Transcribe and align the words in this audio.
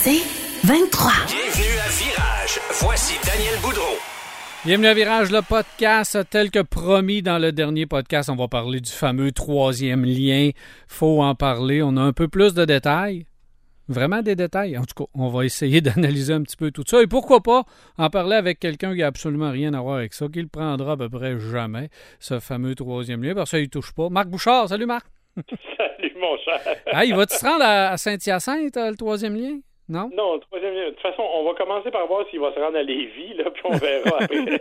C'est 0.00 0.22
23. 0.64 1.10
Bienvenue 1.26 1.76
à 1.84 1.88
Virage. 1.90 2.60
Voici 2.82 3.18
Daniel 3.26 3.60
Boudreau. 3.60 3.96
Bienvenue 4.64 4.86
à 4.86 4.94
Virage, 4.94 5.32
le 5.32 5.42
podcast. 5.42 6.16
Tel 6.30 6.52
que 6.52 6.60
promis 6.60 7.20
dans 7.20 7.38
le 7.40 7.50
dernier 7.50 7.84
podcast, 7.86 8.30
on 8.30 8.36
va 8.36 8.46
parler 8.46 8.80
du 8.80 8.92
fameux 8.92 9.32
troisième 9.32 10.04
lien. 10.04 10.50
Faut 10.86 11.20
en 11.20 11.34
parler. 11.34 11.82
On 11.82 11.96
a 11.96 12.00
un 12.00 12.12
peu 12.12 12.28
plus 12.28 12.54
de 12.54 12.64
détails. 12.64 13.26
Vraiment 13.88 14.22
des 14.22 14.36
détails. 14.36 14.78
En 14.78 14.84
tout 14.84 15.04
cas, 15.04 15.10
on 15.14 15.30
va 15.30 15.44
essayer 15.44 15.80
d'analyser 15.80 16.32
un 16.32 16.42
petit 16.42 16.56
peu 16.56 16.70
tout 16.70 16.84
ça. 16.86 17.02
Et 17.02 17.08
pourquoi 17.08 17.42
pas 17.42 17.64
en 17.96 18.08
parler 18.08 18.36
avec 18.36 18.60
quelqu'un 18.60 18.92
qui 18.92 19.00
n'a 19.00 19.08
absolument 19.08 19.50
rien 19.50 19.74
à 19.74 19.80
voir 19.80 19.96
avec 19.96 20.14
ça, 20.14 20.26
qui 20.32 20.40
le 20.40 20.48
prendra 20.48 20.92
à 20.92 20.96
peu 20.96 21.08
près 21.08 21.40
jamais, 21.40 21.88
ce 22.20 22.38
fameux 22.38 22.76
troisième 22.76 23.24
lien, 23.24 23.34
parce 23.34 23.50
que 23.50 23.56
ça, 23.56 23.60
il 23.60 23.68
touche 23.68 23.92
pas. 23.92 24.08
Marc 24.10 24.28
Bouchard, 24.28 24.68
salut 24.68 24.86
Marc. 24.86 25.06
Salut, 25.76 26.14
mon 26.20 26.36
cher. 26.44 26.60
Ah, 26.92 27.04
il 27.04 27.14
va-tu 27.14 27.36
se 27.36 27.44
rendre 27.44 27.64
à 27.64 27.96
Saint-Hyacinthe, 27.96 28.76
le 28.76 28.96
troisième 28.96 29.36
lien? 29.36 29.58
Non? 29.88 30.10
Non, 30.14 30.34
le 30.34 30.40
troisième 30.40 30.74
lien. 30.74 30.84
De 30.86 30.90
toute 30.90 31.00
façon, 31.00 31.22
on 31.34 31.44
va 31.44 31.54
commencer 31.54 31.90
par 31.90 32.06
voir 32.06 32.26
s'il 32.30 32.40
va 32.40 32.52
se 32.52 32.60
rendre 32.60 32.76
à 32.76 32.82
Lévis, 32.82 33.34
là, 33.34 33.50
puis 33.50 33.62
on 33.64 33.76
verra 33.76 34.18
après. 34.20 34.60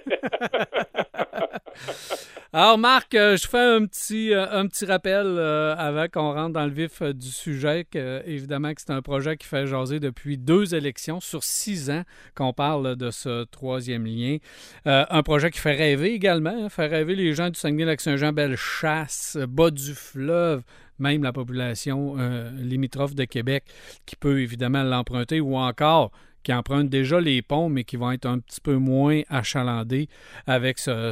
Alors, 2.53 2.77
Marc, 2.77 3.13
euh, 3.13 3.35
je 3.35 3.45
fais 3.45 3.59
un 3.59 3.85
petit, 3.85 4.33
euh, 4.33 4.45
un 4.49 4.67
petit 4.67 4.85
rappel 4.85 5.25
euh, 5.27 5.75
avant 5.77 6.07
qu'on 6.07 6.33
rentre 6.33 6.53
dans 6.53 6.65
le 6.65 6.71
vif 6.71 7.03
du 7.03 7.27
sujet. 7.27 7.85
Que, 7.91 8.23
évidemment, 8.25 8.73
que 8.73 8.81
c'est 8.81 8.93
un 8.93 9.01
projet 9.01 9.35
qui 9.35 9.45
fait 9.45 9.67
jaser 9.67 9.99
depuis 9.99 10.37
deux 10.37 10.73
élections 10.73 11.19
sur 11.19 11.43
six 11.43 11.89
ans 11.89 12.03
qu'on 12.35 12.53
parle 12.53 12.95
de 12.95 13.11
ce 13.11 13.43
troisième 13.43 14.05
lien. 14.05 14.37
Un 14.85 15.23
projet 15.23 15.51
qui 15.51 15.59
fait 15.59 15.75
rêver 15.75 16.13
également, 16.13 16.49
hein, 16.49 16.69
fait 16.69 16.87
rêver 16.87 17.15
les 17.15 17.33
gens 17.33 17.49
du 17.49 17.59
Saguenay-Lac-Saint-Jean, 17.59 18.31
Bellechasse, 18.31 19.37
bas 19.47 19.69
du 19.69 19.93
fleuve, 19.93 20.63
même 20.99 21.23
la 21.23 21.33
population 21.33 22.15
euh, 22.17 22.51
limitrophe 22.51 23.15
de 23.15 23.25
Québec 23.25 23.63
qui 24.05 24.15
peut 24.15 24.41
évidemment 24.41 24.83
l'emprunter 24.83 25.41
ou 25.41 25.55
encore 25.57 26.11
qui 26.47 26.53
empruntent 26.53 26.87
déjà 26.87 27.19
les 27.19 27.41
ponts, 27.41 27.67
mais 27.67 27.83
qui 27.83 27.97
vont 27.97 28.09
être 28.09 28.25
un 28.25 28.39
petit 28.39 28.61
peu 28.61 28.75
moins 28.75 29.21
achalandés 29.27 30.07
avec 30.45 30.79
ce, 30.79 31.11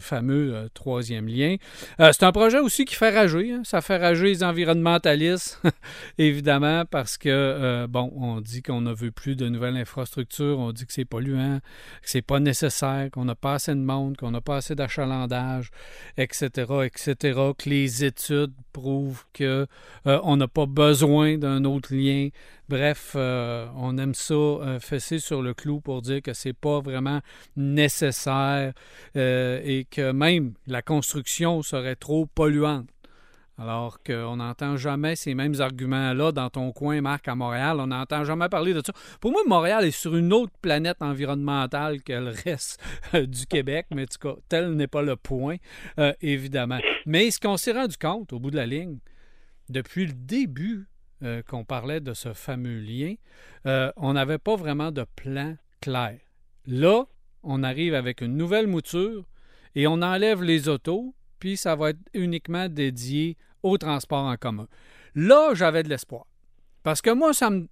fameux 0.00 0.54
euh, 0.54 0.68
troisième 0.72 1.28
lien. 1.28 1.56
Euh, 2.00 2.12
c'est 2.14 2.24
un 2.24 2.32
projet 2.32 2.60
aussi 2.60 2.86
qui 2.86 2.94
fait 2.94 3.10
rager. 3.10 3.52
hein. 3.52 3.60
Ça 3.62 3.82
fait 3.82 3.98
rager 3.98 4.28
les 4.28 4.42
environnementalistes, 4.42 5.60
évidemment, 6.18 6.86
parce 6.86 7.18
que, 7.18 7.28
euh, 7.28 7.86
bon, 7.88 8.10
on 8.16 8.40
dit 8.40 8.62
qu'on 8.62 8.80
ne 8.80 8.94
veut 8.94 9.10
plus 9.10 9.36
de 9.36 9.50
nouvelles 9.50 9.76
infrastructures, 9.76 10.58
on 10.58 10.72
dit 10.72 10.86
que 10.86 10.94
c'est 10.94 11.04
polluant, 11.04 11.58
que 12.00 12.08
c'est 12.08 12.22
pas 12.22 12.40
nécessaire, 12.40 13.10
qu'on 13.12 13.26
n'a 13.26 13.34
pas 13.34 13.56
assez 13.56 13.74
de 13.74 13.80
monde, 13.80 14.16
qu'on 14.16 14.30
n'a 14.30 14.40
pas 14.40 14.56
assez 14.56 14.74
d'achalandage, 14.74 15.72
etc., 16.16 16.46
etc., 16.86 17.38
que 17.58 17.68
les 17.68 18.02
études 18.02 18.54
prouvent 18.72 19.24
que 19.34 19.66
euh, 20.06 20.20
on 20.22 20.38
n'a 20.38 20.48
pas 20.48 20.64
besoin 20.64 21.36
d'un 21.36 21.66
autre 21.66 21.94
lien. 21.94 22.30
Bref, 22.70 23.14
euh, 23.16 23.66
on 23.74 23.98
aime 23.98 24.14
ça 24.14 24.32
euh, 24.32 24.78
fesser 24.78 25.18
sur 25.18 25.42
le 25.42 25.54
clou 25.54 25.80
pour 25.80 26.02
dire 26.02 26.22
que 26.22 26.32
c'est 26.32 26.52
pas 26.52 26.78
vraiment 26.78 27.18
nécessaire 27.56 28.72
euh, 29.16 29.60
et 29.64 29.86
que 29.90 30.12
même 30.12 30.54
la 30.68 30.80
construction 30.80 31.62
serait 31.62 31.96
trop 31.96 32.26
polluante. 32.26 32.86
Alors 33.58 34.00
qu'on 34.04 34.36
n'entend 34.36 34.76
jamais 34.76 35.16
ces 35.16 35.34
mêmes 35.34 35.60
arguments-là 35.60 36.30
dans 36.30 36.48
ton 36.48 36.70
coin, 36.70 37.00
Marc, 37.00 37.26
à 37.26 37.34
Montréal. 37.34 37.78
On 37.80 37.88
n'entend 37.88 38.22
jamais 38.22 38.48
parler 38.48 38.72
de 38.72 38.82
ça. 38.86 38.92
Pour 39.20 39.32
moi, 39.32 39.40
Montréal 39.48 39.84
est 39.84 39.90
sur 39.90 40.14
une 40.14 40.32
autre 40.32 40.52
planète 40.62 40.98
environnementale 41.02 42.04
que 42.04 42.12
le 42.12 42.30
reste 42.44 42.80
euh, 43.14 43.26
du 43.26 43.46
Québec, 43.46 43.86
mais 43.92 44.02
en 44.02 44.06
tout 44.06 44.28
cas, 44.28 44.40
tel 44.48 44.74
n'est 44.74 44.86
pas 44.86 45.02
le 45.02 45.16
point, 45.16 45.56
évidemment. 46.20 46.78
Mais 47.04 47.32
ce 47.32 47.40
qu'on 47.40 47.56
s'est 47.56 47.72
rendu 47.72 47.96
compte, 47.96 48.32
au 48.32 48.38
bout 48.38 48.52
de 48.52 48.56
la 48.56 48.66
ligne, 48.66 48.98
depuis 49.68 50.06
le 50.06 50.12
début 50.12 50.89
euh, 51.22 51.42
qu'on 51.42 51.64
parlait 51.64 52.00
de 52.00 52.14
ce 52.14 52.32
fameux 52.32 52.78
lien, 52.78 53.14
euh, 53.66 53.92
on 53.96 54.14
n'avait 54.14 54.38
pas 54.38 54.56
vraiment 54.56 54.90
de 54.92 55.04
plan 55.16 55.56
clair. 55.80 56.18
Là, 56.66 57.04
on 57.42 57.62
arrive 57.62 57.94
avec 57.94 58.20
une 58.20 58.36
nouvelle 58.36 58.66
mouture 58.66 59.24
et 59.74 59.86
on 59.86 60.02
enlève 60.02 60.42
les 60.42 60.68
autos, 60.68 61.14
puis 61.38 61.56
ça 61.56 61.76
va 61.76 61.90
être 61.90 62.00
uniquement 62.14 62.68
dédié 62.68 63.36
au 63.62 63.78
transport 63.78 64.24
en 64.24 64.36
commun. 64.36 64.66
Là, 65.14 65.52
j'avais 65.54 65.82
de 65.82 65.88
l'espoir. 65.88 66.26
Parce 66.82 67.02
que 67.02 67.10
moi, 67.10 67.32
ça 67.32 67.50
me. 67.50 67.68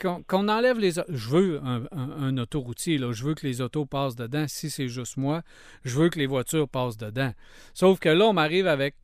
Qu'on 0.00 0.48
enlève 0.48 0.78
les. 0.78 0.92
Je 0.92 1.28
veux 1.28 1.60
un, 1.62 2.38
autoroutier. 2.38 2.98
Je 2.98 3.24
veux 3.24 3.34
que 3.34 3.44
les 3.44 3.60
autos 3.60 3.84
passent 3.84 4.14
dedans. 4.14 4.46
Si 4.46 4.70
c'est 4.70 4.88
juste 4.88 5.16
moi, 5.16 5.42
je 5.84 5.98
veux 5.98 6.08
que 6.08 6.20
les 6.20 6.26
voitures 6.26 6.68
passent 6.68 6.96
dedans. 6.96 7.32
Sauf 7.74 7.98
que 7.98 8.08
là, 8.08 8.26
on 8.26 8.32
m'arrive 8.32 8.68
avec. 8.68 8.94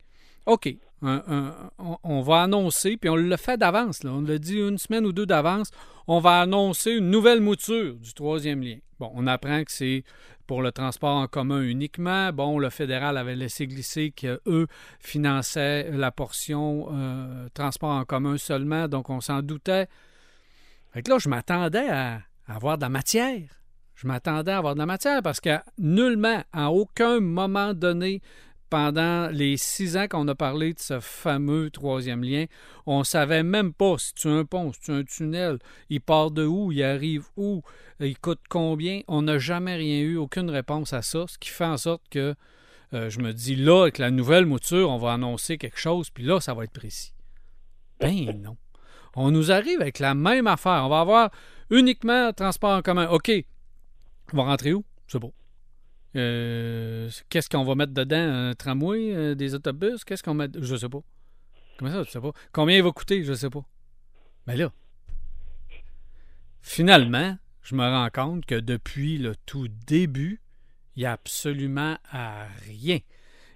OK, 0.45 0.75
un- 1.01 1.23
un- 1.27 1.97
on, 2.03 2.21
va 2.21 2.43
annoncer, 2.43 2.97
puis 2.97 3.09
on 3.09 3.15
le 3.15 3.37
fait 3.37 3.57
d'avance. 3.57 4.01
On 4.05 4.21
l'a 4.21 4.37
dit 4.37 4.57
une 4.59 4.77
semaine 4.77 5.05
ou 5.05 5.11
deux 5.11 5.25
d'avance. 5.25 5.71
On 6.07 6.19
va 6.19 6.41
annoncer 6.41 6.91
une 6.91 7.09
nouvelle 7.09 7.41
mouture 7.41 7.95
du 7.95 8.13
troisième 8.13 8.61
lien. 8.61 8.77
Bon, 8.99 9.11
on 9.15 9.27
apprend 9.27 9.63
que 9.63 9.71
c'est 9.71 10.03
pour 10.47 10.61
le 10.61 10.71
transport 10.71 11.15
en 11.15 11.27
commun 11.27 11.61
uniquement. 11.63 12.31
Bon, 12.31 12.59
le 12.59 12.69
fédéral 12.69 13.17
avait 13.17 13.35
laissé 13.35 13.67
glisser 13.67 14.11
qu'eux 14.11 14.67
finançaient 14.99 15.89
la 15.91 16.11
portion 16.11 16.87
euh, 16.91 17.49
transport 17.53 17.89
en 17.89 18.05
commun 18.05 18.37
seulement, 18.37 18.87
donc 18.87 19.09
on 19.09 19.21
s'en 19.21 19.41
doutait. 19.41 19.87
Fait 20.93 21.01
que 21.01 21.09
là, 21.09 21.17
je 21.19 21.27
m'attendais 21.29 21.89
à, 21.89 22.21
à 22.47 22.55
avoir 22.55 22.77
de 22.77 22.83
la 22.83 22.89
matière. 22.89 23.41
Je 23.95 24.07
m'attendais 24.07 24.51
à 24.51 24.57
avoir 24.59 24.75
de 24.75 24.79
la 24.79 24.85
matière 24.85 25.21
parce 25.23 25.39
que 25.39 25.57
nullement, 25.79 26.43
à 26.53 26.69
aucun 26.71 27.19
moment 27.21 27.73
donné, 27.73 28.21
pendant 28.69 29.27
les 29.29 29.57
six 29.57 29.97
ans 29.97 30.07
qu'on 30.07 30.27
a 30.27 30.35
parlé 30.35 30.73
de 30.73 30.79
ce 30.79 30.99
fameux 30.99 31.69
troisième 31.69 32.23
lien, 32.23 32.45
on 32.85 33.03
savait 33.03 33.43
même 33.43 33.73
pas 33.73 33.95
si 33.97 34.13
tu 34.13 34.27
un 34.27 34.45
pont, 34.45 34.73
si 34.73 34.79
tu 34.79 34.91
un 34.91 35.03
tunnel, 35.03 35.59
il 35.89 36.01
part 36.01 36.31
de 36.31 36.45
où, 36.45 36.71
il 36.71 36.83
arrive 36.83 37.25
où, 37.37 37.61
il 37.99 38.17
coûte 38.17 38.41
combien. 38.49 39.01
On 39.07 39.21
n'a 39.21 39.37
jamais 39.37 39.75
rien 39.75 39.99
eu, 39.99 40.17
aucune 40.17 40.49
réponse 40.49 40.93
à 40.93 41.01
ça, 41.01 41.25
ce 41.27 41.37
qui 41.37 41.49
fait 41.49 41.65
en 41.65 41.77
sorte 41.77 42.03
que 42.09 42.35
euh, 42.93 43.09
je 43.09 43.19
me 43.19 43.33
dis 43.33 43.55
là, 43.55 43.83
avec 43.83 43.97
la 43.97 44.11
nouvelle 44.11 44.45
mouture, 44.45 44.89
on 44.89 44.97
va 44.97 45.13
annoncer 45.13 45.57
quelque 45.57 45.79
chose, 45.79 46.09
puis 46.09 46.23
là, 46.23 46.39
ça 46.39 46.53
va 46.53 46.63
être 46.63 46.73
précis. 46.73 47.13
Ben 47.99 48.39
non. 48.41 48.57
On 49.15 49.31
nous 49.31 49.51
arrive 49.51 49.81
avec 49.81 49.99
la 49.99 50.13
même 50.13 50.47
affaire. 50.47 50.83
On 50.85 50.89
va 50.89 50.99
avoir 50.99 51.31
uniquement 51.69 52.33
transport 52.33 52.71
en 52.71 52.81
commun. 52.81 53.07
OK. 53.07 53.31
On 54.33 54.37
va 54.37 54.43
rentrer 54.43 54.73
où? 54.73 54.83
Sais 55.07 55.19
pas. 55.19 55.29
Euh, 56.15 57.09
Qu'est-ce 57.29 57.49
qu'on 57.49 57.63
va 57.63 57.75
mettre 57.75 57.93
dedans? 57.93 58.17
Un 58.17 58.53
tramway, 58.53 59.13
euh, 59.13 59.35
des 59.35 59.53
autobus? 59.53 60.03
Qu'est-ce 60.03 60.23
qu'on 60.23 60.33
met? 60.33 60.47
Je 60.59 60.75
sais 60.75 60.89
pas. 60.89 61.01
Comment 61.77 61.91
ça, 61.91 62.05
tu 62.05 62.11
sais 62.11 62.21
pas? 62.21 62.31
Combien 62.51 62.77
il 62.77 62.83
va 62.83 62.91
coûter? 62.91 63.23
Je 63.23 63.33
sais 63.33 63.49
pas. 63.49 63.65
Mais 64.47 64.55
là, 64.55 64.71
finalement, 66.61 67.37
je 67.61 67.75
me 67.75 67.83
rends 67.83 68.09
compte 68.09 68.45
que 68.45 68.55
depuis 68.55 69.17
le 69.17 69.35
tout 69.45 69.67
début, 69.67 70.41
il 70.95 70.99
n'y 71.01 71.05
a 71.05 71.13
absolument 71.13 71.97
rien. 72.11 72.99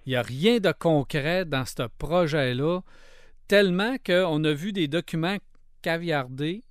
Il 0.06 0.10
n'y 0.10 0.16
a 0.16 0.22
rien 0.22 0.60
de 0.60 0.72
concret 0.72 1.46
dans 1.46 1.66
ce 1.66 1.88
projet-là, 1.98 2.82
tellement 3.48 3.96
qu'on 4.04 4.44
a 4.44 4.52
vu 4.52 4.74
des 4.74 4.88
documents 4.88 5.38
caviardés 5.82 6.64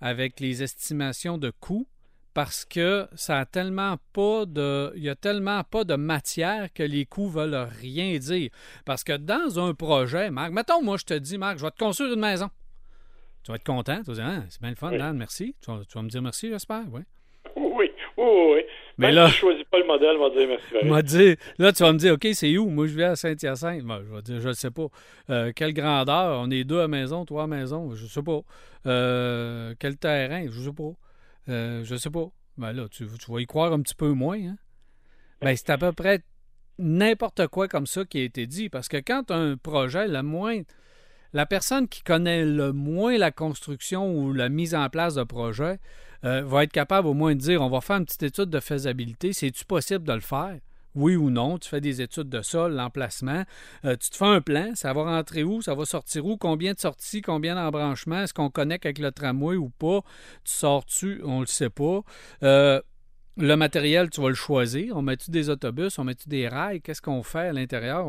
avec 0.00 0.38
les 0.40 0.62
estimations 0.62 1.38
de 1.38 1.50
coûts 1.50 1.88
parce 2.34 2.64
que 2.64 3.06
ça 3.14 3.38
a 3.38 3.46
tellement 3.46 3.96
pas 4.12 4.44
de 4.44 4.92
il 4.96 5.02
y 5.04 5.08
a 5.08 5.14
tellement 5.14 5.62
pas 5.64 5.84
de 5.84 5.94
matière 5.94 6.72
que 6.72 6.82
les 6.82 7.06
coûts 7.06 7.28
veulent 7.28 7.68
rien 7.80 8.18
dire 8.18 8.50
parce 8.84 9.04
que 9.04 9.16
dans 9.16 9.58
un 9.64 9.72
projet 9.72 10.30
Marc 10.30 10.50
mettons 10.52 10.82
moi 10.82 10.96
je 10.98 11.04
te 11.04 11.14
dis 11.14 11.38
Marc 11.38 11.58
je 11.58 11.64
vais 11.64 11.70
te 11.70 11.78
construire 11.78 12.12
une 12.12 12.20
maison 12.20 12.50
tu 13.44 13.50
vas 13.52 13.56
être 13.56 13.64
content 13.64 13.98
tu 14.02 14.10
vas 14.10 14.14
dire 14.14 14.26
Ah, 14.26 14.42
c'est 14.48 14.60
bien 14.60 14.70
le 14.70 14.76
fun 14.76 14.90
Oui. 14.90 14.98
Dan 14.98 15.16
merci 15.16 15.54
tu 15.62 15.70
vas, 15.70 15.80
tu 15.88 15.94
vas 15.96 16.02
me 16.02 16.08
dire 16.08 16.22
merci 16.22 16.48
j'espère 16.48 16.82
oui 16.92 17.02
oui, 17.56 17.62
oui, 17.76 17.90
oui. 18.18 18.52
oui. 18.56 18.60
Mais 18.98 19.06
Même 19.08 19.14
là- 19.16 19.28
si 19.28 19.34
je 19.34 19.38
choisis 19.40 19.64
pas 19.64 19.78
le 19.78 19.86
modèle, 19.86 20.16
va 20.16 20.30
dire 20.30 20.48
merci. 20.48 20.88
m'a 20.88 21.02
dit, 21.02 21.36
là, 21.58 21.72
tu 21.72 21.82
vas 21.82 21.92
me 21.92 21.98
dire, 21.98 22.14
OK, 22.14 22.26
c'est 22.32 22.56
où? 22.56 22.68
Moi, 22.70 22.86
je 22.86 22.94
vais 22.94 23.04
à 23.04 23.16
Saint-Hyacinthe. 23.16 23.82
Je 23.82 24.14
vais 24.14 24.22
dire, 24.22 24.40
je 24.40 24.48
ne 24.48 24.52
sais 24.52 24.70
pas. 24.70 24.86
Euh, 25.30 25.52
quelle 25.54 25.72
grandeur? 25.72 26.40
On 26.40 26.50
est 26.52 26.62
deux 26.64 26.80
à 26.80 26.86
maison, 26.88 27.24
trois 27.24 27.44
à 27.44 27.46
maison, 27.48 27.92
je 27.96 28.04
ne 28.04 28.08
sais 28.08 28.22
pas. 28.22 28.40
Euh, 28.86 29.74
quel 29.80 29.96
terrain? 29.96 30.46
Je 30.50 30.58
ne 30.60 30.64
sais 30.66 30.72
pas. 30.72 30.92
Euh, 31.48 31.84
je 31.84 31.96
sais 31.96 32.10
pas. 32.10 32.26
Ben 32.56 32.72
là, 32.72 32.88
tu, 32.88 33.04
vas 33.04 33.40
y 33.40 33.46
croire 33.46 33.72
un 33.72 33.80
petit 33.80 33.94
peu 33.94 34.12
moins. 34.12 34.38
Hein? 34.38 34.56
Ben, 35.40 35.56
c'est 35.56 35.70
à 35.70 35.78
peu 35.78 35.92
près 35.92 36.22
n'importe 36.78 37.46
quoi 37.48 37.68
comme 37.68 37.86
ça 37.86 38.04
qui 38.04 38.18
a 38.18 38.22
été 38.22 38.46
dit. 38.46 38.68
Parce 38.68 38.88
que 38.88 38.96
quand 38.98 39.30
un 39.30 39.56
projet, 39.56 40.08
le 40.08 40.22
moins. 40.22 40.62
La 41.32 41.46
personne 41.46 41.88
qui 41.88 42.04
connaît 42.04 42.44
le 42.44 42.72
moins 42.72 43.18
la 43.18 43.32
construction 43.32 44.16
ou 44.16 44.32
la 44.32 44.48
mise 44.48 44.72
en 44.72 44.88
place 44.88 45.16
de 45.16 45.24
projet 45.24 45.80
euh, 46.24 46.42
va 46.44 46.62
être 46.62 46.70
capable 46.70 47.08
au 47.08 47.14
moins 47.14 47.34
de 47.34 47.40
dire 47.40 47.60
on 47.60 47.68
va 47.68 47.80
faire 47.80 47.96
une 47.96 48.04
petite 48.04 48.22
étude 48.22 48.50
de 48.50 48.60
faisabilité. 48.60 49.32
C'est-tu 49.32 49.64
possible 49.64 50.04
de 50.04 50.12
le 50.12 50.20
faire? 50.20 50.60
Oui 50.94 51.16
ou 51.16 51.30
non, 51.30 51.58
tu 51.58 51.68
fais 51.68 51.80
des 51.80 52.02
études 52.02 52.28
de 52.28 52.42
sol, 52.42 52.74
l'emplacement, 52.74 53.44
euh, 53.84 53.96
tu 53.96 54.10
te 54.10 54.16
fais 54.16 54.24
un 54.26 54.40
plan, 54.40 54.72
ça 54.74 54.92
va 54.92 55.02
rentrer 55.02 55.42
où, 55.42 55.60
ça 55.60 55.74
va 55.74 55.84
sortir 55.84 56.24
où, 56.26 56.36
combien 56.36 56.72
de 56.72 56.78
sorties, 56.78 57.20
combien 57.20 57.56
d'embranchements, 57.56 58.22
est-ce 58.22 58.34
qu'on 58.34 58.50
connecte 58.50 58.86
avec 58.86 58.98
le 58.98 59.10
tramway 59.10 59.56
ou 59.56 59.70
pas, 59.70 60.00
tu 60.44 60.52
sors-tu, 60.52 61.20
on 61.24 61.40
le 61.40 61.46
sait 61.46 61.70
pas. 61.70 62.02
Euh, 62.42 62.80
le 63.36 63.56
matériel, 63.56 64.10
tu 64.10 64.20
vas 64.20 64.28
le 64.28 64.34
choisir. 64.34 64.96
On 64.96 65.02
met-tu 65.02 65.30
des 65.30 65.50
autobus, 65.50 65.98
on 65.98 66.04
met-tu 66.04 66.28
des 66.28 66.46
rails, 66.48 66.80
qu'est-ce 66.80 67.02
qu'on 67.02 67.22
fait 67.22 67.48
à 67.48 67.52
l'intérieur? 67.52 68.06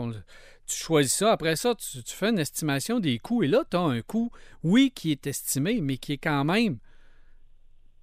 Tu 0.68 0.76
choisis 0.76 1.14
ça. 1.14 1.32
Après 1.32 1.56
ça, 1.56 1.74
tu, 1.76 2.04
tu 2.04 2.16
fais 2.16 2.30
une 2.30 2.40
estimation 2.40 3.00
des 3.00 3.18
coûts. 3.18 3.44
Et 3.44 3.48
là, 3.48 3.64
tu 3.70 3.78
as 3.78 3.82
un 3.82 4.02
coût, 4.02 4.32
oui, 4.64 4.92
qui 4.94 5.12
est 5.12 5.26
estimé, 5.26 5.82
mais 5.82 5.98
qui 5.98 6.14
est 6.14 6.18
quand 6.18 6.44
même 6.44 6.78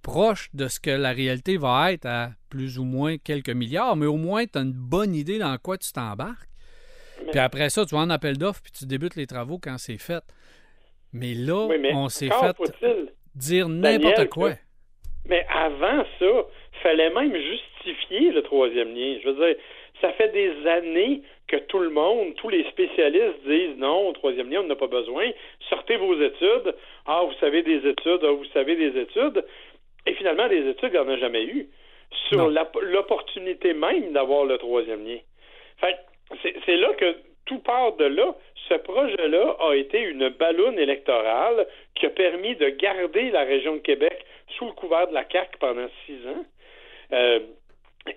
proche 0.03 0.49
de 0.53 0.67
ce 0.67 0.79
que 0.79 0.91
la 0.91 1.11
réalité 1.11 1.57
va 1.57 1.91
être 1.93 2.05
à 2.05 2.29
plus 2.49 2.77
ou 2.77 2.83
moins 2.83 3.17
quelques 3.17 3.49
milliards, 3.49 3.95
mais 3.95 4.05
au 4.05 4.17
moins, 4.17 4.45
tu 4.45 4.59
as 4.59 4.61
une 4.61 4.73
bonne 4.73 5.15
idée 5.15 5.39
dans 5.39 5.57
quoi 5.57 5.77
tu 5.77 5.91
t'embarques. 5.91 6.49
Puis 7.31 7.39
après 7.39 7.69
ça, 7.69 7.85
tu 7.85 7.95
vas 7.95 8.01
en 8.01 8.09
appel 8.09 8.37
d'offres, 8.37 8.61
puis 8.61 8.71
tu 8.71 8.85
débutes 8.85 9.15
les 9.15 9.25
travaux 9.25 9.57
quand 9.57 9.77
c'est 9.77 9.97
fait. 9.97 10.23
Mais 11.13 11.33
là, 11.33 11.69
on 11.93 12.09
s'est 12.09 12.29
fait 12.29 12.55
dire 13.35 13.69
n'importe 13.69 14.29
quoi. 14.29 14.51
mais 15.27 15.45
avant 15.49 16.03
ça, 16.19 16.25
fallait 16.81 17.09
même 17.11 17.35
justifier 17.35 18.31
le 18.31 18.41
troisième 18.43 18.93
lien. 18.93 19.17
Je 19.23 19.29
veux 19.29 19.45
dire, 19.45 19.55
ça 20.01 20.11
fait 20.13 20.29
des 20.29 20.67
années 20.67 21.21
que 21.47 21.57
tout 21.57 21.79
le 21.79 21.89
monde, 21.89 22.35
tous 22.35 22.49
les 22.49 22.63
spécialistes 22.65 23.39
disent 23.47 23.77
non, 23.77 24.09
au 24.09 24.13
troisième 24.13 24.49
lien, 24.49 24.61
on 24.61 24.67
n'a 24.67 24.75
pas 24.75 24.87
besoin. 24.87 25.25
Sortez 25.69 25.97
vos 25.97 26.19
études. 26.19 26.75
Ah, 27.05 27.23
vous 27.25 27.33
savez 27.39 27.63
des 27.63 27.87
études, 27.87 28.21
ah, 28.23 28.31
vous 28.31 28.45
savez 28.53 28.75
des 28.75 28.99
études. 28.99 29.45
Et 30.05 30.13
finalement, 30.13 30.47
les 30.47 30.67
études, 30.69 30.91
il 30.93 30.99
n'y 30.99 31.05
en 31.05 31.09
a 31.09 31.17
jamais 31.17 31.43
eu 31.43 31.67
sur 32.29 32.49
l'opportunité 32.81 33.73
même 33.73 34.13
d'avoir 34.13 34.45
le 34.45 34.57
troisième 34.57 35.05
lien. 35.05 35.17
Fait 35.77 35.97
c'est 36.65 36.77
là 36.77 36.93
que 36.93 37.15
tout 37.45 37.59
part 37.59 37.93
de 37.93 38.05
là. 38.05 38.35
Ce 38.69 38.75
projet-là 38.75 39.57
a 39.59 39.73
été 39.75 39.99
une 40.01 40.29
balloune 40.29 40.79
électorale 40.79 41.67
qui 41.95 42.05
a 42.05 42.09
permis 42.09 42.55
de 42.55 42.69
garder 42.69 43.29
la 43.31 43.43
région 43.43 43.73
de 43.75 43.79
Québec 43.79 44.25
sous 44.57 44.65
le 44.65 44.71
couvert 44.71 45.07
de 45.07 45.13
la 45.13 45.25
CAQ 45.29 45.57
pendant 45.59 45.87
six 46.05 46.15
ans. 46.27 46.45
Euh, 47.11 47.39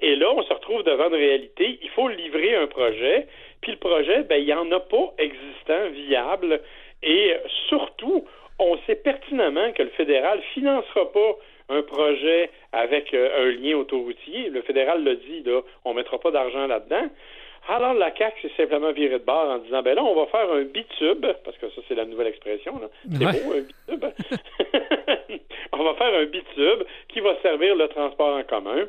et 0.01 0.17
là, 0.17 0.33
on 0.33 0.43
se 0.43 0.53
retrouve 0.53 0.83
devant 0.85 1.09
une 1.09 1.15
réalité. 1.15 1.79
Il 1.83 1.91
faut 1.91 2.09
livrer 2.09 2.57
un 2.57 2.67
projet, 2.67 3.27
puis 3.61 3.73
le 3.73 3.79
projet, 3.79 4.23
ben, 4.23 4.37
il 4.37 4.47
n'y 4.47 4.53
en 4.53 4.71
a 4.73 4.81
pas 4.81 5.15
existant, 5.19 5.91
viable. 5.93 6.61
Et 7.03 7.35
surtout, 7.69 8.27
on 8.59 8.79
sait 8.87 8.97
pertinemment 8.97 9.73
que 9.73 9.83
le 9.83 9.91
fédéral 9.91 10.41
financera 10.55 11.13
pas 11.13 11.37
un 11.69 11.83
projet 11.83 12.51
avec 12.73 13.13
euh, 13.15 13.47
un 13.47 13.51
lien 13.61 13.77
autoroutier. 13.77 14.51
Le 14.51 14.63
fédéral 14.63 15.05
l'a 15.05 15.15
dit, 15.15 15.43
là, 15.45 15.61
on 15.85 15.91
ne 15.91 15.97
mettra 15.97 16.19
pas 16.19 16.31
d'argent 16.31 16.67
là-dedans. 16.67 17.09
Alors, 17.69 17.95
la 17.95 18.15
CAQ 18.15 18.41
s'est 18.43 18.55
simplement 18.57 18.93
virée 18.93 19.19
de 19.19 19.25
bord 19.25 19.51
en 19.51 19.59
disant, 19.59 19.83
ben 19.83 19.97
là, 19.97 20.05
on 20.05 20.15
va 20.15 20.27
faire 20.27 20.51
un 20.53 20.63
bitube, 20.63 21.27
parce 21.45 21.57
que 21.59 21.69
ça, 21.71 21.81
c'est 21.89 21.97
la 21.97 22.05
nouvelle 22.05 22.29
expression, 22.29 22.79
là. 22.79 22.89
C'est 23.11 23.45
beau, 23.45 23.55
un 23.55 23.61
bitube. 23.61 24.05
on 25.73 25.83
va 25.83 25.95
faire 25.95 26.15
un 26.15 26.27
bitube 26.27 26.85
qui 27.09 27.21
va 27.21 27.35
servir 27.43 27.75
le 27.75 27.89
transport 27.89 28.37
en 28.37 28.45
commun. 28.45 28.87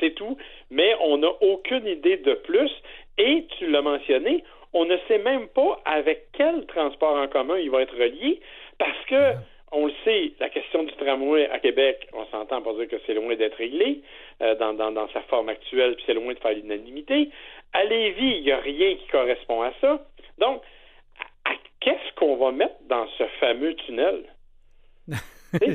C'est 0.00 0.14
tout. 0.14 0.36
Mais 0.70 0.96
on 1.00 1.18
n'a 1.18 1.30
aucune 1.40 1.86
idée 1.86 2.16
de 2.16 2.34
plus. 2.34 2.70
Et, 3.16 3.46
tu 3.58 3.70
l'as 3.70 3.82
mentionné, 3.82 4.42
on 4.72 4.84
ne 4.84 4.96
sait 5.06 5.18
même 5.18 5.46
pas 5.48 5.80
avec 5.84 6.26
quel 6.32 6.66
transport 6.66 7.16
en 7.16 7.28
commun 7.28 7.58
il 7.58 7.70
va 7.70 7.82
être 7.82 7.96
relié, 7.96 8.40
parce 8.78 9.04
que 9.06 9.34
on 9.72 9.86
le 9.86 9.92
sait, 10.04 10.32
la 10.40 10.48
question 10.48 10.82
du 10.82 10.92
tramway 10.94 11.48
à 11.50 11.58
Québec, 11.58 12.08
on 12.12 12.26
s'entend 12.26 12.62
pour 12.62 12.74
dire 12.74 12.88
que 12.88 12.96
c'est 13.06 13.14
loin 13.14 13.34
d'être 13.36 13.56
réglé 13.56 14.02
euh, 14.42 14.54
dans, 14.56 14.74
dans, 14.74 15.08
sa 15.08 15.20
forme 15.22 15.48
actuelle, 15.48 15.94
puis 15.96 16.04
c'est 16.06 16.14
loin 16.14 16.32
de 16.32 16.38
faire 16.38 16.54
l'unanimité. 16.54 17.30
À 17.72 17.84
Lévis, 17.84 18.36
il 18.38 18.42
n'y 18.42 18.52
a 18.52 18.58
rien 18.58 18.94
qui 18.96 19.06
correspond 19.08 19.62
à 19.62 19.72
ça. 19.80 20.06
Donc, 20.38 20.62
qu'est-ce 21.80 22.14
qu'on 22.16 22.36
va 22.36 22.52
mettre 22.52 22.76
dans 22.88 23.06
ce 23.18 23.24
fameux 23.40 23.74
tunnel? 23.74 24.24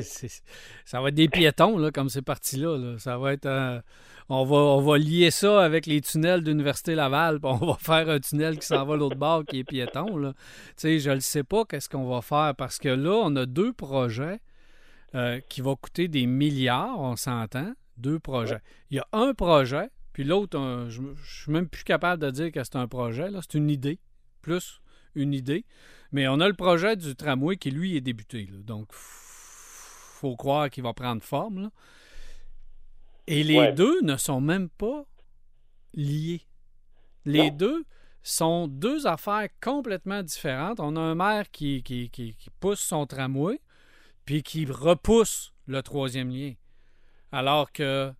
ça 0.84 1.00
va 1.00 1.08
être 1.08 1.14
des 1.14 1.28
piétons, 1.28 1.78
là, 1.78 1.90
comme 1.90 2.08
c'est 2.08 2.22
parti-là. 2.22 2.76
Là. 2.76 2.98
Ça 2.98 3.18
va 3.18 3.32
être. 3.32 3.46
Euh, 3.46 3.80
on, 4.28 4.44
va, 4.44 4.56
on 4.56 4.80
va 4.80 4.98
lier 4.98 5.30
ça 5.30 5.62
avec 5.62 5.86
les 5.86 6.00
tunnels 6.00 6.42
d'Université 6.42 6.94
Laval, 6.94 7.40
puis 7.40 7.50
on 7.50 7.66
va 7.66 7.74
faire 7.78 8.08
un 8.08 8.20
tunnel 8.20 8.58
qui 8.58 8.66
s'en 8.66 8.84
va 8.84 8.96
l'autre 8.96 9.16
bord 9.16 9.44
qui 9.44 9.60
est 9.60 9.64
piéton. 9.64 10.16
Là. 10.16 10.34
sais, 10.76 10.98
je 10.98 11.10
ne 11.10 11.20
sais 11.20 11.44
pas 11.44 11.64
qu'est-ce 11.64 11.88
qu'on 11.88 12.08
va 12.08 12.22
faire 12.22 12.54
parce 12.56 12.78
que 12.78 12.88
là, 12.88 13.20
on 13.24 13.34
a 13.36 13.46
deux 13.46 13.72
projets 13.72 14.40
euh, 15.14 15.40
qui 15.48 15.60
vont 15.60 15.76
coûter 15.76 16.08
des 16.08 16.26
milliards, 16.26 16.98
on 17.00 17.16
s'entend. 17.16 17.72
Deux 17.96 18.18
projets. 18.18 18.60
Il 18.90 18.96
y 18.96 18.98
a 18.98 19.06
un 19.12 19.34
projet, 19.34 19.88
puis 20.12 20.24
l'autre, 20.24 20.58
je 20.88 21.00
ne 21.00 21.14
suis 21.24 21.52
même 21.52 21.68
plus 21.68 21.84
capable 21.84 22.20
de 22.20 22.30
dire 22.30 22.50
que 22.50 22.64
c'est 22.64 22.74
un 22.74 22.88
projet. 22.88 23.28
C'est 23.40 23.54
une 23.54 23.70
idée, 23.70 24.00
plus 24.42 24.80
une 25.14 25.32
idée. 25.32 25.64
Mais 26.10 26.28
on 26.28 26.40
a 26.40 26.48
le 26.48 26.54
projet 26.54 26.96
du 26.96 27.14
tramway 27.14 27.56
qui, 27.56 27.70
lui, 27.70 27.96
est 27.96 28.00
débuté. 28.00 28.48
Là. 28.50 28.58
Donc, 28.64 28.88
faut 30.24 30.36
croire 30.36 30.70
qu'il 30.70 30.82
va 30.82 30.94
prendre 30.94 31.22
forme. 31.22 31.70
Et 33.26 33.44
les 33.44 33.72
deux 33.72 34.00
ne 34.02 34.16
sont 34.16 34.40
même 34.40 34.70
pas 34.70 35.04
liés. 35.92 36.42
Les 37.26 37.50
deux 37.50 37.84
sont 38.22 38.68
deux 38.68 39.06
affaires 39.06 39.48
complètement 39.62 40.22
différentes. 40.22 40.80
On 40.80 40.96
a 40.96 41.00
un 41.00 41.14
maire 41.14 41.50
qui, 41.50 41.82
qui, 41.82 42.08
qui, 42.10 42.34
pousse 42.58 42.80
son 42.80 43.06
tramway, 43.06 43.60
puis 44.24 44.42
qui 44.42 44.64
repousse 44.64 45.52
le 45.66 45.82
troisième 45.82 46.30
lien. 46.30 46.54
Alors 47.30 47.70
que 47.70 48.12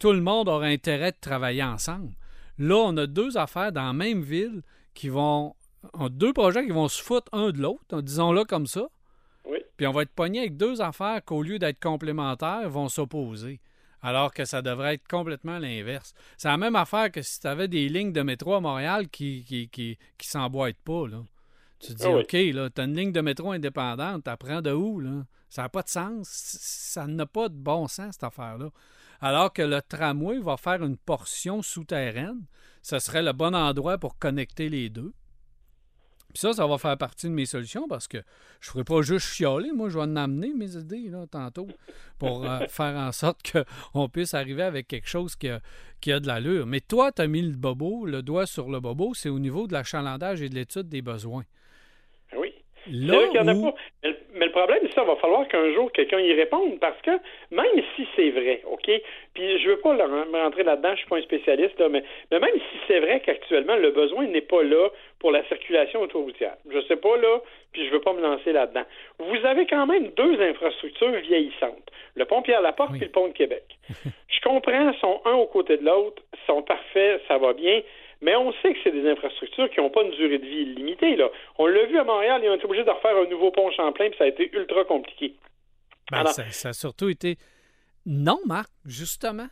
tout 0.00 0.12
le 0.12 0.20
monde 0.20 0.48
aura 0.48 0.66
intérêt 0.66 1.12
de 1.12 1.18
travailler 1.20 1.62
ensemble. 1.62 2.12
Là, 2.58 2.76
on 2.76 2.96
a 2.96 3.06
deux 3.06 3.36
affaires 3.36 3.70
dans 3.70 3.86
la 3.86 3.92
même 3.92 4.22
ville 4.22 4.62
qui 4.94 5.08
vont. 5.08 5.54
deux 6.10 6.32
projets 6.32 6.66
qui 6.66 6.72
vont 6.72 6.88
se 6.88 7.00
foutre 7.00 7.32
un 7.32 7.50
de 7.50 7.58
l'autre, 7.58 8.02
disons-le 8.02 8.44
comme 8.44 8.66
ça. 8.66 8.88
Puis 9.80 9.86
on 9.86 9.92
va 9.92 10.02
être 10.02 10.12
pogné 10.12 10.40
avec 10.40 10.58
deux 10.58 10.82
affaires 10.82 11.24
qu'au 11.24 11.42
lieu 11.42 11.58
d'être 11.58 11.80
complémentaires, 11.80 12.68
vont 12.68 12.90
s'opposer. 12.90 13.62
Alors 14.02 14.34
que 14.34 14.44
ça 14.44 14.60
devrait 14.60 14.96
être 14.96 15.08
complètement 15.08 15.58
l'inverse. 15.58 16.12
C'est 16.36 16.48
la 16.48 16.58
même 16.58 16.76
affaire 16.76 17.10
que 17.10 17.22
si 17.22 17.40
tu 17.40 17.46
avais 17.46 17.66
des 17.66 17.88
lignes 17.88 18.12
de 18.12 18.20
métro 18.20 18.52
à 18.52 18.60
Montréal 18.60 19.08
qui 19.08 19.42
qui, 19.42 19.70
qui, 19.70 19.96
qui 20.18 20.28
s'emboîtent 20.28 20.82
pas. 20.84 21.08
Là. 21.08 21.22
Tu 21.78 21.94
te 21.94 21.96
dis, 21.96 22.04
ah 22.04 22.10
OK, 22.10 22.32
là, 22.54 22.68
tu 22.68 22.78
as 22.78 22.84
une 22.84 22.94
ligne 22.94 23.10
de 23.10 23.22
métro 23.22 23.52
indépendante, 23.52 24.24
tu 24.24 24.28
apprends 24.28 24.60
de 24.60 24.70
où? 24.70 25.00
Là? 25.00 25.24
Ça 25.48 25.62
n'a 25.62 25.70
pas 25.70 25.80
de 25.80 25.88
sens. 25.88 26.28
Ça 26.28 27.06
n'a 27.06 27.24
pas 27.24 27.48
de 27.48 27.56
bon 27.56 27.88
sens, 27.88 28.16
cette 28.16 28.24
affaire-là. 28.24 28.68
Alors 29.22 29.50
que 29.50 29.62
le 29.62 29.80
tramway 29.80 30.40
va 30.40 30.58
faire 30.58 30.84
une 30.84 30.98
portion 30.98 31.62
souterraine, 31.62 32.44
ce 32.82 32.98
serait 32.98 33.22
le 33.22 33.32
bon 33.32 33.54
endroit 33.54 33.96
pour 33.96 34.18
connecter 34.18 34.68
les 34.68 34.90
deux. 34.90 35.14
Puis 36.32 36.40
ça, 36.40 36.52
ça 36.52 36.66
va 36.66 36.78
faire 36.78 36.96
partie 36.96 37.26
de 37.26 37.32
mes 37.32 37.46
solutions 37.46 37.88
parce 37.88 38.06
que 38.06 38.18
je 38.60 38.68
ne 38.68 38.72
ferai 38.72 38.84
pas 38.84 39.02
juste 39.02 39.26
chialer. 39.26 39.72
Moi, 39.72 39.88
je 39.88 39.98
vais 39.98 40.04
en 40.04 40.16
amener 40.16 40.52
mes 40.54 40.76
idées 40.76 41.08
là, 41.08 41.26
tantôt 41.30 41.66
pour 42.18 42.44
euh, 42.44 42.60
faire 42.68 42.96
en 42.96 43.12
sorte 43.12 43.40
qu'on 43.52 44.08
puisse 44.08 44.34
arriver 44.34 44.62
avec 44.62 44.86
quelque 44.86 45.08
chose 45.08 45.34
qui 45.34 45.48
a, 45.48 45.60
qui 46.00 46.12
a 46.12 46.20
de 46.20 46.26
l'allure. 46.26 46.66
Mais 46.66 46.80
toi, 46.80 47.10
tu 47.12 47.22
as 47.22 47.26
mis 47.26 47.42
le 47.42 47.56
bobo, 47.56 48.06
le 48.06 48.22
doigt 48.22 48.46
sur 48.46 48.70
le 48.70 48.80
bobo, 48.80 49.14
c'est 49.14 49.28
au 49.28 49.38
niveau 49.38 49.66
de 49.66 49.72
l'achalandage 49.72 50.40
et 50.42 50.48
de 50.48 50.54
l'étude 50.54 50.88
des 50.88 51.02
besoins. 51.02 51.44
Oui. 52.36 52.52
Là, 52.86 53.18
mais 54.40 54.46
le 54.46 54.52
problème, 54.52 54.78
c'est 54.84 54.94
ça, 54.94 55.04
va 55.04 55.16
falloir 55.16 55.46
qu'un 55.48 55.70
jour 55.74 55.92
quelqu'un 55.92 56.18
y 56.18 56.32
réponde 56.32 56.80
parce 56.80 56.98
que 57.02 57.10
même 57.50 57.84
si 57.94 58.08
c'est 58.16 58.30
vrai, 58.30 58.62
OK, 58.64 58.90
puis 59.34 59.58
je 59.58 59.68
veux 59.68 59.76
pas 59.80 59.94
rentrer 60.32 60.62
là-dedans, 60.62 60.92
je 60.92 61.00
suis 61.00 61.08
pas 61.08 61.18
un 61.18 61.22
spécialiste, 61.22 61.78
mais, 61.90 62.02
même 62.30 62.54
si 62.54 62.78
c'est 62.88 63.00
vrai 63.00 63.20
qu'actuellement 63.20 63.76
le 63.76 63.90
besoin 63.90 64.26
n'est 64.28 64.40
pas 64.40 64.62
là 64.62 64.88
pour 65.18 65.30
la 65.30 65.44
circulation 65.48 66.00
autoroutière, 66.00 66.56
je 66.72 66.80
sais 66.88 66.96
pas 66.96 67.18
là, 67.18 67.42
puis 67.72 67.86
je 67.86 67.90
veux 67.92 68.00
pas 68.00 68.14
me 68.14 68.22
lancer 68.22 68.52
là-dedans. 68.52 68.84
Vous 69.18 69.44
avez 69.44 69.66
quand 69.66 69.86
même 69.86 70.08
deux 70.16 70.40
infrastructures 70.40 71.20
vieillissantes, 71.20 71.90
le 72.14 72.24
pont 72.24 72.40
Pierre-Laporte 72.40 72.96
et 72.96 73.04
le 73.04 73.10
pont 73.10 73.28
de 73.28 73.34
Québec. 73.34 73.64
je 74.28 74.40
comprends, 74.40 74.94
sont 75.02 75.20
un 75.26 75.34
aux 75.34 75.48
côtés 75.48 75.76
de 75.76 75.84
l'autre, 75.84 76.22
sont 76.46 76.62
parfaits, 76.62 77.20
ça 77.28 77.36
va 77.36 77.52
bien, 77.52 77.82
mais 78.22 78.36
on 78.36 78.52
sait 78.60 78.74
que 78.74 78.78
c'est 78.84 78.92
des 78.92 79.08
infrastructures 79.08 79.70
qui 79.70 79.80
n'ont 79.80 79.90
pas 79.90 80.02
une 80.02 80.10
durée 80.10 80.38
de 80.38 80.46
vie 80.46 80.62
illimitée. 80.62 81.16
Là. 81.16 81.28
On 81.58 81.66
l'a 81.66 81.86
vu 81.86 81.98
à 81.98 82.04
Montréal, 82.04 82.40
ils 82.44 82.50
ont 82.50 82.54
été 82.54 82.64
obligés 82.64 82.84
de 82.84 82.90
refaire 82.90 83.16
un 83.16 83.26
nouveau 83.28 83.50
pont 83.50 83.70
Champlain, 83.70 84.08
puis 84.08 84.18
ça 84.18 84.24
a 84.24 84.28
été 84.28 84.50
ultra 84.54 84.84
compliqué. 84.84 85.34
Ben, 86.10 86.26
ça, 86.26 86.68
a 86.68 86.72
surtout 86.72 87.08
été. 87.08 87.36
Non, 88.04 88.38
Marc, 88.46 88.70
justement. 88.84 89.48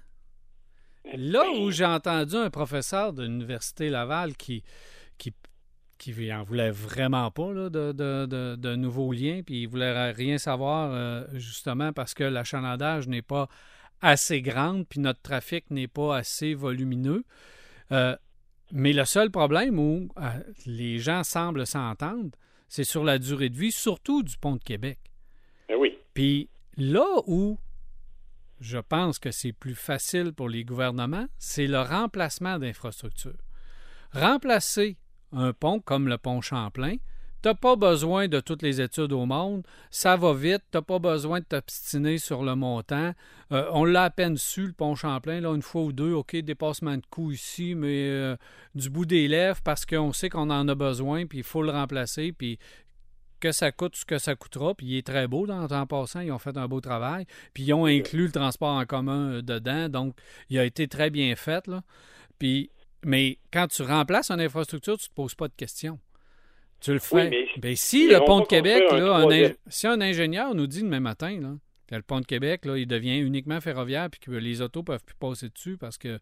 Là 1.15 1.49
où 1.53 1.71
j'ai 1.71 1.87
entendu 1.87 2.37
un 2.37 2.51
professeur 2.51 3.13
de 3.13 3.23
l'Université 3.23 3.89
Laval 3.89 4.37
qui, 4.37 4.63
qui, 5.17 5.33
qui 5.97 6.33
en 6.33 6.43
voulait 6.43 6.71
vraiment 6.71 7.31
pas 7.31 7.53
là, 7.53 7.71
de, 7.71 7.93
de, 7.93 8.57
de, 8.57 8.77
nouveaux 8.77 9.13
liens, 9.13 9.41
puis 9.47 9.63
il 9.63 9.67
voulait 9.69 10.11
rien 10.11 10.37
savoir, 10.37 10.93
euh, 10.93 11.23
justement, 11.35 11.93
parce 11.95 12.13
que 12.13 12.25
l'achalandage 12.25 13.09
n'est 13.09 13.23
pas 13.23 13.49
assez 14.03 14.43
grande, 14.43 14.87
puis 14.87 15.01
notre 15.01 15.23
trafic 15.23 15.71
n'est 15.71 15.89
pas 15.89 16.17
assez 16.17 16.53
volumineux. 16.53 17.25
Euh, 17.93 18.15
mais 18.73 18.93
le 18.93 19.05
seul 19.05 19.31
problème 19.31 19.79
où 19.79 20.09
euh, 20.19 20.29
les 20.67 20.99
gens 20.99 21.25
semblent 21.25 21.67
s'entendre, 21.67 22.31
c'est 22.69 22.85
sur 22.85 23.05
la 23.05 23.19
durée 23.19 23.49
de 23.49 23.57
vie, 23.57 23.73
surtout 23.73 24.23
du 24.23 24.37
pont 24.37 24.57
de 24.57 24.63
Québec. 24.63 24.99
Ben 25.69 25.77
oui. 25.79 25.97
Puis 26.15 26.49
là 26.77 27.07
où 27.27 27.59
je 28.61 28.79
pense 28.79 29.19
que 29.19 29.31
c'est 29.31 29.53
plus 29.53 29.75
facile 29.75 30.33
pour 30.33 30.49
les 30.49 30.65
gouvernements, 30.65 31.27
c'est 31.39 31.67
le 31.67 31.81
remplacement 31.81 32.59
d'infrastructures. 32.59 33.39
Remplacer 34.13 34.97
un 35.33 35.53
pont 35.53 35.81
comme 35.81 36.09
le 36.09 36.19
pont 36.19 36.41
Champlain, 36.41 36.97
tu 37.43 37.49
n'as 37.49 37.55
pas 37.55 37.77
besoin 37.77 38.29
de 38.29 38.41
toutes 38.41 38.63
les 38.63 38.81
études 38.81 39.13
au 39.13 39.27
monde. 39.27 39.65
Ça 39.91 40.17
va 40.17 40.35
vite. 40.35 40.63
Tu 40.71 40.79
n'as 40.79 40.83
pas 40.83 40.99
besoin 40.99 41.41
de 41.41 41.45
t'obstiner 41.45 42.19
sur 42.19 42.43
le 42.43 42.55
montant. 42.55 43.13
Euh, 43.53 43.69
on 43.73 43.85
l'a 43.85 44.05
à 44.05 44.11
peine 44.11 44.37
su, 44.37 44.67
le 44.67 44.73
pont 44.73 44.95
Champlain, 44.95 45.41
là, 45.41 45.55
une 45.55 45.63
fois 45.63 45.83
ou 45.83 45.93
deux. 45.93 46.13
OK, 46.13 46.37
dépassement 46.37 46.97
de 46.97 47.03
coût 47.11 47.33
ici, 47.33 47.75
mais 47.75 48.09
euh, 48.09 48.37
du 48.75 48.91
bout 48.91 49.07
des 49.07 49.29
lèvres 49.29 49.61
parce 49.63 49.87
qu'on 49.87 50.13
sait 50.13 50.29
qu'on 50.29 50.51
en 50.51 50.69
a 50.69 50.75
besoin, 50.75 51.27
puis 51.27 51.39
il 51.39 51.45
faut 51.45 51.63
le 51.63 51.71
remplacer. 51.71 52.33
Puis 52.33 52.59
que 53.41 53.53
ça 53.53 53.73
coûte 53.73 53.97
ce 53.97 54.05
que 54.05 54.19
ça 54.19 54.35
coûtera, 54.35 54.75
puis 54.75 54.87
il 54.87 54.97
est 54.97 55.07
très 55.07 55.29
beau 55.29 55.47
dans 55.47 55.67
en 55.67 55.87
passant, 55.87 56.21
ils 56.21 56.33
ont 56.33 56.39
fait 56.39 56.57
un 56.57 56.67
beau 56.67 56.81
travail, 56.81 57.27
puis 57.55 57.63
ils 57.65 57.73
ont 57.73 57.87
inclus 57.87 58.27
le 58.27 58.33
transport 58.33 58.75
en 58.75 58.85
commun 58.85 59.33
euh, 59.33 59.43
dedans, 59.43 59.89
donc 59.89 60.17
il 60.51 60.59
a 60.59 60.65
été 60.65 60.89
très 60.89 61.11
bien 61.11 61.37
fait, 61.37 61.67
là. 61.67 61.83
Puis, 62.39 62.71
mais 63.05 63.39
quand 63.53 63.69
tu 63.69 63.83
remplaces 63.83 64.31
une 64.31 64.41
infrastructure, 64.41 64.97
tu 64.99 65.05
ne 65.05 65.09
te 65.09 65.15
poses 65.15 65.35
pas 65.35 65.49
de 65.49 65.55
questions. 65.55 65.99
Tu 66.81 66.93
le 66.93 66.99
fais. 66.99 67.31
mais 67.31 67.49
Ben, 67.59 67.77
si 67.77 68.09
le 68.09 68.25
pont 68.25 68.41
de 68.41 68.47
Québec, 68.47 68.85
un 68.91 69.53
si 69.69 69.87
un 69.87 70.01
ingénieur 70.01 70.55
nous 70.55 70.67
dit 70.67 70.83
demain 70.83 71.01
matin 71.01 71.39
là, 71.41 71.55
que 71.89 71.95
le 71.95 72.03
pont 72.03 72.21
de 72.21 72.27
Québec, 72.27 72.65
là, 72.67 72.77
il 72.77 72.87
devient 72.87 73.19
uniquement 73.19 73.61
ferroviaire 73.61 74.09
puis 74.11 74.21
que 74.21 74.31
les 74.31 74.61
autos 74.61 74.83
peuvent 74.83 75.03
plus 75.05 75.17
passer 75.17 75.49
dessus 75.49 75.77
parce 75.77 75.99
qu'il 75.99 76.21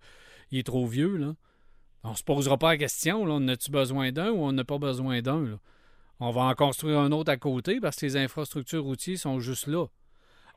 est 0.53 0.67
trop 0.67 0.87
vieux, 0.87 1.17
là, 1.17 1.35
on 2.05 2.15
se 2.15 2.23
posera 2.23 2.57
pas 2.57 2.73
la 2.73 2.79
question, 2.79 3.27
là, 3.27 3.35
on 3.35 3.49
a-tu 3.49 3.71
besoin 3.71 4.13
d'un 4.13 4.31
ou 4.31 4.45
on 4.45 4.53
n'a 4.53 4.65
pas 4.65 4.79
besoin 4.79 5.21
d'un? 5.23 5.59
On 6.21 6.31
va 6.31 6.43
en 6.43 6.55
construire 6.55 7.01
un 7.01 7.13
autre 7.13 7.31
à 7.31 7.37
côté 7.37 7.81
parce 7.81 7.97
que 7.97 8.07
les 8.07 8.17
infrastructures 8.17 8.85
routières 8.85 9.19
sont 9.19 9.41
juste 9.41 9.67
là. 9.67 9.87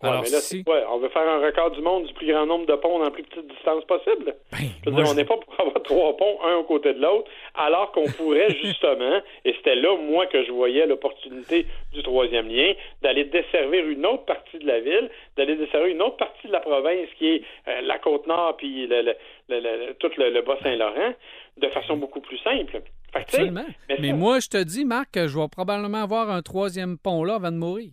Ouais, 0.01 0.09
Alors, 0.09 0.21
mais 0.23 0.29
là, 0.29 0.37
si- 0.39 0.59
c'est 0.59 0.63
quoi? 0.63 0.81
On 0.93 0.99
veut 0.99 1.09
faire 1.09 1.27
un 1.27 1.45
record 1.45 1.71
du 1.71 1.81
monde 1.81 2.05
du 2.05 2.13
plus 2.13 2.27
grand 2.31 2.45
nombre 2.45 2.65
de 2.65 2.75
ponts 2.75 2.99
dans 2.99 3.05
la 3.05 3.11
plus 3.11 3.23
petite 3.23 3.47
distance 3.47 3.83
possible? 3.83 4.33
Ben, 4.53 4.57
Je 4.85 4.89
veux 4.89 5.03
on 5.05 5.13
n'est 5.13 5.25
pas 5.25 5.35
pour 5.37 5.59
avoir 5.59 5.83
trois 5.83 6.15
ponts, 6.15 6.37
un 6.45 6.55
aux 6.55 6.63
côtés 6.63 6.93
de 6.93 7.01
l'autre, 7.01 7.29
alors 7.53 7.91
qu'on 7.91 8.05
pourrait 8.05 8.49
justement, 8.63 9.19
et 9.43 9.53
c'était 9.55 9.75
là, 9.75 9.97
moi, 9.97 10.25
que 10.27 10.41
je 10.45 10.51
voyais 10.51 10.85
l'opportunité 10.85 11.65
du 11.93 12.01
troisième 12.01 12.47
lien, 12.47 12.73
d'aller 13.01 13.25
desservir 13.25 13.85
une 13.89 14.05
autre 14.05 14.23
partie 14.23 14.57
de 14.59 14.65
la 14.67 14.79
ville, 14.79 15.09
d'aller 15.35 15.55
desservir 15.57 15.93
une 15.93 16.01
autre 16.01 16.15
partie 16.17 16.47
de 16.47 16.53
la 16.53 16.61
province 16.61 17.09
qui 17.17 17.27
est 17.27 17.43
euh, 17.67 17.81
la 17.81 17.99
Côte-Nord 17.99 18.55
puis 18.57 18.87
le, 18.87 19.01
le- 19.01 19.15
le- 19.49 19.59
le- 19.59 19.93
tout 19.95 20.11
le, 20.17 20.41
Bas-Saint-Laurent, 20.41 21.13
de 21.57 21.67
façon 21.69 21.97
beaucoup 21.97 22.21
plus 22.21 22.37
simple. 22.37 22.81
Absolument. 23.13 23.65
mais 23.89 23.97
Mais 23.99 24.13
moi, 24.13 24.39
je 24.39 24.47
te 24.47 24.63
dis, 24.63 24.85
Marc, 24.85 25.11
que 25.11 25.27
je 25.27 25.37
vais 25.37 25.47
probablement 25.51 26.03
avoir 26.03 26.29
un 26.29 26.41
troisième 26.41 26.97
pont 26.97 27.23
là 27.25 27.35
avant 27.35 27.51
de 27.51 27.57
mourir. 27.57 27.89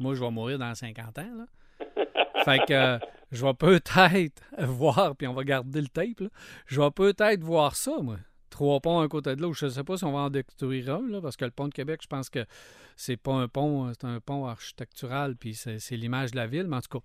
Moi, 0.00 0.14
je 0.14 0.20
vais 0.20 0.30
mourir 0.30 0.58
dans 0.58 0.74
50 0.74 1.18
ans. 1.18 1.30
Là. 1.36 1.46
fait 2.44 2.58
que 2.66 2.72
euh, 2.72 2.98
je 3.30 3.44
vais 3.44 3.54
peut-être 3.54 4.42
voir, 4.58 5.14
puis 5.14 5.26
on 5.26 5.34
va 5.34 5.44
garder 5.44 5.80
le 5.80 5.88
tape, 5.88 6.20
là, 6.20 6.28
je 6.66 6.80
vais 6.80 6.90
peut-être 6.90 7.44
voir 7.44 7.76
ça, 7.76 7.92
moi. 8.02 8.16
Trois 8.48 8.80
ponts 8.80 9.00
un 9.00 9.08
côté 9.08 9.36
de 9.36 9.42
l'autre. 9.42 9.56
Je 9.58 9.66
ne 9.66 9.70
sais 9.70 9.84
pas 9.84 9.96
si 9.96 10.04
on 10.04 10.12
va 10.12 10.20
en 10.20 10.30
détruire 10.30 10.96
un, 10.96 11.08
là, 11.08 11.20
parce 11.20 11.36
que 11.36 11.44
le 11.44 11.52
pont 11.52 11.68
de 11.68 11.72
Québec, 11.72 12.00
je 12.02 12.08
pense 12.08 12.28
que 12.28 12.44
c'est 12.96 13.16
pas 13.16 13.32
un 13.32 13.46
pont, 13.46 13.92
c'est 13.92 14.04
un 14.04 14.18
pont 14.18 14.46
architectural, 14.46 15.36
puis 15.36 15.54
c'est 15.54 15.78
c'est 15.78 15.96
l'image 15.96 16.32
de 16.32 16.36
la 16.36 16.48
ville. 16.48 16.66
Mais 16.66 16.76
en 16.76 16.80
tout 16.80 16.98
cas, 16.98 17.04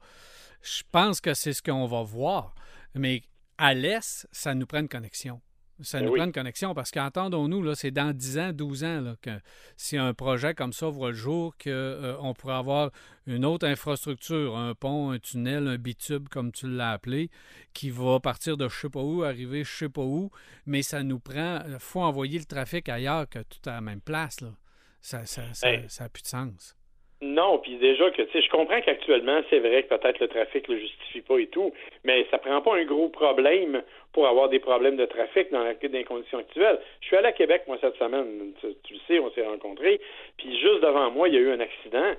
je 0.64 0.82
pense 0.92 1.22
que 1.22 1.36
c'est 1.36 1.54
ce 1.54 1.62
qu'on 1.62 1.86
va 1.86 2.02
voir. 2.02 2.56
Mais 2.96 3.22
à 3.60 3.76
l'est, 3.76 4.28
ça 4.32 4.56
nous 4.56 4.66
prend 4.66 4.80
une 4.80 4.90
connexion. 4.90 5.40
Ça 5.82 6.00
Ben 6.00 6.06
nous 6.06 6.12
oui. 6.14 6.20
prend 6.20 6.26
une 6.28 6.32
connexion 6.32 6.74
parce 6.74 6.90
qu'entendons-nous, 6.90 7.76
c'est 7.76 7.92
dans 7.92 8.16
10 8.16 8.40
ans, 8.40 8.54
12 8.54 8.84
ans 8.86 9.02
là, 9.02 9.16
que 9.22 9.32
si 9.76 9.98
un 9.98 10.14
projet 10.14 10.54
comme 10.54 10.72
ça 10.72 10.88
voit 10.88 11.10
le 11.10 11.16
jour, 11.16 11.54
qu'on 11.62 12.34
pourrait 12.38 12.54
avoir 12.56 12.92
une 13.28 13.44
autre 13.44 13.68
infrastructure, 13.68 14.56
un 14.56 14.74
pont, 14.74 15.12
un 15.12 15.20
tunnel, 15.20 15.68
un 15.68 15.78
bitube, 15.78 16.30
comme 16.30 16.52
tu 16.54 16.70
l'as 16.70 16.92
appelé, 16.92 17.30
qui 17.74 17.90
va 17.90 18.20
partir 18.22 18.56
de 18.56 18.70
je 18.70 18.80
sais 18.80 18.90
pas 18.90 19.02
où, 19.02 19.24
arriver 19.24 19.64
je 19.66 19.72
sais 19.76 19.90
pas 19.90 20.04
où, 20.04 20.32
mais 20.66 20.82
ça 20.82 21.04
nous 21.04 21.20
prend, 21.20 21.62
il 21.68 21.78
faut 21.80 22.02
envoyer 22.02 22.40
le 22.40 22.46
trafic 22.46 22.88
ailleurs 22.88 23.28
que 23.28 23.40
tout 23.40 23.70
à 23.70 23.74
la 23.74 23.82
même 23.82 24.02
place. 24.02 24.40
Là. 24.42 24.54
Ça 25.02 25.26
ça, 25.26 25.54
ça, 25.54 25.68
Ben, 25.68 25.90
ça 25.90 26.06
a 26.06 26.10
plus 26.10 26.24
de 26.24 26.28
sens. 26.28 26.76
Non, 27.22 27.60
puis 27.60 27.78
déjà 27.78 28.12
que, 28.12 28.22
tu 28.24 28.32
sais, 28.34 28.42
je 28.42 28.50
comprends 28.50 28.80
qu'actuellement, 28.82 29.42
c'est 29.50 29.60
vrai 29.60 29.84
que 29.84 29.96
peut-être 29.96 30.20
le 30.20 30.28
trafic 30.28 30.68
le 30.68 30.78
justifie 30.78 31.22
pas 31.22 31.40
et 31.40 31.48
tout, 31.48 31.72
mais 32.04 32.26
ça 32.30 32.38
prend 32.38 32.62
pas 32.62 32.76
un 32.76 32.84
gros 32.84 33.08
problème 33.10 33.82
pour 34.12 34.28
avoir 34.28 34.50
des 34.50 34.60
problèmes 34.60 34.98
de 34.98 35.06
trafic 35.06 35.50
dans, 35.52 35.64
la, 35.64 35.74
dans 35.76 35.92
les 35.92 36.04
conditions 36.04 36.40
actuelles. 36.40 36.80
Je 37.02 37.08
suis 37.08 37.16
allé 37.16 37.28
à 37.28 37.32
Québec, 37.32 37.64
moi, 37.68 37.78
cette 37.80 37.96
semaine, 37.98 38.52
tu, 38.60 38.68
tu 38.84 38.94
le 38.96 39.00
sais, 39.08 39.20
on 39.20 39.32
s'est 39.32 39.46
rencontrés, 39.46 40.02
puis 40.38 40.60
juste 40.60 40.82
devant 40.82 41.10
moi, 41.10 41.30
il 41.30 41.36
y 41.36 41.38
a 41.38 41.42
eu 41.42 41.52
un 41.52 41.60
accident. 41.62 42.14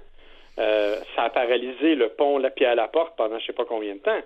Euh, 0.58 0.96
ça 1.14 1.24
a 1.24 1.30
paralysé 1.30 1.94
le 1.94 2.08
pont 2.08 2.38
la 2.38 2.48
pied 2.50 2.64
à 2.64 2.74
la 2.74 2.88
porte 2.88 3.14
pendant 3.16 3.38
je 3.38 3.44
sais 3.46 3.52
pas 3.52 3.66
combien 3.66 3.94
de 3.94 4.00
temps. 4.00 4.22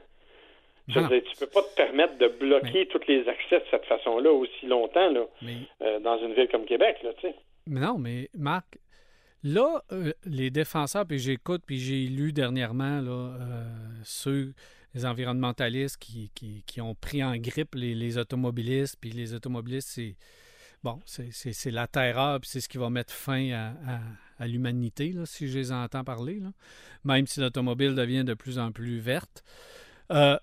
Je 0.88 0.94
veux 0.94 1.02
Non. 1.02 1.08
dire, 1.08 1.22
tu 1.24 1.36
peux 1.36 1.46
pas 1.52 1.62
te 1.62 1.74
permettre 1.74 2.16
de 2.18 2.28
bloquer 2.28 2.86
tous 2.86 3.00
les 3.08 3.28
accès 3.28 3.58
de 3.58 3.64
cette 3.70 3.84
façon-là 3.86 4.30
aussi 4.32 4.66
longtemps 4.66 5.10
là, 5.10 5.24
Mais 5.42 5.54
euh, 5.82 5.98
dans 5.98 6.18
une 6.18 6.34
ville 6.34 6.48
comme 6.48 6.64
Québec, 6.64 6.98
là, 7.02 7.10
tu 7.14 7.22
sais. 7.28 7.34
Mais 7.66 7.80
non, 7.80 7.96
mais 7.98 8.28
Marc, 8.36 8.78
là, 9.42 9.82
euh, 9.92 10.12
les 10.24 10.50
défenseurs, 10.50 11.06
puis 11.06 11.18
j'écoute, 11.18 11.62
puis 11.66 11.78
j'ai 11.78 12.06
lu 12.06 12.32
dernièrement 12.32 13.00
là, 13.00 13.10
euh, 13.10 13.64
ceux, 14.04 14.54
les 14.94 15.04
environnementalistes 15.04 15.96
qui, 15.98 16.30
qui, 16.34 16.80
ont 16.80 16.94
pris 16.94 17.22
en 17.22 17.36
grippe 17.36 17.74
les, 17.74 18.18
automobilistes, 18.18 18.96
puis 19.00 19.10
les 19.10 19.34
automobilistes, 19.34 19.88
c'est 19.88 20.16
bon, 20.82 21.00
c'est- 21.04 21.70
la 21.70 21.86
terreur, 21.86 22.40
puis 22.40 22.50
c'est 22.50 22.60
ce 22.60 22.68
qui 22.68 22.78
va 22.78 22.90
mettre 22.90 23.12
fin 23.12 23.72
à, 24.38 24.46
l'humanité, 24.46 25.14
si 25.26 25.48
je 25.48 25.58
les 25.58 25.70
entends 25.70 26.02
parler, 26.02 26.40
là. 26.40 26.50
même 27.04 27.26
si 27.26 27.40
l'automobile 27.40 27.94
devient 27.94 28.24
de 28.24 28.32
plus 28.32 28.58
en 28.58 28.72
plus 28.72 28.98
verte. 28.98 29.44
Euh, 30.10 30.38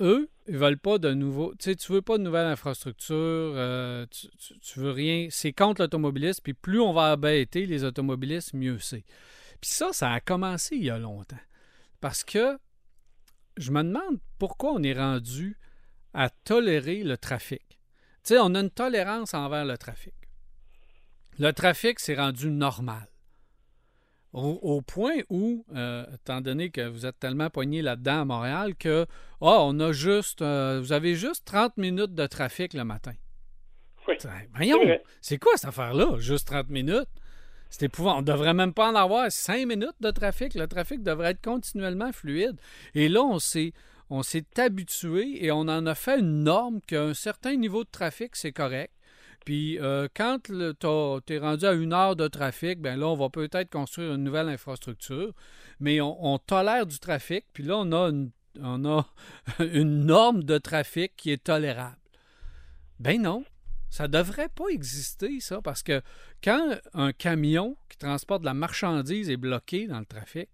eux, 0.00 0.28
ils 0.46 0.56
veulent 0.56 0.78
pas 0.78 0.98
de 0.98 1.12
nouveau. 1.12 1.52
Tu 1.58 1.70
sais, 1.70 1.76
tu 1.76 1.92
veux 1.92 2.02
pas 2.02 2.18
de 2.18 2.22
nouvelle 2.22 2.46
infrastructure, 2.46 3.16
euh, 3.16 4.06
tu, 4.10 4.80
veux 4.80 4.90
rien. 4.90 5.28
C'est 5.30 5.52
contre 5.52 5.82
l'automobiliste, 5.82 6.42
puis 6.42 6.54
plus 6.54 6.80
on 6.80 6.92
va 6.92 7.12
embêter 7.14 7.66
les 7.66 7.84
automobilistes, 7.84 8.54
mieux 8.54 8.78
c'est. 8.78 9.04
Puis 9.60 9.70
ça, 9.70 9.92
ça 9.92 10.12
a 10.12 10.20
commencé 10.20 10.76
il 10.76 10.84
y 10.84 10.90
a 10.90 10.98
longtemps. 10.98 11.36
Parce 12.00 12.24
que 12.24 12.58
je 13.56 13.72
me 13.72 13.82
demande 13.82 14.18
pourquoi 14.38 14.72
on 14.72 14.82
est 14.82 14.94
rendu 14.94 15.58
à 16.14 16.30
tolérer 16.30 17.02
le 17.02 17.16
trafic. 17.16 17.62
Tu 18.24 18.34
sais, 18.34 18.38
on 18.38 18.54
a 18.54 18.60
une 18.60 18.70
tolérance 18.70 19.34
envers 19.34 19.64
le 19.64 19.76
trafic. 19.76 20.14
Le 21.38 21.52
trafic, 21.52 22.00
c'est 22.00 22.16
rendu 22.16 22.50
normal. 22.50 23.08
Au, 24.34 24.58
au 24.60 24.82
point 24.82 25.16
où, 25.30 25.64
euh, 25.74 26.04
étant 26.14 26.42
donné 26.42 26.70
que 26.70 26.86
vous 26.86 27.06
êtes 27.06 27.18
tellement 27.18 27.48
poigné 27.48 27.80
là-dedans 27.80 28.20
à 28.20 28.24
Montréal, 28.26 28.74
que 28.76 29.06
ah, 29.40 29.58
on 29.60 29.80
a 29.80 29.92
juste, 29.92 30.42
euh, 30.42 30.80
vous 30.82 30.92
avez 30.92 31.14
juste 31.14 31.46
30 31.46 31.78
minutes 31.78 32.14
de 32.14 32.26
trafic 32.26 32.74
le 32.74 32.84
matin. 32.84 33.14
Oui. 34.06 34.14
Voyons, 34.54 34.80
C'est 35.20 35.38
quoi 35.38 35.52
cette 35.56 35.68
affaire-là? 35.68 36.18
Juste 36.18 36.46
30 36.48 36.68
minutes? 36.70 37.08
C'est 37.70 37.84
épouvant. 37.84 38.18
On 38.18 38.22
devrait 38.22 38.54
même 38.54 38.72
pas 38.72 38.90
en 38.90 38.94
avoir 38.94 39.30
5 39.30 39.66
minutes 39.66 39.96
de 40.00 40.10
trafic. 40.10 40.54
Le 40.54 40.66
trafic 40.66 41.02
devrait 41.02 41.32
être 41.32 41.42
continuellement 41.42 42.12
fluide. 42.12 42.58
Et 42.94 43.08
là, 43.08 43.22
on 43.22 43.38
s'est, 43.38 43.72
on 44.10 44.22
s'est 44.22 44.46
habitué 44.56 45.44
et 45.44 45.52
on 45.52 45.60
en 45.60 45.86
a 45.86 45.94
fait 45.94 46.20
une 46.20 46.44
norme 46.44 46.80
qu'un 46.80 47.12
certain 47.14 47.56
niveau 47.56 47.84
de 47.84 47.90
trafic, 47.90 48.36
c'est 48.36 48.52
correct. 48.52 48.92
Puis 49.48 49.78
euh, 49.78 50.08
quand 50.14 50.40
tu 50.42 51.32
es 51.32 51.38
rendu 51.38 51.64
à 51.64 51.72
une 51.72 51.94
heure 51.94 52.16
de 52.16 52.28
trafic, 52.28 52.82
ben 52.82 53.00
là, 53.00 53.08
on 53.08 53.16
va 53.16 53.30
peut-être 53.30 53.70
construire 53.70 54.12
une 54.12 54.22
nouvelle 54.22 54.50
infrastructure, 54.50 55.32
mais 55.80 56.02
on, 56.02 56.22
on 56.22 56.38
tolère 56.38 56.84
du 56.84 56.98
trafic, 56.98 57.46
puis 57.54 57.62
là, 57.62 57.78
on 57.78 57.90
a, 57.92 58.10
une, 58.10 58.30
on 58.60 58.84
a 58.84 59.08
une 59.60 60.04
norme 60.04 60.42
de 60.42 60.58
trafic 60.58 61.16
qui 61.16 61.30
est 61.30 61.42
tolérable. 61.42 61.96
Ben 63.00 63.22
non, 63.22 63.42
ça 63.88 64.06
devrait 64.06 64.50
pas 64.50 64.68
exister, 64.68 65.40
ça, 65.40 65.62
parce 65.62 65.82
que 65.82 66.02
quand 66.44 66.78
un 66.92 67.14
camion 67.14 67.78
qui 67.88 67.96
transporte 67.96 68.42
de 68.42 68.46
la 68.46 68.52
marchandise 68.52 69.30
est 69.30 69.38
bloqué 69.38 69.86
dans 69.86 70.00
le 70.00 70.04
trafic, 70.04 70.50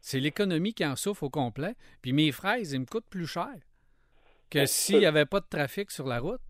c'est 0.00 0.20
l'économie 0.20 0.72
qui 0.72 0.86
en 0.86 0.94
souffre 0.94 1.24
au 1.24 1.30
complet. 1.30 1.74
Puis 2.00 2.12
mes 2.12 2.30
fraises, 2.30 2.70
ils 2.70 2.78
me 2.78 2.86
coûtent 2.86 3.10
plus 3.10 3.26
cher 3.26 3.56
que 4.50 4.66
s'il 4.66 5.00
n'y 5.00 5.06
avait 5.06 5.26
pas 5.26 5.40
de 5.40 5.46
trafic 5.50 5.90
sur 5.90 6.06
la 6.06 6.20
route. 6.20 6.40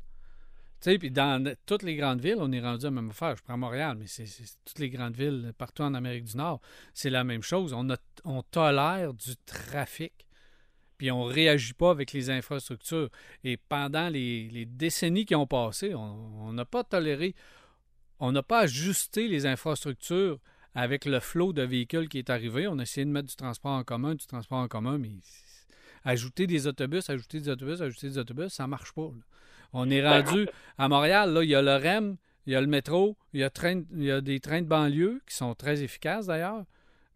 Tu 0.81 0.91
sais, 0.91 0.99
puis 0.99 1.11
dans 1.11 1.55
toutes 1.67 1.83
les 1.83 1.95
grandes 1.95 2.23
villes, 2.23 2.39
on 2.39 2.51
est 2.53 2.61
rendu 2.61 2.87
à 2.87 2.89
la 2.89 2.95
même 2.95 3.11
affaire. 3.11 3.37
Je 3.37 3.43
prends 3.43 3.59
Montréal, 3.59 3.97
mais 3.99 4.07
c'est 4.07 4.25
toutes 4.65 4.79
les 4.79 4.89
grandes 4.89 5.15
villes 5.15 5.53
partout 5.59 5.83
en 5.83 5.93
Amérique 5.93 6.25
du 6.25 6.39
Nord. 6.39 6.63
C'est 6.95 7.11
la 7.11 7.23
même 7.23 7.43
chose. 7.43 7.75
On, 7.75 8.43
tolère 8.45 9.13
du 9.13 9.37
trafic, 9.45 10.27
puis 10.97 11.11
on 11.11 11.29
ne 11.29 11.33
réagit 11.33 11.75
pas 11.75 11.91
avec 11.91 12.13
les 12.13 12.31
infrastructures. 12.31 13.11
Et 13.45 13.59
pendant 13.59 14.09
les, 14.09 14.65
décennies 14.67 15.27
qui 15.27 15.35
ont 15.35 15.47
passé, 15.47 15.95
on 15.95 16.31
on 16.51 16.53
n'a 16.55 16.65
pas 16.65 16.83
toléré, 16.83 17.35
on 18.19 18.33
n'a 18.33 18.43
pas 18.43 18.61
ajusté 18.61 19.29
les 19.29 19.45
infrastructures 19.47 20.41
avec 20.75 21.05
le 21.05 21.21
flot 21.21 21.53
de 21.53 21.63
véhicules 21.63 22.09
qui 22.09 22.19
est 22.19 22.31
arrivé. 22.31 22.67
On 22.69 22.79
a 22.79 22.83
essayé 22.83 23.05
de 23.05 23.11
mettre 23.11 23.29
du 23.29 23.37
transport 23.37 23.73
en 23.73 23.85
commun, 23.85 24.15
du 24.15 24.27
transport 24.27 24.59
en 24.59 24.69
commun, 24.69 24.97
mais 24.99 25.13
ajouter 26.05 26.47
des 26.47 26.67
autobus, 26.67 27.11
ajouter 27.11 27.41
des 27.41 27.51
autobus, 27.51 27.83
ajouter 27.83 28.09
des 28.09 28.19
autobus, 28.19 28.53
ça 28.53 28.63
ne 28.65 28.69
marche 28.69 28.93
pas. 28.93 29.03
là. 29.03 29.23
On 29.73 29.91
est 29.91 30.07
rendu 30.07 30.47
à 30.79 30.89
Montréal, 30.89 31.33
là, 31.33 31.43
il 31.43 31.51
y 31.51 31.55
a 31.55 31.63
le 31.63 31.77
REM, 31.77 32.17
il 32.47 32.53
y 32.53 32.57
a 32.57 32.61
le 32.61 32.67
métro, 32.67 33.17
il 33.33 33.41
y 33.41 33.45
a, 33.45 34.21
des 34.21 34.41
trains 34.41 34.63
de 34.63 34.67
banlieue 34.67 35.21
qui 35.29 35.37
sont 35.37 35.55
très 35.55 35.83
efficaces 35.83 36.27
d'ailleurs. 36.27 36.65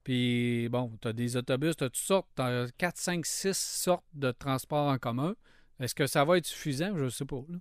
Puis, 0.05 0.69
bon, 0.69 0.91
tu 1.01 1.09
as 1.09 1.13
des 1.13 1.37
autobus, 1.37 1.77
tu 1.77 1.85
as 1.85 1.89
toutes 1.89 1.97
sortes, 1.97 2.29
tu 2.37 2.43
as 2.43 2.67
4, 2.79 2.97
5, 2.97 3.27
6 3.27 3.57
sortes 3.57 4.05
de 4.15 4.31
transports 4.31 4.89
en 4.89 4.99
commun. 4.99 5.35
Est-ce 5.81 5.95
que 5.95 6.07
ça 6.07 6.25
va 6.25 6.37
être 6.37 6.47
suffisant? 6.47 6.97
Je 6.97 7.05
ne 7.05 7.09
sais 7.09 7.25
pas. 7.25 7.43
là. 7.49 7.59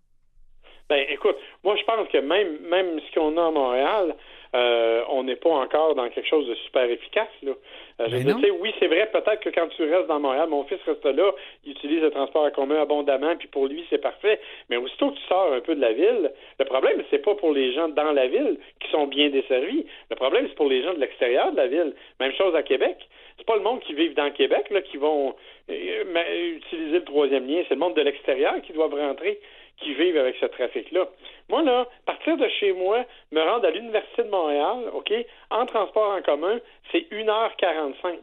Ben, 0.90 1.06
écoute, 1.10 1.38
moi, 1.64 1.76
je 1.78 1.84
pense 1.86 2.08
que 2.10 2.18
même, 2.18 2.60
même 2.70 3.00
ce 3.00 3.14
qu'on 3.16 3.38
a 3.38 3.48
à 3.48 3.52
Montréal, 3.52 4.16
euh, 4.56 5.04
on 5.10 5.24
n'est 5.24 5.36
pas 5.36 5.50
encore 5.50 5.96
dans 5.96 6.08
quelque 6.10 6.28
chose 6.28 6.48
de 6.48 6.56
super 6.56 6.84
efficace. 6.84 7.30
Là. 7.42 7.54
Euh, 8.00 8.08
je 8.10 8.18
dire, 8.18 8.56
oui, 8.60 8.74
c'est 8.80 8.88
vrai, 8.88 9.10
peut-être 9.12 9.40
que 9.40 9.50
quand 9.50 9.68
tu 9.70 9.84
restes 9.84 10.08
dans 10.08 10.20
Montréal, 10.20 10.48
mon 10.50 10.64
fils 10.64 10.80
reste 10.86 11.06
là, 11.06 11.32
il 11.64 11.72
utilise 11.72 12.02
le 12.02 12.12
transport 12.12 12.46
en 12.46 12.52
commun 12.52 12.82
abondamment, 12.82 13.36
puis 13.36 13.48
pour 13.48 13.68
lui, 13.68 13.86
c'est 13.90 14.02
parfait. 14.02 14.40
Mais 14.70 14.78
aussitôt 14.78 15.12
que 15.12 15.16
tu 15.16 15.24
sors 15.28 15.54
un 15.54 15.62
peu 15.62 15.76
de 15.76 15.82
la 15.82 15.94
ville, 15.94 16.32
le 16.60 16.66
problème, 16.66 17.04
c'est 17.10 17.24
pas 17.24 17.36
pour 17.36 17.52
les 17.52 17.74
gens 17.74 17.90
dans 17.90 18.12
la 18.12 18.28
ville 18.28 18.58
qui 18.80 18.90
sont 18.92 19.08
bien 19.08 19.30
desservis. 19.30 19.86
Le 20.10 20.16
problème, 20.16 20.46
c'est 20.48 20.56
pour 20.56 20.70
les 20.70 20.84
gens 20.84 20.94
de 20.94 21.00
l'extérieur 21.00 21.52
de 21.52 21.58
la 21.58 21.68
ville. 21.68 21.94
Même 22.20 22.34
chose 22.34 22.56
à 22.56 22.64
Québec. 22.64 22.98
C'est 23.38 23.46
pas 23.46 23.56
le 23.56 23.64
monde 23.64 23.80
qui 23.82 23.94
vit 23.94 24.10
dans 24.10 24.32
Québec 24.32 24.70
là, 24.70 24.82
qui 24.82 24.98
vont 24.98 25.36
euh, 25.70 26.56
utiliser 26.56 27.00
le 27.00 27.04
troisième 27.04 27.48
lien. 27.48 27.64
C'est 27.68 27.76
le 27.76 27.80
monde 27.80 27.96
de 27.96 28.02
l'extérieur 28.02 28.56
qui 28.62 28.74
doivent 28.74 28.94
rentrer, 28.94 29.40
qui 29.77 29.94
vivent 29.94 30.18
avec 30.18 30.36
ce 30.39 30.46
trafic-là. 30.46 31.08
Moi, 31.50 31.63
là, 31.63 31.88
partir 32.06 32.38
de 32.38 32.48
chez 32.60 32.72
moi, 32.74 33.06
me 33.32 33.42
rendre 33.42 33.65
à 33.65 33.72
l'Université 33.72 34.24
de 34.24 34.30
Montréal, 34.30 34.89
OK, 34.94 35.12
en 35.50 35.65
transport 35.65 36.15
en 36.15 36.22
commun, 36.22 36.60
c'est 36.92 37.08
1h45. 37.12 38.18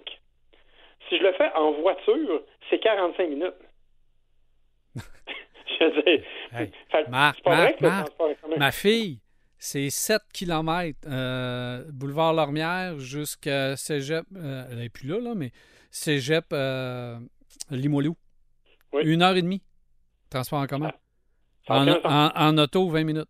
Si 1.08 1.18
je 1.18 1.22
le 1.22 1.32
fais 1.32 1.50
en 1.54 1.72
voiture, 1.72 2.42
c'est 2.68 2.78
45 2.78 3.28
minutes. 3.28 3.54
je 4.96 5.84
veux 5.84 6.02
dire, 6.02 6.22
Hey, 6.52 6.70
fait 6.90 7.08
vrai 7.08 7.76
que. 7.78 8.58
Ma 8.58 8.72
fille, 8.72 9.20
c'est 9.58 9.90
7 9.90 10.22
km, 10.32 10.98
boulevard 11.92 12.32
Lormière 12.32 12.98
jusqu'à 12.98 13.76
Cégep. 13.76 14.24
euh, 14.36 14.64
elle 14.70 14.78
n'est 14.78 14.88
plus 14.88 15.08
là, 15.08 15.20
là, 15.20 15.34
mais 15.34 15.50
Cégep 15.90 16.46
euh, 16.52 17.18
Limoilou. 17.70 18.16
Oui. 18.92 19.02
Une 19.04 19.22
heure 19.22 19.36
et 19.36 19.42
demie, 19.42 19.62
transport 20.30 20.60
en 20.60 20.66
commun. 20.66 20.86
N'a 20.86 20.94
En, 21.68 22.58
auto, 22.58 22.88
20 22.88 23.04
minutes, 23.04 23.28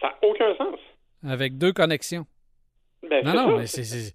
Ça 0.00 0.08
n'a 0.08 0.28
aucun 0.28 0.54
sens. 0.56 0.78
avec 1.26 1.56
deux 1.58 1.72
connexions. 1.72 2.26
Ben, 3.08 3.24
Non, 3.24 3.32
non, 3.34 3.50
ça. 3.50 3.56
mais 3.58 3.66
c'est. 3.66 4.14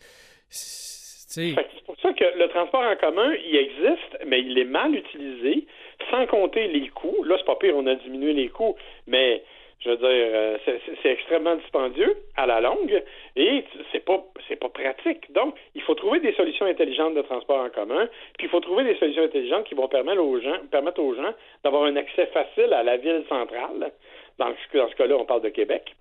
C'est 0.49 1.55
pour 1.85 1.95
ça 2.01 2.11
que 2.13 2.25
le 2.37 2.47
transport 2.49 2.81
en 2.81 2.95
commun, 2.95 3.33
il 3.45 3.55
existe, 3.55 4.17
mais 4.25 4.41
il 4.41 4.57
est 4.57 4.65
mal 4.65 4.95
utilisé, 4.95 5.67
sans 6.09 6.25
compter 6.27 6.67
les 6.67 6.89
coûts. 6.89 7.23
Là, 7.23 7.35
c'est 7.37 7.45
pas 7.45 7.55
pire, 7.55 7.75
on 7.75 7.85
a 7.85 7.95
diminué 7.95 8.33
les 8.33 8.49
coûts, 8.49 8.75
mais 9.05 9.43
je 9.81 9.89
veux 9.89 9.97
dire, 9.97 10.07
euh, 10.07 10.57
c'est- 10.65 11.09
extrêmement 11.09 11.55
dispendieux 11.55 12.17
à 12.35 12.45
la 12.45 12.59
longue 12.61 13.01
et 13.35 13.63
c'est 13.91 14.03
pas 14.03 14.23
c'est 14.47 14.57
pas 14.57 14.69
pratique. 14.69 15.31
Donc, 15.31 15.55
il 15.75 15.81
faut 15.81 15.95
trouver 15.95 16.19
des 16.19 16.33
solutions 16.33 16.65
intelligentes 16.65 17.13
de 17.15 17.21
transport 17.21 17.59
en 17.63 17.69
commun, 17.69 18.07
puis 18.37 18.47
il 18.47 18.49
faut 18.49 18.59
trouver 18.59 18.83
des 18.83 18.95
solutions 18.95 19.23
intelligentes 19.23 19.65
qui 19.65 19.75
vont 19.75 19.87
permettre 19.87 20.21
aux 20.21 20.39
gens 20.41 20.57
permettre 20.71 21.01
aux 21.01 21.15
gens 21.15 21.33
d'avoir 21.63 21.83
un 21.83 21.95
accès 21.95 22.25
facile 22.27 22.73
à 22.73 22.83
la 22.83 22.97
ville 22.97 23.23
centrale. 23.29 23.91
Dans 24.37 24.53
ce, 24.71 24.77
dans 24.77 24.89
ce 24.89 24.95
cas-là, 24.95 25.17
on 25.17 25.25
parle 25.25 25.41
de 25.41 25.49
Québec. 25.49 25.93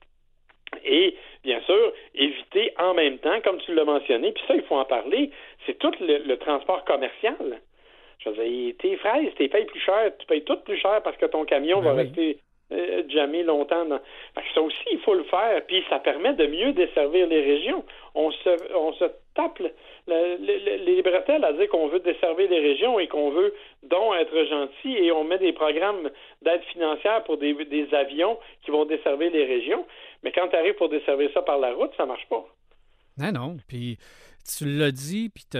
Et 0.84 1.16
bien 1.44 1.60
sûr, 1.62 1.92
éviter 2.14 2.72
en 2.78 2.94
même 2.94 3.18
temps, 3.18 3.40
comme 3.42 3.58
tu 3.58 3.74
l'as 3.74 3.84
mentionné, 3.84 4.32
puis 4.32 4.42
ça, 4.46 4.54
il 4.54 4.62
faut 4.62 4.76
en 4.76 4.84
parler, 4.84 5.30
c'est 5.66 5.78
tout 5.78 5.92
le, 6.00 6.18
le 6.18 6.36
transport 6.36 6.84
commercial. 6.84 7.60
Je 8.20 8.28
veux 8.30 8.44
dire, 8.44 8.74
tes 8.78 8.96
fraises, 8.96 9.32
tes 9.36 9.48
payes 9.48 9.64
plus 9.64 9.80
cher, 9.80 10.12
tu 10.18 10.26
payes 10.26 10.44
tout 10.44 10.56
plus 10.64 10.76
cher 10.76 11.00
parce 11.02 11.16
que 11.16 11.26
ton 11.26 11.44
camion 11.44 11.80
Ben 11.80 11.84
va 11.90 11.94
oui. 11.94 12.02
rester 12.02 12.38
euh, 12.72 13.02
jamais 13.08 13.42
longtemps. 13.42 13.86
Ça 14.54 14.60
aussi, 14.62 14.84
il 14.92 14.98
faut 15.00 15.14
le 15.14 15.24
faire, 15.24 15.64
puis 15.66 15.82
ça 15.88 15.98
permet 15.98 16.34
de 16.34 16.46
mieux 16.46 16.72
desservir 16.72 17.26
les 17.26 17.40
régions. 17.40 17.84
On 18.14 18.30
se, 18.30 18.74
on 18.74 18.92
se 18.94 19.04
tape 19.34 19.58
le- 19.58 19.72
le- 20.06 20.36
le- 20.38 20.84
les 20.84 21.02
bretelles 21.02 21.44
à 21.44 21.52
dire 21.52 21.68
qu'on 21.68 21.88
veut 21.88 22.00
desservir 22.00 22.48
les 22.50 22.60
régions 22.60 22.98
et 22.98 23.08
qu'on 23.08 23.30
veut 23.30 23.54
donc 23.84 24.14
être 24.20 24.44
gentil 24.46 24.96
et 24.96 25.12
on 25.12 25.24
met 25.24 25.38
des 25.38 25.52
programmes 25.52 26.10
d'aide 26.42 26.62
financière 26.72 27.24
pour 27.24 27.36
des, 27.38 27.54
des 27.66 27.94
avions 27.94 28.38
qui 28.64 28.70
vont 28.70 28.84
desservir 28.84 29.30
les 29.30 29.44
régions. 29.44 29.86
Mais 30.22 30.32
quand 30.32 30.48
tu 30.48 30.56
arrives 30.56 30.74
pour 30.74 30.88
desservir 30.88 31.30
ça 31.32 31.42
par 31.42 31.58
la 31.58 31.72
route, 31.72 31.92
ça 31.96 32.06
marche 32.06 32.26
pas. 32.28 32.44
Non, 33.18 33.32
non. 33.32 33.56
Puis 33.68 33.98
tu 34.58 34.64
l'as 34.64 34.90
dit, 34.92 35.28
puis 35.28 35.44
tu 35.50 35.58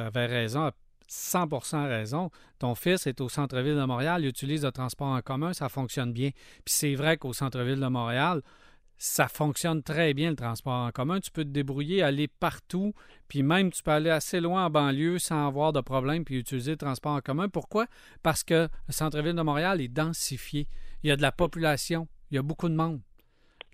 avais 0.00 0.26
raison, 0.26 0.60
à 0.62 0.70
100% 1.08 1.88
raison. 1.88 2.30
Ton 2.58 2.74
fils 2.74 3.06
est 3.06 3.20
au 3.20 3.28
centre-ville 3.28 3.76
de 3.76 3.84
Montréal, 3.84 4.22
il 4.24 4.28
utilise 4.28 4.64
le 4.64 4.72
transport 4.72 5.08
en 5.08 5.20
commun, 5.20 5.52
ça 5.52 5.68
fonctionne 5.68 6.12
bien. 6.12 6.30
Puis 6.64 6.74
c'est 6.74 6.94
vrai 6.94 7.16
qu'au 7.16 7.32
centre-ville 7.32 7.80
de 7.80 7.86
Montréal, 7.86 8.42
ça 8.98 9.28
fonctionne 9.28 9.82
très 9.82 10.14
bien 10.14 10.30
le 10.30 10.36
transport 10.36 10.72
en 10.72 10.90
commun. 10.90 11.20
Tu 11.20 11.30
peux 11.30 11.44
te 11.44 11.50
débrouiller, 11.50 12.02
aller 12.02 12.28
partout, 12.28 12.94
puis 13.28 13.42
même 13.42 13.70
tu 13.70 13.82
peux 13.82 13.90
aller 13.90 14.10
assez 14.10 14.40
loin 14.40 14.66
en 14.66 14.70
banlieue 14.70 15.18
sans 15.18 15.46
avoir 15.46 15.72
de 15.72 15.80
problème, 15.80 16.24
puis 16.24 16.38
utiliser 16.38 16.72
le 16.72 16.78
transport 16.78 17.12
en 17.12 17.20
commun. 17.20 17.48
Pourquoi? 17.48 17.86
Parce 18.22 18.42
que 18.42 18.68
le 18.88 18.92
centre-ville 18.92 19.34
de 19.34 19.42
Montréal 19.42 19.80
est 19.80 19.88
densifié. 19.88 20.66
Il 21.02 21.08
y 21.08 21.12
a 21.12 21.16
de 21.16 21.22
la 21.22 21.32
population, 21.32 22.08
il 22.30 22.36
y 22.36 22.38
a 22.38 22.42
beaucoup 22.42 22.68
de 22.68 22.74
monde. 22.74 23.00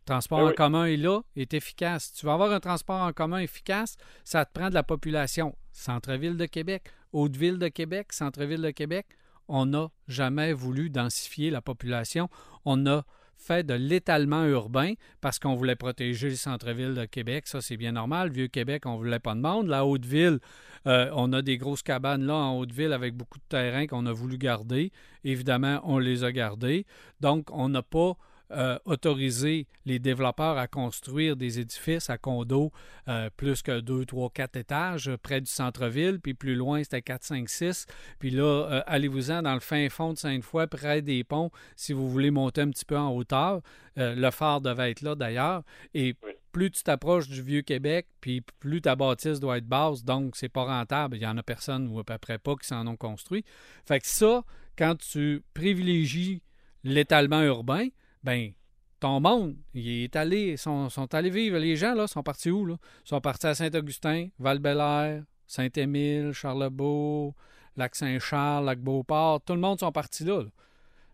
Le 0.00 0.04
transport 0.06 0.40
Ah 0.40 0.50
en 0.50 0.52
commun 0.52 0.86
est 0.86 0.96
là, 0.96 1.20
est 1.36 1.54
efficace. 1.54 2.12
Tu 2.12 2.26
vas 2.26 2.34
avoir 2.34 2.50
un 2.50 2.60
transport 2.60 3.00
en 3.00 3.12
commun 3.12 3.38
efficace, 3.38 3.96
ça 4.24 4.44
te 4.44 4.52
prend 4.52 4.68
de 4.68 4.74
la 4.74 4.82
population. 4.82 5.54
Centre-ville 5.72 6.36
de 6.36 6.46
Québec, 6.46 6.90
Haute-Ville 7.12 7.58
de 7.58 7.68
Québec, 7.68 8.12
Centre-Ville 8.12 8.62
de 8.62 8.70
Québec, 8.70 9.06
on 9.48 9.66
n'a 9.66 9.90
jamais 10.08 10.52
voulu 10.52 10.90
densifier 10.90 11.50
la 11.50 11.60
population. 11.60 12.28
On 12.64 12.86
a 12.86 13.04
fait 13.42 13.66
de 13.66 13.74
l'étalement 13.74 14.44
urbain 14.44 14.94
parce 15.20 15.38
qu'on 15.38 15.54
voulait 15.54 15.76
protéger 15.76 16.30
le 16.30 16.36
centre-ville 16.36 16.94
de 16.94 17.04
Québec. 17.04 17.46
Ça, 17.46 17.60
c'est 17.60 17.76
bien 17.76 17.92
normal. 17.92 18.30
Vieux-Québec, 18.30 18.86
on 18.86 18.96
voulait 18.96 19.18
pas 19.18 19.34
de 19.34 19.40
monde. 19.40 19.66
La 19.66 19.84
Haute-Ville, 19.84 20.38
euh, 20.86 21.10
on 21.14 21.32
a 21.32 21.42
des 21.42 21.58
grosses 21.58 21.82
cabanes 21.82 22.24
là 22.24 22.34
en 22.34 22.58
Haute-Ville 22.58 22.92
avec 22.92 23.14
beaucoup 23.14 23.38
de 23.38 23.44
terrain 23.48 23.86
qu'on 23.86 24.06
a 24.06 24.12
voulu 24.12 24.38
garder. 24.38 24.92
Évidemment, 25.24 25.80
on 25.84 25.98
les 25.98 26.24
a 26.24 26.32
gardés. 26.32 26.86
Donc, 27.20 27.48
on 27.50 27.68
n'a 27.68 27.82
pas 27.82 28.16
euh, 28.52 28.78
autorisé 28.84 29.66
les 29.84 29.98
développeurs 29.98 30.58
à 30.58 30.66
construire 30.66 31.36
des 31.36 31.58
édifices 31.58 32.10
à 32.10 32.18
condos 32.18 32.70
euh, 33.08 33.30
plus 33.36 33.62
que 33.62 33.80
2, 33.80 34.04
3, 34.04 34.30
4 34.30 34.56
étages 34.56 35.08
euh, 35.08 35.16
près 35.16 35.40
du 35.40 35.50
centre-ville, 35.50 36.20
puis 36.20 36.34
plus 36.34 36.54
loin, 36.54 36.82
c'était 36.82 37.02
4, 37.02 37.24
5, 37.24 37.48
6. 37.48 37.86
Puis 38.18 38.30
là, 38.30 38.44
euh, 38.44 38.82
allez-vous-en 38.86 39.42
dans 39.42 39.54
le 39.54 39.60
fin 39.60 39.88
fond 39.88 40.12
de 40.12 40.18
Sainte-Foy, 40.18 40.66
près 40.66 41.02
des 41.02 41.24
ponts, 41.24 41.50
si 41.76 41.92
vous 41.92 42.08
voulez 42.10 42.30
monter 42.30 42.60
un 42.60 42.70
petit 42.70 42.84
peu 42.84 42.96
en 42.96 43.10
hauteur. 43.10 43.60
Le 43.96 44.30
phare 44.30 44.62
devait 44.62 44.90
être 44.90 45.02
là 45.02 45.14
d'ailleurs. 45.14 45.62
Et 45.92 46.16
plus 46.52 46.70
tu 46.70 46.82
t'approches 46.82 47.28
du 47.28 47.42
Vieux-Québec, 47.42 48.06
puis 48.20 48.42
plus 48.60 48.80
ta 48.80 48.96
bâtisse 48.96 49.40
doit 49.40 49.58
être 49.58 49.66
basse, 49.66 50.04
donc 50.04 50.36
c'est 50.36 50.48
pas 50.48 50.64
rentable. 50.64 51.16
Il 51.16 51.22
y 51.22 51.26
en 51.26 51.36
a 51.36 51.42
personne 51.42 51.88
ou 51.88 51.98
à 51.98 52.04
peu 52.04 52.16
près 52.18 52.38
pas 52.38 52.54
qui 52.56 52.66
s'en 52.66 52.86
ont 52.86 52.96
construit. 52.96 53.44
Fait 53.86 54.00
que 54.00 54.06
ça, 54.06 54.44
quand 54.78 54.96
tu 54.96 55.42
privilégies 55.52 56.42
l'étalement 56.84 57.42
urbain, 57.42 57.88
ben 58.22 58.52
ton 59.00 59.18
monde, 59.18 59.56
il 59.74 60.04
est 60.04 60.14
allé, 60.14 60.56
sont, 60.56 60.88
sont 60.88 61.12
allés 61.12 61.30
vivre. 61.30 61.58
Les 61.58 61.74
gens, 61.74 61.94
là, 61.94 62.06
sont 62.06 62.22
partis 62.22 62.50
où, 62.50 62.64
là? 62.64 62.76
Ils 63.04 63.08
sont 63.08 63.20
partis 63.20 63.48
à 63.48 63.54
Saint-Augustin, 63.54 64.28
Val-Bélair, 64.38 65.24
Saint-Émile, 65.46 66.32
Charlebourg, 66.32 67.34
Lac-Saint-Charles, 67.76 68.64
Lac-Beauport. 68.64 69.40
Tout 69.44 69.54
le 69.54 69.60
monde 69.60 69.80
sont 69.80 69.90
partis 69.90 70.24
là, 70.24 70.42
là. 70.42 70.50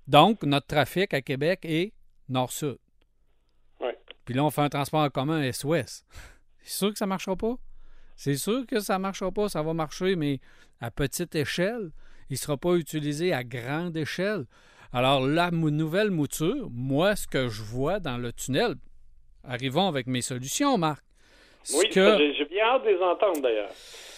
Donc, 0.06 0.42
notre 0.42 0.66
trafic 0.66 1.12
à 1.14 1.22
Québec 1.22 1.60
est 1.64 1.92
nord-sud. 2.28 2.78
Ouais. 3.80 3.98
Puis 4.24 4.34
là, 4.34 4.44
on 4.44 4.50
fait 4.50 4.62
un 4.62 4.68
transport 4.68 5.00
en 5.00 5.10
commun 5.10 5.42
est-ouest. 5.42 6.06
C'est 6.62 6.78
sûr 6.78 6.92
que 6.92 6.98
ça 6.98 7.06
ne 7.06 7.10
marchera 7.10 7.36
pas. 7.36 7.56
C'est 8.16 8.36
sûr 8.36 8.66
que 8.66 8.80
ça 8.80 8.94
ne 8.94 9.02
marchera 9.02 9.30
pas. 9.30 9.48
Ça 9.48 9.62
va 9.62 9.72
marcher, 9.72 10.16
mais 10.16 10.40
à 10.80 10.90
petite 10.90 11.34
échelle. 11.34 11.90
Il 12.30 12.34
ne 12.34 12.38
sera 12.38 12.56
pas 12.58 12.74
utilisé 12.74 13.32
à 13.32 13.44
grande 13.44 13.96
échelle. 13.96 14.44
Alors, 14.92 15.26
la 15.26 15.50
nouvelle 15.50 16.10
mouture, 16.10 16.68
moi, 16.72 17.14
ce 17.16 17.26
que 17.26 17.48
je 17.48 17.62
vois 17.62 18.00
dans 18.00 18.16
le 18.16 18.32
tunnel, 18.32 18.74
arrivons 19.44 19.86
avec 19.88 20.06
mes 20.06 20.22
solutions, 20.22 20.78
Marc. 20.78 21.02
Oui, 21.74 21.88
que- 21.90 22.32
j'ai 22.38 22.44
bien 22.46 22.64
hâte 22.64 22.84
de 22.84 22.88
les 22.90 23.02
entendre 23.02 23.42
d'ailleurs. 23.42 23.70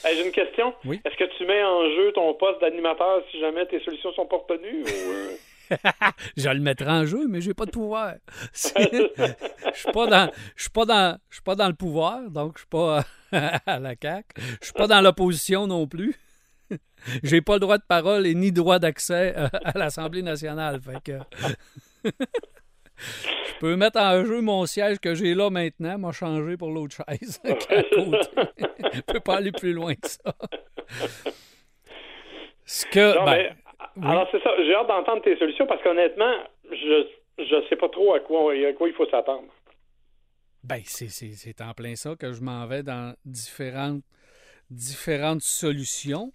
Hey, 0.04 0.16
j'ai 0.16 0.24
une 0.26 0.32
question. 0.32 0.72
Oui. 0.84 1.00
Est-ce 1.04 1.16
que 1.16 1.36
tu 1.36 1.44
mets 1.46 1.62
en 1.62 1.82
jeu 1.96 2.12
ton 2.14 2.32
poste 2.34 2.60
d'animateur 2.60 3.22
si 3.30 3.40
jamais 3.40 3.66
tes 3.66 3.80
solutions 3.80 4.12
sont 4.12 4.26
pas 4.26 4.36
retenues 4.36 4.82
ou 4.82 4.86
euh? 5.12 5.36
je 6.36 6.48
le 6.48 6.60
mettrai 6.60 6.88
en 6.90 7.04
jeu, 7.04 7.26
mais 7.28 7.40
j'ai 7.40 7.54
pas 7.54 7.66
de 7.66 7.70
pouvoir. 7.70 8.14
Je 8.54 9.78
suis 9.78 9.92
pas 9.92 10.06
dans, 10.06 10.30
je 10.56 10.62
suis 10.62 10.70
pas 10.70 10.84
dans, 10.84 11.18
je 11.28 11.34
suis 11.36 11.42
pas 11.42 11.54
dans 11.54 11.68
le 11.68 11.74
pouvoir, 11.74 12.28
donc 12.30 12.54
je 12.56 12.60
suis 12.60 12.68
pas 12.68 13.04
à 13.66 13.78
la 13.78 13.94
CAC. 13.94 14.26
Je 14.60 14.64
suis 14.66 14.72
pas 14.74 14.86
dans 14.88 15.00
l'opposition 15.00 15.66
non 15.68 15.86
plus. 15.86 16.14
J'ai 17.22 17.40
pas 17.40 17.54
le 17.54 17.60
droit 17.60 17.78
de 17.78 17.84
parole 17.86 18.26
et 18.26 18.34
ni 18.34 18.52
droit 18.52 18.78
d'accès 18.78 19.34
euh, 19.36 19.48
à 19.64 19.78
l'Assemblée 19.78 20.22
nationale. 20.22 20.80
Fait 20.80 21.02
que 21.02 21.18
je 22.96 23.58
peux 23.60 23.76
mettre 23.76 24.00
en 24.00 24.24
jeu 24.24 24.40
mon 24.40 24.66
siège 24.66 24.98
que 24.98 25.14
j'ai 25.14 25.34
là 25.34 25.50
maintenant, 25.50 25.98
m'a 25.98 26.12
changé 26.12 26.56
pour 26.56 26.70
l'autre 26.70 26.96
chaise. 26.96 27.40
Je 28.92 29.00
peux 29.02 29.20
pas 29.20 29.36
aller 29.36 29.52
plus 29.52 29.72
loin 29.72 29.94
que 29.94 30.08
ça. 30.08 30.34
Ce 32.64 32.86
que, 32.86 33.16
Non, 33.16 33.24
ben, 33.24 33.54
mais, 33.96 34.06
alors 34.06 34.28
c'est 34.32 34.42
ça. 34.42 34.50
J'ai 34.58 34.74
hâte 34.74 34.88
d'entendre 34.88 35.22
tes 35.22 35.36
solutions 35.38 35.66
parce 35.66 35.82
qu'honnêtement, 35.82 36.32
je 36.70 37.06
je 37.38 37.68
sais 37.68 37.76
pas 37.76 37.88
trop 37.88 38.14
à 38.14 38.20
quoi 38.20 38.52
à 38.52 38.72
quoi 38.72 38.88
il 38.88 38.94
faut 38.94 39.08
s'attendre. 39.08 39.48
Ben, 40.64 40.80
c'est, 40.84 41.08
c'est, 41.08 41.32
c'est 41.32 41.60
en 41.62 41.72
plein 41.72 41.94
ça 41.94 42.14
que 42.16 42.32
je 42.32 42.42
m'en 42.42 42.66
vais 42.66 42.82
dans 42.82 43.14
différentes, 43.24 44.02
différentes 44.70 45.42
solutions 45.42 46.30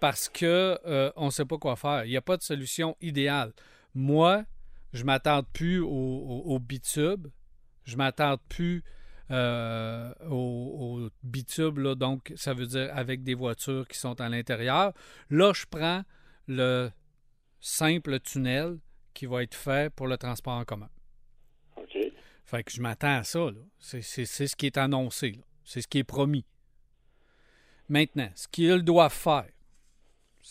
parce 0.00 0.28
que 0.28 0.78
euh, 0.86 1.12
on 1.16 1.26
ne 1.26 1.30
sait 1.30 1.44
pas 1.44 1.58
quoi 1.58 1.76
faire. 1.76 2.04
Il 2.04 2.10
n'y 2.10 2.16
a 2.16 2.22
pas 2.22 2.36
de 2.36 2.42
solution 2.42 2.96
idéale. 3.00 3.52
Moi, 3.94 4.44
je 4.92 5.04
m'attarde 5.04 5.46
plus 5.52 5.80
au, 5.80 5.88
au, 5.88 6.42
au 6.54 6.58
bitube. 6.58 7.28
Je 7.84 7.96
m'attarde 7.96 8.40
plus 8.48 8.82
euh, 9.30 10.12
au, 10.28 11.08
bitube, 11.22 11.78
là, 11.78 11.94
donc 11.94 12.32
ça 12.34 12.52
veut 12.52 12.66
dire 12.66 12.90
avec 12.92 13.22
des 13.22 13.34
voitures 13.34 13.86
qui 13.86 13.96
sont 13.96 14.20
à 14.20 14.28
l'intérieur. 14.28 14.92
Là, 15.30 15.52
je 15.54 15.66
prends 15.70 16.02
le 16.48 16.90
simple 17.60 18.18
tunnel 18.20 18.78
qui 19.14 19.26
va 19.26 19.44
être 19.44 19.54
fait 19.54 19.92
pour 19.94 20.08
le 20.08 20.16
transport 20.16 20.54
en 20.54 20.64
commun. 20.64 20.88
OK. 21.76 21.96
Fait 22.44 22.64
que 22.64 22.72
je 22.72 22.82
m'attends 22.82 23.18
à 23.18 23.22
ça. 23.22 23.50
C'est 23.78 24.02
ce 24.02 24.56
qui 24.56 24.66
est 24.66 24.76
annoncé. 24.76 25.38
C'est 25.64 25.82
ce 25.82 25.86
qui 25.86 25.98
est 25.98 26.04
promis. 26.04 26.44
Maintenant, 27.88 28.30
ce 28.34 28.48
qu'il 28.48 28.82
doit 28.82 29.10
faire, 29.10 29.48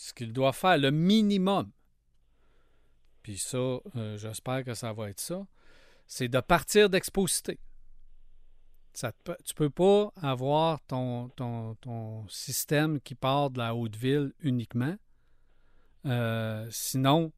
ce 0.00 0.14
qu'il 0.14 0.32
doit 0.32 0.54
faire, 0.54 0.78
le 0.78 0.90
minimum, 0.90 1.70
puis 3.22 3.36
ça, 3.36 3.58
euh, 3.58 4.16
j'espère 4.16 4.64
que 4.64 4.72
ça 4.72 4.94
va 4.94 5.10
être 5.10 5.20
ça, 5.20 5.46
c'est 6.06 6.28
de 6.28 6.40
partir 6.40 6.88
d'exposité. 6.88 7.58
tu 8.94 9.06
ne 9.06 9.54
peux 9.54 9.68
pas 9.68 10.10
avoir 10.22 10.80
ton, 10.86 11.30
système 12.28 12.98
qui 13.00 13.14
part 13.14 13.50
de 13.50 13.58
la 13.58 13.74
haute 13.74 13.94
ville 13.94 14.32
uniquement. 14.40 14.96
Euh, 16.06 16.66
sinon, 16.70 17.30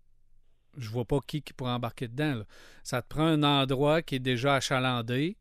je 0.77 0.89
vois 0.89 1.05
pas 1.05 1.19
qui, 1.27 1.43
qui 1.43 1.53
pourrait 1.53 1.73
embarquer 1.73 2.07
dedans. 2.07 2.45
Ça 2.85 3.03
te 3.03 3.09
prend 3.09 3.27
un 3.27 3.43
endroit 3.43 4.03
qui 4.03 4.15
est 4.15 4.21
déjà 4.21 4.55
achalandé, 4.55 5.37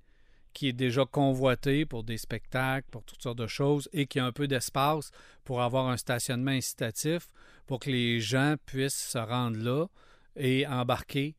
qui 0.54 0.68
est 0.68 0.74
déjà 0.74 1.06
convoité 1.06 1.86
pour 1.86 2.04
des 2.04 2.18
spectacles, 2.18 2.88
pour 2.92 3.04
toutes 3.04 3.22
sortes 3.22 3.38
de 3.38 3.48
choses, 3.48 3.90
et 3.94 4.06
qui 4.06 4.20
a 4.20 4.26
un 4.26 4.32
peu 4.32 4.48
d'espace 4.48 5.12
pour 5.44 5.62
avoir 5.62 5.88
un 5.88 5.98
stationnement 5.98 6.52
incitatif 6.52 7.28
pour 7.68 7.80
que 7.80 7.90
les 7.90 8.20
gens 8.20 8.56
puissent 8.66 9.10
se 9.12 9.18
rendre 9.18 9.58
là 9.58 9.88
et 10.36 10.68
embarquer 10.68 11.36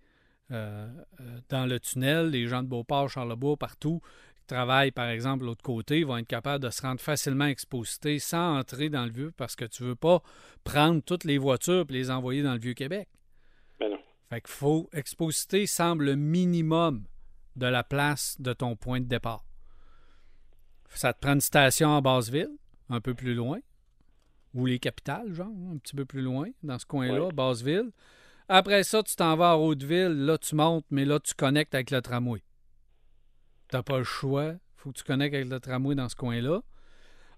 euh, 0.50 0.88
euh, 1.20 1.38
dans 1.48 1.66
le 1.66 1.80
tunnel. 1.80 2.30
Les 2.30 2.46
gens 2.46 2.62
de 2.62 2.68
Beauport, 2.68 3.08
Charlebourg, 3.08 3.58
partout, 3.58 4.00
qui 4.36 4.44
travaillent 4.46 4.90
par 4.90 5.08
exemple 5.08 5.42
de 5.42 5.46
l'autre 5.46 5.62
côté, 5.62 6.04
vont 6.04 6.18
être 6.18 6.26
capables 6.26 6.64
de 6.64 6.70
se 6.70 6.82
rendre 6.82 7.00
facilement 7.00 7.46
exposités 7.46 8.18
sans 8.18 8.58
entrer 8.58 8.88
dans 8.88 9.04
le 9.04 9.12
vieux 9.12 9.32
parce 9.36 9.56
que 9.56 9.64
tu 9.64 9.82
ne 9.82 9.88
veux 9.88 9.94
pas 9.94 10.22
prendre 10.64 11.02
toutes 11.02 11.24
les 11.24 11.38
voitures 11.38 11.86
et 11.88 11.92
les 11.92 12.10
envoyer 12.10 12.42
dans 12.42 12.54
le 12.54 12.60
vieux 12.60 12.74
Québec. 12.74 13.08
Ben 13.78 13.90
non. 13.90 13.98
Fait 14.30 14.40
qu'il 14.40 14.50
faut. 14.50 14.88
Exposité 14.92 15.66
semble 15.66 16.04
le 16.04 16.16
minimum 16.16 17.04
de 17.56 17.66
la 17.66 17.84
place 17.84 18.36
de 18.40 18.52
ton 18.52 18.76
point 18.76 19.00
de 19.00 19.06
départ. 19.06 19.44
Ça 20.94 21.12
te 21.12 21.20
prend 21.20 21.34
une 21.34 21.40
station 21.40 21.88
en 21.88 22.02
basse-ville, 22.02 22.50
un 22.90 23.00
peu 23.00 23.14
plus 23.14 23.34
loin, 23.34 23.60
ou 24.54 24.66
les 24.66 24.78
capitales, 24.78 25.32
genre, 25.32 25.52
un 25.72 25.78
petit 25.78 25.96
peu 25.96 26.04
plus 26.04 26.22
loin, 26.22 26.48
dans 26.62 26.78
ce 26.78 26.86
coin-là, 26.86 27.30
basse-ville. 27.32 27.90
Après 28.48 28.82
ça, 28.82 29.02
tu 29.02 29.16
t'en 29.16 29.36
vas 29.36 29.52
à 29.52 29.56
Haute-Ville, 29.56 30.26
là, 30.26 30.36
tu 30.36 30.54
montes, 30.54 30.84
mais 30.90 31.04
là, 31.04 31.18
tu 31.20 31.32
connectes 31.34 31.74
avec 31.74 31.90
le 31.90 32.02
tramway. 32.02 32.42
T'as 33.68 33.82
pas 33.82 33.98
le 33.98 34.04
choix. 34.04 34.52
faut 34.76 34.92
que 34.92 34.98
tu 34.98 35.04
connectes 35.04 35.34
avec 35.34 35.48
le 35.48 35.60
tramway 35.60 35.94
dans 35.94 36.08
ce 36.08 36.16
coin-là. 36.16 36.60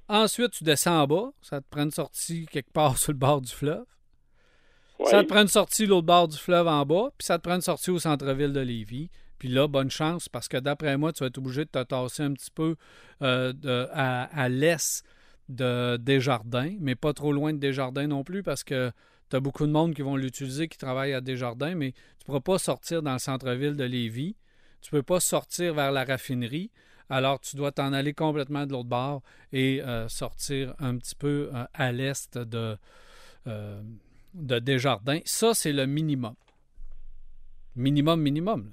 Ensuite, 0.08 0.50
tu 0.50 0.64
descends 0.64 1.02
en 1.02 1.06
bas. 1.06 1.32
Ça 1.40 1.60
te 1.60 1.66
prend 1.70 1.84
une 1.84 1.90
sortie 1.90 2.46
quelque 2.46 2.72
part 2.72 2.98
sur 2.98 3.12
le 3.12 3.18
bord 3.18 3.40
du 3.40 3.52
fleuve. 3.52 3.84
Ça 5.06 5.22
te 5.22 5.28
prend 5.28 5.42
une 5.42 5.48
sortie 5.48 5.86
l'autre 5.86 6.06
bord 6.06 6.28
du 6.28 6.36
fleuve 6.36 6.66
en 6.68 6.84
bas, 6.86 7.10
puis 7.18 7.26
ça 7.26 7.38
te 7.38 7.42
prend 7.42 7.56
une 7.56 7.60
sortie 7.60 7.90
au 7.90 7.98
centre-ville 7.98 8.52
de 8.52 8.60
Lévis. 8.60 9.10
Puis 9.38 9.48
là, 9.48 9.66
bonne 9.66 9.90
chance, 9.90 10.28
parce 10.28 10.48
que 10.48 10.56
d'après 10.56 10.96
moi, 10.96 11.12
tu 11.12 11.20
vas 11.20 11.26
être 11.26 11.38
obligé 11.38 11.64
de 11.64 11.70
te 11.70 11.82
tasser 11.82 12.22
un 12.22 12.32
petit 12.32 12.50
peu 12.50 12.76
euh, 13.22 13.52
à, 13.92 14.48
l'est 14.48 15.04
de 15.48 15.96
Desjardins, 15.96 16.74
mais 16.80 16.94
pas 16.94 17.12
trop 17.12 17.32
loin 17.32 17.52
de 17.52 17.58
Desjardins 17.58 18.06
non 18.06 18.24
plus, 18.24 18.42
parce 18.42 18.64
que 18.64 18.90
tu 19.30 19.36
as 19.36 19.40
beaucoup 19.40 19.66
de 19.66 19.72
monde 19.72 19.94
qui 19.94 20.02
vont 20.02 20.16
l'utiliser, 20.16 20.68
qui 20.68 20.78
travaillent 20.78 21.14
à 21.14 21.20
Desjardins, 21.20 21.74
mais 21.74 21.92
tu 21.92 21.98
ne 22.22 22.26
pourras 22.26 22.40
pas 22.40 22.58
sortir 22.58 23.02
dans 23.02 23.14
le 23.14 23.18
centre-ville 23.18 23.76
de 23.76 23.84
Lévis. 23.84 24.36
Tu 24.80 24.94
ne 24.94 25.00
peux 25.00 25.02
pas 25.02 25.20
sortir 25.20 25.74
vers 25.74 25.92
la 25.92 26.04
raffinerie. 26.04 26.70
Alors, 27.10 27.40
tu 27.40 27.56
dois 27.56 27.72
t'en 27.72 27.92
aller 27.92 28.14
complètement 28.14 28.66
de 28.66 28.72
l'autre 28.72 28.88
bord 28.88 29.22
et 29.52 29.82
euh, 29.82 30.08
sortir 30.08 30.74
un 30.78 30.96
petit 30.96 31.14
peu 31.14 31.50
euh, 31.54 31.64
à 31.74 31.92
l'est 31.92 32.38
de, 32.38 32.76
de 33.44 34.58
Desjardins. 34.58 35.20
Ça, 35.24 35.54
c'est 35.54 35.72
le 35.72 35.86
minimum. 35.86 36.34
Minimum, 37.76 38.20
minimum. 38.20 38.72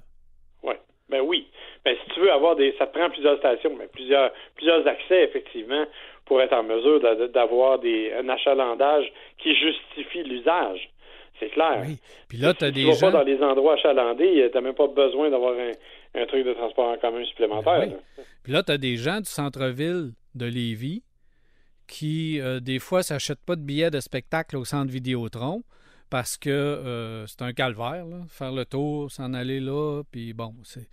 Ben 1.12 1.20
oui. 1.20 1.46
Ben, 1.84 1.94
si 2.02 2.14
tu 2.14 2.20
veux 2.20 2.32
avoir 2.32 2.56
des. 2.56 2.74
Ça 2.78 2.86
te 2.86 2.98
prend 2.98 3.10
plusieurs 3.10 3.38
stations, 3.38 3.76
mais 3.78 3.86
plusieurs, 3.86 4.32
plusieurs 4.56 4.86
accès, 4.88 5.24
effectivement, 5.24 5.84
pour 6.24 6.40
être 6.40 6.54
en 6.54 6.62
mesure 6.62 7.00
d'avoir 7.28 7.78
des, 7.78 8.12
un 8.18 8.28
achalandage 8.30 9.12
qui 9.38 9.54
justifie 9.54 10.22
l'usage. 10.24 10.88
C'est 11.38 11.50
clair. 11.50 11.82
Oui. 11.86 11.98
Puis 12.28 12.38
là, 12.38 12.54
tu 12.54 12.64
as 12.64 12.70
des 12.70 12.84
tu 12.84 12.92
gens. 12.92 13.00
pas 13.00 13.10
dans 13.10 13.24
les 13.24 13.42
endroits 13.42 13.74
achalandés, 13.74 14.48
tu 14.50 14.54
n'as 14.54 14.60
même 14.62 14.74
pas 14.74 14.86
besoin 14.86 15.28
d'avoir 15.28 15.54
un, 16.14 16.26
truc 16.26 16.46
de 16.46 16.54
transport 16.54 16.88
en 16.88 16.96
commun 16.96 17.24
supplémentaire. 17.24 17.80
Ben 17.80 17.98
Puis 18.42 18.52
là, 18.52 18.62
tu 18.62 18.72
as 18.72 18.78
des 18.78 18.96
gens 18.96 19.18
du 19.18 19.28
centre-ville 19.28 20.12
de 20.34 20.46
Lévis 20.46 21.02
qui, 21.86 22.40
euh, 22.40 22.60
des 22.60 22.78
fois, 22.78 23.02
s'achètent 23.02 23.44
pas 23.44 23.56
de 23.56 23.60
billets 23.60 23.90
de 23.90 24.00
spectacle 24.00 24.56
au 24.56 24.64
centre 24.64 24.90
Vidéotron 24.90 25.62
parce 26.12 26.36
que 26.36 26.50
euh, 26.50 27.26
c'est 27.26 27.40
un 27.40 27.54
calvaire, 27.54 28.04
faire 28.28 28.52
le 28.52 28.66
tour, 28.66 29.10
s'en 29.10 29.32
aller 29.32 29.60
là, 29.60 30.02
puis 30.10 30.34
bon, 30.34 30.54
c'est... 30.62 30.86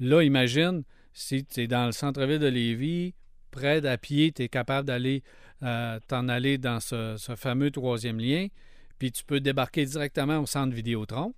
Là, 0.00 0.20
imagine, 0.24 0.82
si 1.12 1.44
tu 1.44 1.60
es 1.60 1.66
dans 1.68 1.86
le 1.86 1.92
centre-ville 1.92 2.40
de 2.40 2.48
Lévis, 2.48 3.14
près 3.52 3.80
d'à 3.80 3.98
pied, 3.98 4.32
tu 4.32 4.42
es 4.42 4.48
capable 4.48 4.88
d'aller 4.88 5.22
euh, 5.62 6.00
t'en 6.08 6.28
aller 6.28 6.58
dans 6.58 6.80
ce, 6.80 7.16
fameux 7.36 7.70
troisième 7.70 8.18
lien, 8.18 8.48
puis 8.98 9.12
tu 9.12 9.22
peux 9.22 9.38
débarquer 9.38 9.84
directement 9.84 10.40
au 10.40 10.46
centre 10.46 10.74
Vidéotron 10.74 11.36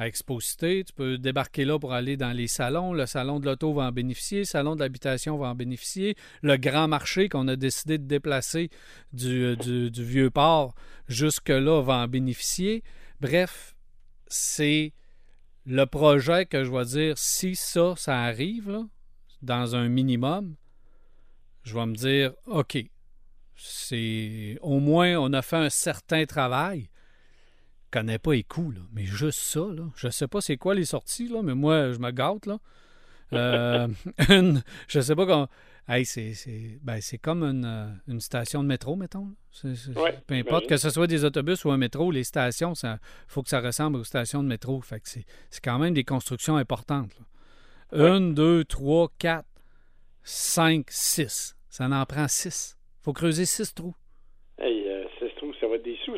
à 0.00 0.06
Exposité. 0.06 0.82
Tu 0.82 0.94
peux 0.94 1.18
débarquer 1.18 1.66
là 1.66 1.78
pour 1.78 1.92
aller 1.92 2.16
dans 2.16 2.32
les 2.32 2.48
salons. 2.48 2.94
Le 2.94 3.04
salon 3.04 3.38
de 3.38 3.44
l'auto 3.44 3.74
va 3.74 3.82
en 3.82 3.92
bénéficier. 3.92 4.38
Le 4.38 4.44
salon 4.44 4.74
de 4.74 4.80
l'habitation 4.80 5.36
va 5.36 5.48
en 5.48 5.54
bénéficier. 5.54 6.16
Le 6.40 6.56
grand 6.56 6.88
marché 6.88 7.28
qu'on 7.28 7.46
a 7.48 7.54
décidé 7.54 7.98
de 7.98 8.04
déplacer 8.04 8.70
du, 9.12 9.58
du, 9.58 9.90
vieux 10.02 10.30
port 10.30 10.74
jusque-là 11.06 11.82
va 11.82 11.98
en 11.98 12.08
bénéficier. 12.08 12.82
Bref, 13.20 13.76
c'est 14.26 14.94
le 15.66 15.84
projet 15.84 16.46
que 16.46 16.64
je 16.64 16.70
vais 16.70 16.86
dire, 16.86 17.18
si 17.18 17.54
ça, 17.54 17.92
ça 17.94 18.22
arrive, 18.22 18.86
dans 19.42 19.76
un 19.76 19.90
minimum, 19.90 20.56
je 21.62 21.74
vais 21.74 21.84
me 21.84 21.94
dire, 21.94 22.32
OK, 22.46 22.78
c'est 23.54 24.56
au 24.62 24.80
moins 24.80 25.18
on 25.18 25.34
a 25.34 25.42
fait 25.42 25.56
un 25.56 25.68
certain 25.68 26.24
travail 26.24 26.88
connais 27.90 28.18
pas 28.18 28.32
les 28.32 28.44
coups, 28.44 28.76
là, 28.76 28.82
mais 28.92 29.04
juste 29.04 29.40
ça, 29.40 29.60
là. 29.60 29.84
Je 29.96 30.08
sais 30.08 30.28
pas 30.28 30.40
c'est 30.40 30.56
quoi 30.56 30.74
les 30.74 30.84
sorties, 30.84 31.28
là, 31.28 31.42
mais 31.42 31.54
moi, 31.54 31.92
je 31.92 31.98
me 31.98 32.10
gâte, 32.10 32.46
là. 32.46 32.58
Euh, 33.32 33.88
une, 34.28 34.62
je 34.88 35.00
sais 35.00 35.14
pas 35.14 35.26
comment. 35.26 35.48
Hey, 35.88 36.04
c'est, 36.04 36.34
ben, 36.82 37.00
comme 37.20 37.42
une, 37.42 37.64
euh, 37.64 37.88
une, 38.06 38.20
station 38.20 38.62
de 38.62 38.68
métro, 38.68 38.94
mettons. 38.94 39.34
peu 40.26 40.34
importe 40.34 40.68
que 40.68 40.76
ce 40.76 40.88
soit 40.88 41.08
des 41.08 41.24
autobus 41.24 41.64
ou 41.64 41.70
un 41.72 41.78
métro, 41.78 42.12
les 42.12 42.22
stations, 42.22 42.74
il 42.74 42.98
faut 43.26 43.42
que 43.42 43.48
ça 43.48 43.60
ressemble 43.60 43.96
aux 43.96 44.04
stations 44.04 44.42
de 44.42 44.48
métro. 44.48 44.80
Fait 44.82 45.00
que 45.00 45.08
c'est, 45.08 45.24
quand 45.64 45.80
même 45.80 45.94
des 45.94 46.04
constructions 46.04 46.56
importantes. 46.56 47.10
Une, 47.92 48.34
deux, 48.34 48.64
trois, 48.64 49.08
quatre, 49.18 49.48
cinq, 50.22 50.86
six. 50.90 51.56
Ça 51.68 51.86
en 51.86 52.06
prend 52.06 52.28
six. 52.28 52.76
Il 53.00 53.04
faut 53.04 53.12
creuser 53.12 53.44
six 53.44 53.74
trous. 53.74 53.96
Hey, 54.58 54.86
euh, 54.86 55.04
six 55.18 55.34
trous, 55.38 55.54
ça 55.60 55.66
va 55.66 55.74
être 55.74 55.84
des 55.84 55.98
sous. 56.04 56.16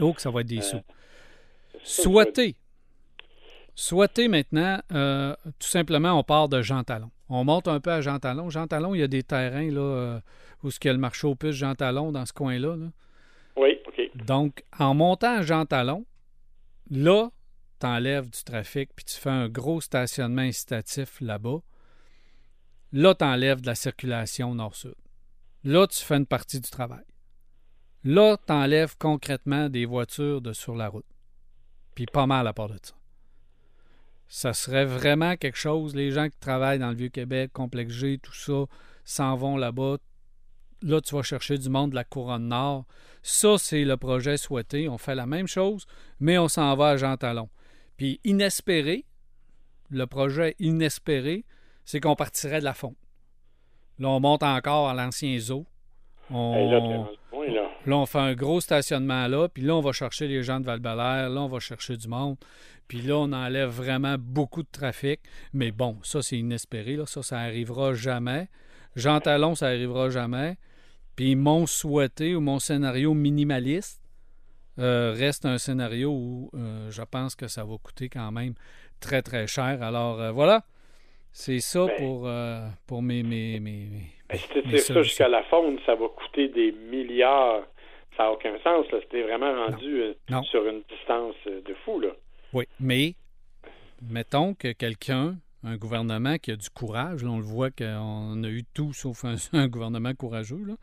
Oh, 0.00 0.12
que 0.12 0.20
ça 0.20 0.30
va 0.30 0.40
être 0.40 0.46
des 0.46 0.58
euh, 0.58 0.62
sous. 0.62 2.02
Souhaiter. 2.02 2.56
Souhaiter 3.74 4.28
maintenant, 4.28 4.80
euh, 4.92 5.34
tout 5.58 5.68
simplement, 5.68 6.18
on 6.18 6.22
part 6.22 6.48
de 6.48 6.60
Jean 6.62 6.82
Talon. 6.84 7.10
On 7.28 7.44
monte 7.44 7.68
un 7.68 7.80
peu 7.80 7.92
à 7.92 8.00
Jean 8.00 8.18
Talon. 8.18 8.50
Jean 8.50 8.66
Talon, 8.66 8.94
il 8.94 9.00
y 9.00 9.02
a 9.02 9.08
des 9.08 9.22
terrains 9.22 9.70
là, 9.70 9.80
euh, 9.80 10.20
où 10.62 10.68
il 10.68 10.86
y 10.86 10.88
a 10.88 10.92
le 10.92 10.98
marché 10.98 11.26
aux 11.26 11.34
puces 11.34 11.54
Jean 11.54 11.74
Talon 11.74 12.12
dans 12.12 12.26
ce 12.26 12.32
coin-là. 12.32 12.76
Oui, 13.56 13.78
OK. 13.86 14.00
Donc, 14.26 14.64
en 14.78 14.94
montant 14.94 15.38
à 15.38 15.42
Jean 15.42 15.64
Talon, 15.64 16.04
là, 16.90 17.30
tu 17.80 17.86
enlèves 17.86 18.28
du 18.28 18.42
trafic 18.42 18.90
puis 18.94 19.04
tu 19.04 19.16
fais 19.16 19.30
un 19.30 19.48
gros 19.48 19.80
stationnement 19.80 20.42
incitatif 20.42 21.20
là-bas. 21.20 21.60
Là, 22.92 23.14
tu 23.14 23.24
enlèves 23.24 23.60
de 23.60 23.66
la 23.66 23.76
circulation 23.76 24.54
nord-sud. 24.54 24.94
Là, 25.64 25.86
tu 25.86 26.02
fais 26.02 26.16
une 26.16 26.26
partie 26.26 26.60
du 26.60 26.68
travail. 26.68 27.04
Là, 28.04 28.36
tu 28.46 28.52
enlèves 28.52 28.96
concrètement 28.98 29.68
des 29.68 29.84
voitures 29.84 30.40
de 30.40 30.52
sur 30.52 30.74
la 30.74 30.88
route. 30.88 31.04
Puis 31.94 32.06
pas 32.06 32.26
mal 32.26 32.46
à 32.46 32.52
part 32.52 32.68
de 32.68 32.78
ça. 32.82 32.94
Ça 34.28 34.52
serait 34.54 34.84
vraiment 34.84 35.36
quelque 35.36 35.58
chose. 35.58 35.94
Les 35.94 36.12
gens 36.12 36.28
qui 36.28 36.38
travaillent 36.38 36.78
dans 36.78 36.90
le 36.90 36.94
Vieux-Québec, 36.94 37.50
Complexe 37.52 37.92
G, 37.92 38.18
tout 38.18 38.32
ça, 38.32 38.64
s'en 39.04 39.34
vont 39.36 39.56
là-bas. 39.56 39.96
Là, 40.82 41.00
tu 41.00 41.14
vas 41.14 41.22
chercher 41.22 41.58
du 41.58 41.68
monde 41.68 41.90
de 41.90 41.94
la 41.96 42.04
couronne 42.04 42.48
nord. 42.48 42.86
Ça, 43.22 43.58
c'est 43.58 43.84
le 43.84 43.96
projet 43.96 44.36
souhaité. 44.38 44.88
On 44.88 44.96
fait 44.96 45.14
la 45.14 45.26
même 45.26 45.46
chose, 45.48 45.86
mais 46.20 46.38
on 46.38 46.48
s'en 46.48 46.74
va 46.76 46.90
à 46.90 46.96
Jean 46.96 47.16
Talon. 47.16 47.50
Puis 47.98 48.20
inespéré, 48.24 49.04
le 49.90 50.06
projet 50.06 50.54
inespéré, 50.58 51.44
c'est 51.84 52.00
qu'on 52.00 52.14
partirait 52.14 52.60
de 52.60 52.64
la 52.64 52.72
fonte. 52.72 52.96
Là, 53.98 54.08
on 54.08 54.20
monte 54.20 54.42
encore 54.42 54.88
à 54.88 54.94
l'ancien 54.94 55.38
zoo. 55.38 55.66
Là, 56.30 57.59
on 57.86 58.06
fait 58.06 58.18
un 58.18 58.34
gros 58.34 58.60
stationnement 58.60 59.26
là, 59.26 59.48
puis 59.48 59.62
là, 59.62 59.74
on 59.74 59.80
va 59.80 59.92
chercher 59.92 60.28
les 60.28 60.42
gens 60.42 60.60
de 60.60 60.66
val 60.66 60.80
là, 60.82 61.30
on 61.40 61.48
va 61.48 61.60
chercher 61.60 61.96
du 61.96 62.08
monde. 62.08 62.36
Puis 62.88 63.02
là, 63.02 63.18
on 63.18 63.32
enlève 63.32 63.70
vraiment 63.70 64.16
beaucoup 64.18 64.64
de 64.64 64.68
trafic. 64.70 65.20
Mais 65.52 65.70
bon, 65.70 65.98
ça, 66.02 66.22
c'est 66.22 66.38
inespéré. 66.38 66.96
Là. 66.96 67.06
Ça, 67.06 67.22
ça 67.22 67.38
arrivera 67.38 67.94
jamais. 67.94 68.48
Jean 68.96 69.20
Talon, 69.20 69.54
ça 69.54 69.66
arrivera 69.66 70.10
jamais. 70.10 70.58
Puis 71.14 71.36
mon 71.36 71.66
souhaité 71.66 72.34
ou 72.34 72.40
mon 72.40 72.58
scénario 72.58 73.14
minimaliste 73.14 74.00
euh, 74.78 75.14
reste 75.16 75.44
un 75.44 75.58
scénario 75.58 76.10
où 76.10 76.50
euh, 76.54 76.90
je 76.90 77.02
pense 77.02 77.34
que 77.34 77.46
ça 77.46 77.64
va 77.64 77.76
coûter 77.82 78.08
quand 78.08 78.32
même 78.32 78.54
très, 78.98 79.22
très 79.22 79.46
cher. 79.46 79.82
Alors 79.82 80.20
euh, 80.20 80.32
voilà, 80.32 80.64
c'est 81.32 81.60
ça 81.60 81.86
Ben- 81.86 81.96
pour, 81.98 82.26
euh, 82.28 82.66
pour 82.86 83.02
mes... 83.02 83.22
mes, 83.22 83.60
mes, 83.60 83.86
mes- 83.86 84.36
si 84.38 84.48
tu 84.48 84.62
tires 84.62 84.78
ça 84.80 85.02
jusqu'à 85.02 85.28
la 85.28 85.42
faune, 85.44 85.78
ça 85.86 85.94
va 85.94 86.06
coûter 86.08 86.48
des 86.48 86.72
milliards. 86.72 87.62
Ça 88.16 88.24
n'a 88.24 88.32
aucun 88.32 88.56
sens. 88.62 88.86
Là. 88.92 88.98
C'était 89.02 89.22
vraiment 89.22 89.52
rendu 89.66 90.02
euh, 90.02 90.14
Non. 90.28 90.42
sur 90.44 90.66
une 90.66 90.82
distance 90.88 91.34
euh, 91.46 91.60
de 91.62 91.74
fou. 91.84 92.00
Là. 92.00 92.10
Oui, 92.52 92.64
mais 92.78 93.14
mettons 94.02 94.54
que 94.54 94.72
quelqu'un, 94.72 95.36
un 95.64 95.76
gouvernement 95.76 96.36
qui 96.38 96.50
a 96.52 96.56
du 96.56 96.70
courage, 96.70 97.22
là, 97.22 97.30
on 97.30 97.38
le 97.38 97.44
voit 97.44 97.70
qu'on 97.70 98.42
a 98.44 98.48
eu 98.48 98.64
tout 98.74 98.92
sauf 98.92 99.24
un, 99.24 99.34
un 99.52 99.68
gouvernement 99.68 100.14
courageux, 100.14 100.62
là. 100.66 100.74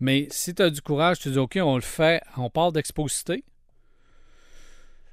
mais 0.00 0.26
si 0.30 0.54
tu 0.54 0.62
as 0.62 0.70
du 0.70 0.80
courage, 0.80 1.18
tu 1.20 1.30
dis 1.30 1.38
OK, 1.38 1.58
on 1.62 1.76
le 1.76 1.80
fait, 1.82 2.22
on 2.36 2.50
part 2.50 2.72
d'exposité. 2.72 3.42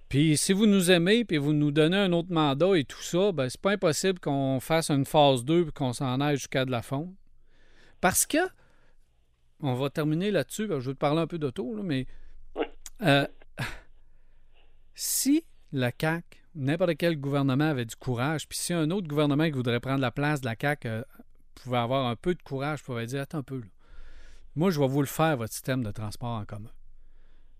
Puis 0.10 0.38
si 0.38 0.54
vous 0.54 0.66
nous 0.66 0.92
aimez, 0.92 1.26
puis 1.26 1.38
vous 1.38 1.54
nous 1.54 1.72
donnez 1.72 1.98
un 1.98 2.12
autre 2.14 2.32
mandat 2.32 2.78
et 2.78 2.84
tout 2.84 3.02
ça, 3.02 3.32
ben 3.32 3.50
c'est 3.50 3.60
pas 3.60 3.72
impossible 3.72 4.20
qu'on 4.20 4.60
fasse 4.60 4.92
une 4.92 5.06
phase 5.06 5.44
2 5.44 5.64
puis 5.64 5.74
qu'on 5.74 5.94
s'en 5.94 6.22
aille 6.22 6.38
jusqu'à 6.38 6.66
de 6.66 6.72
la 6.72 6.82
faune. 6.82 7.16
Parce 8.02 8.26
que, 8.26 8.38
on 9.62 9.74
va 9.74 9.90
terminer 9.90 10.32
là-dessus, 10.32 10.68
ben, 10.68 10.80
je 10.80 10.90
vais 10.90 10.94
te 10.94 11.00
parler 11.00 11.22
un 11.22 11.28
peu 11.28 11.40
d'auto, 11.40 11.76
là, 11.76 11.82
mais 11.82 12.06
euh, 13.02 13.26
si 14.94 15.44
la 15.72 15.92
CAQ, 16.00 16.24
n'importe 16.54 16.96
quel 16.98 17.20
gouvernement 17.20 17.66
avait 17.66 17.86
du 17.86 17.96
courage, 17.96 18.48
puis 18.48 18.58
si 18.58 18.74
un 18.74 18.92
autre 18.92 19.08
gouvernement 19.08 19.46
qui 19.46 19.52
voudrait 19.52 19.80
prendre 19.80 20.02
la 20.02 20.12
place 20.12 20.42
de 20.42 20.46
la 20.46 20.56
CAQ 20.60 20.88
euh, 20.88 21.02
pouvait 21.56 21.78
avoir 21.78 22.06
un 22.06 22.16
peu 22.16 22.36
de 22.36 22.44
courage, 22.44 22.84
pouvait 22.84 23.08
dire 23.08 23.22
Attends 23.22 23.40
un 23.40 23.44
peu, 23.44 23.58
là. 23.58 23.68
moi 24.56 24.70
je 24.70 24.80
vais 24.80 24.88
vous 24.88 25.02
le 25.02 25.08
faire, 25.08 25.36
votre 25.38 25.54
système 25.54 25.84
de 25.84 25.92
transport 25.92 26.30
en 26.30 26.46
commun. 26.46 26.72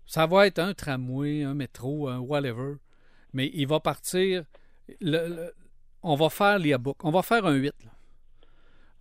Ça 0.06 0.26
va 0.26 0.46
être 0.46 0.58
un 0.58 0.72
tramway, 0.74 1.42
un 1.42 1.54
métro, 1.54 2.08
un 2.08 2.18
whatever, 2.18 2.74
mais 3.32 3.50
il 3.54 3.66
va 3.66 3.80
partir. 3.80 4.44
on 6.02 6.14
va 6.14 6.28
faire 6.30 6.58
l'IABOok. 6.58 7.04
On 7.04 7.10
va 7.10 7.22
faire 7.22 7.44
un 7.46 7.54
8. 7.54 7.74
là. 7.84 7.90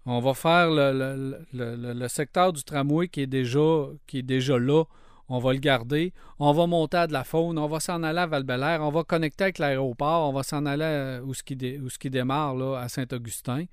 On 0.07 0.19
va 0.19 0.33
faire 0.35 0.69
le, 0.69 2.07
secteur 2.07 2.53
du 2.53 2.63
tramway 2.63 3.07
qui 3.07 3.21
est 3.21 3.27
déjà, 3.27 3.87
qui 4.05 4.19
est 4.19 4.23
déjà 4.23 4.57
là. 4.59 4.83
On 5.27 5.39
va 5.39 5.53
le 5.53 5.59
garder. 5.59 6.13
On 6.37 6.51
va 6.53 6.67
monter 6.67 6.97
à 6.97 7.07
de 7.07 7.13
la 7.13 7.23
faune. 7.23 7.57
On 7.57 7.67
va 7.67 7.79
s'en 7.79 8.03
aller 8.03 8.19
à 8.19 8.27
val 8.27 8.45
On 8.81 8.91
va 8.91 9.03
connecter 9.03 9.45
avec 9.45 9.57
l'aéroport. 9.57 10.29
On 10.29 10.33
va 10.33 10.43
s'en 10.43 10.67
aller 10.67 10.83
à- 10.83 11.23
où 11.23 11.33
ce 11.33 11.41
qui, 11.41 11.55
dé- 11.55 11.79
où 11.79 11.89
ce 11.89 11.97
qui 11.97 12.11
démarre 12.11 12.55
là, 12.55 12.77
à 12.77 12.87
Saint-Augustin. 12.89 13.65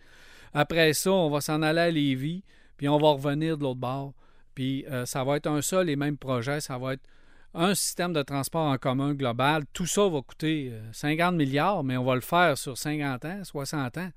Après 0.54 0.94
ça, 0.94 1.12
on 1.12 1.28
va 1.28 1.42
s'en 1.42 1.60
aller 1.60 1.80
à 1.80 1.90
Lévis. 1.90 2.42
Puis 2.78 2.88
on 2.88 2.96
va 2.96 3.10
revenir 3.10 3.58
de 3.58 3.64
l'autre 3.64 3.80
bord. 3.80 4.14
Puis 4.54 4.86
euh, 4.86 5.04
ça 5.04 5.24
va 5.24 5.36
être 5.36 5.46
un 5.46 5.60
seul 5.60 5.90
et 5.90 5.96
même 5.96 6.16
projet. 6.16 6.60
Ça 6.62 6.78
va 6.78 6.94
être 6.94 7.02
un 7.54 7.74
système 7.74 8.12
de 8.12 8.22
transport 8.22 8.62
en 8.66 8.78
commun 8.78 9.14
global. 9.14 9.62
Tout 9.74 9.86
ça 9.86 10.08
va 10.08 10.20
coûter 10.22 10.70
euh, 10.72 10.80
50 10.92 11.34
milliards, 11.34 11.84
mais 11.84 11.96
on 11.96 12.04
va 12.04 12.14
le 12.14 12.20
faire 12.20 12.56
sur 12.56 12.76
50 12.78 13.24
ans, 13.24 13.44
60 13.44 13.98
ans. 13.98 14.08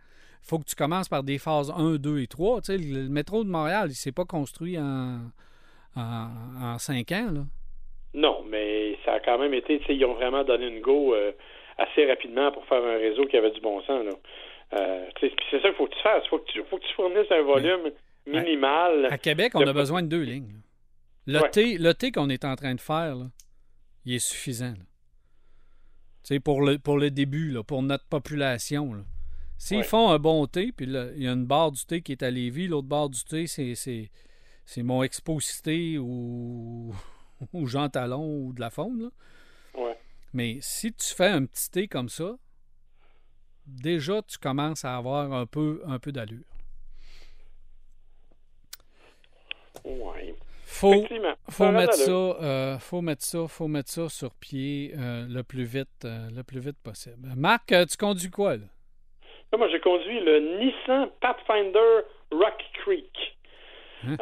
Il 0.43 0.47
faut 0.47 0.59
que 0.59 0.65
tu 0.65 0.75
commences 0.75 1.09
par 1.09 1.23
des 1.23 1.37
phases 1.37 1.73
1, 1.75 1.95
2 1.95 2.19
et 2.19 2.27
3. 2.27 2.61
Tu 2.61 2.65
sais, 2.65 2.77
le, 2.77 3.09
métro 3.09 3.43
de 3.43 3.49
Montréal, 3.49 3.85
il 3.87 3.89
ne 3.89 3.93
s'est 3.95 4.11
pas 4.11 4.25
construit 4.25 4.77
en, 4.77 5.19
en, 5.95 6.27
en 6.61 6.77
5 6.77 7.11
ans. 7.11 7.31
Là. 7.33 7.41
Non, 8.13 8.43
mais 8.49 8.97
ça 9.03 9.13
a 9.13 9.19
quand 9.19 9.37
même 9.39 9.53
été, 9.53 9.79
tu 9.79 9.85
sais, 9.87 9.95
ils 9.95 10.05
ont 10.05 10.13
vraiment 10.13 10.43
donné 10.43 10.67
une 10.67 10.81
go 10.81 11.13
euh, 11.13 11.31
assez 11.77 12.05
rapidement 12.05 12.51
pour 12.51 12.65
faire 12.67 12.83
un 12.83 12.97
réseau 12.97 13.25
qui 13.25 13.35
avait 13.37 13.51
du 13.51 13.59
bon 13.59 13.81
sens. 13.81 14.05
Là. 14.05 14.11
Euh, 14.79 15.05
tu 15.15 15.27
sais, 15.27 15.35
puis 15.35 15.45
c'est 15.51 15.61
ça 15.61 15.67
qu'il 15.69 15.77
faut 15.77 15.87
que 15.87 15.93
tu 15.95 16.01
fasses. 16.01 16.23
Il 16.25 16.29
faut, 16.29 16.37
que 16.39 16.51
tu- 16.51 16.63
faut 16.69 16.77
que 16.77 16.85
tu 16.85 16.93
fournisses 16.93 17.31
un 17.31 17.41
volume 17.41 17.91
minimal. 18.25 19.07
À 19.11 19.17
Québec, 19.17 19.51
on 19.55 19.67
a 19.67 19.73
besoin 19.73 20.01
de 20.01 20.07
deux 20.07 20.21
lignes. 20.23 20.53
Le 21.27 21.41
Ouais. 21.41 21.51
T, 21.51 21.77
le 21.77 21.93
T 21.93 22.11
qu'on 22.11 22.29
est 22.29 22.45
en 22.45 22.55
train 22.55 22.75
de 22.75 22.81
faire, 22.81 23.15
là, 23.15 23.31
il 24.05 24.13
est 24.13 24.19
suffisant. 24.19 24.71
là. 24.71 24.85
Tu 26.23 26.35
sais, 26.35 26.39
pour 26.39 26.61
le, 26.61 26.79
pour 26.79 26.97
le 26.97 27.11
début, 27.11 27.51
là, 27.51 27.63
pour 27.63 27.81
notre 27.83 28.05
population. 28.05 28.93
là. 28.93 29.03
S'ils 29.57 29.77
Ouais. 29.77 29.83
font 29.83 30.09
un 30.11 30.19
bon 30.19 30.45
T, 30.47 30.71
puis 30.71 30.85
là, 30.85 31.09
il 31.15 31.23
y 31.23 31.27
a 31.27 31.31
une 31.31 31.45
barre 31.45 31.71
du 31.71 31.83
T 31.85 32.01
qui 32.01 32.11
est 32.11 32.23
à 32.23 32.29
Lévis, 32.31 32.67
l'autre 32.67 32.87
barre 32.87 33.09
du 33.09 33.23
T, 33.23 33.47
c'est, 33.47 33.73
c'est, 33.75 34.11
c'est 34.65 34.83
mon 34.83 35.01
exposité 35.03 35.97
ou, 35.97 36.93
ou 37.53 37.65
Jean 37.67 37.89
Talon 37.89 38.45
ou 38.47 38.53
de 38.53 38.59
la 38.59 38.69
faune. 38.69 39.11
Ouais. 39.75 39.97
Mais 40.33 40.57
si 40.61 40.91
tu 40.93 41.13
fais 41.13 41.27
un 41.29 41.45
petit 41.45 41.69
T 41.71 41.87
comme 41.87 42.09
ça, 42.09 42.37
déjà 43.65 44.21
tu 44.23 44.37
commences 44.37 44.83
à 44.85 44.97
avoir 44.97 45.31
un 45.33 45.45
peu, 45.45 45.81
un 45.85 45.97
peu 45.99 46.11
d'allure. 46.11 46.43
Ouais. 49.83 50.35
Faut, 50.75 50.91
faut 51.49 51.71
mettre 51.71 51.93
ça, 51.93 52.11
euh, 52.11 52.77
faut 52.79 53.01
mettre 53.01 53.23
ça, 53.23 53.47
faut 53.47 53.67
mettre 53.69 53.89
ça 53.89 54.09
sur 54.09 54.31
pied 54.33 54.91
euh, 54.99 55.25
le 55.29 55.41
plus 55.41 55.63
vite, 55.63 56.03
euh, 56.03 56.27
le 56.35 56.43
plus 56.43 56.59
vite 56.59 56.75
possible. 56.83 57.29
Marc, 57.37 57.67
tu 57.67 57.97
conduis 57.97 58.29
quoi 58.29 58.57
là? 58.57 58.67
Là, 59.53 59.57
moi, 59.57 59.69
j'ai 59.69 59.79
conduit 59.79 60.19
le 60.19 60.59
Nissan 60.59 61.07
Pathfinder 61.21 62.03
Rock 62.31 62.61
Creek. 62.73 63.37
Hein? 64.05 64.17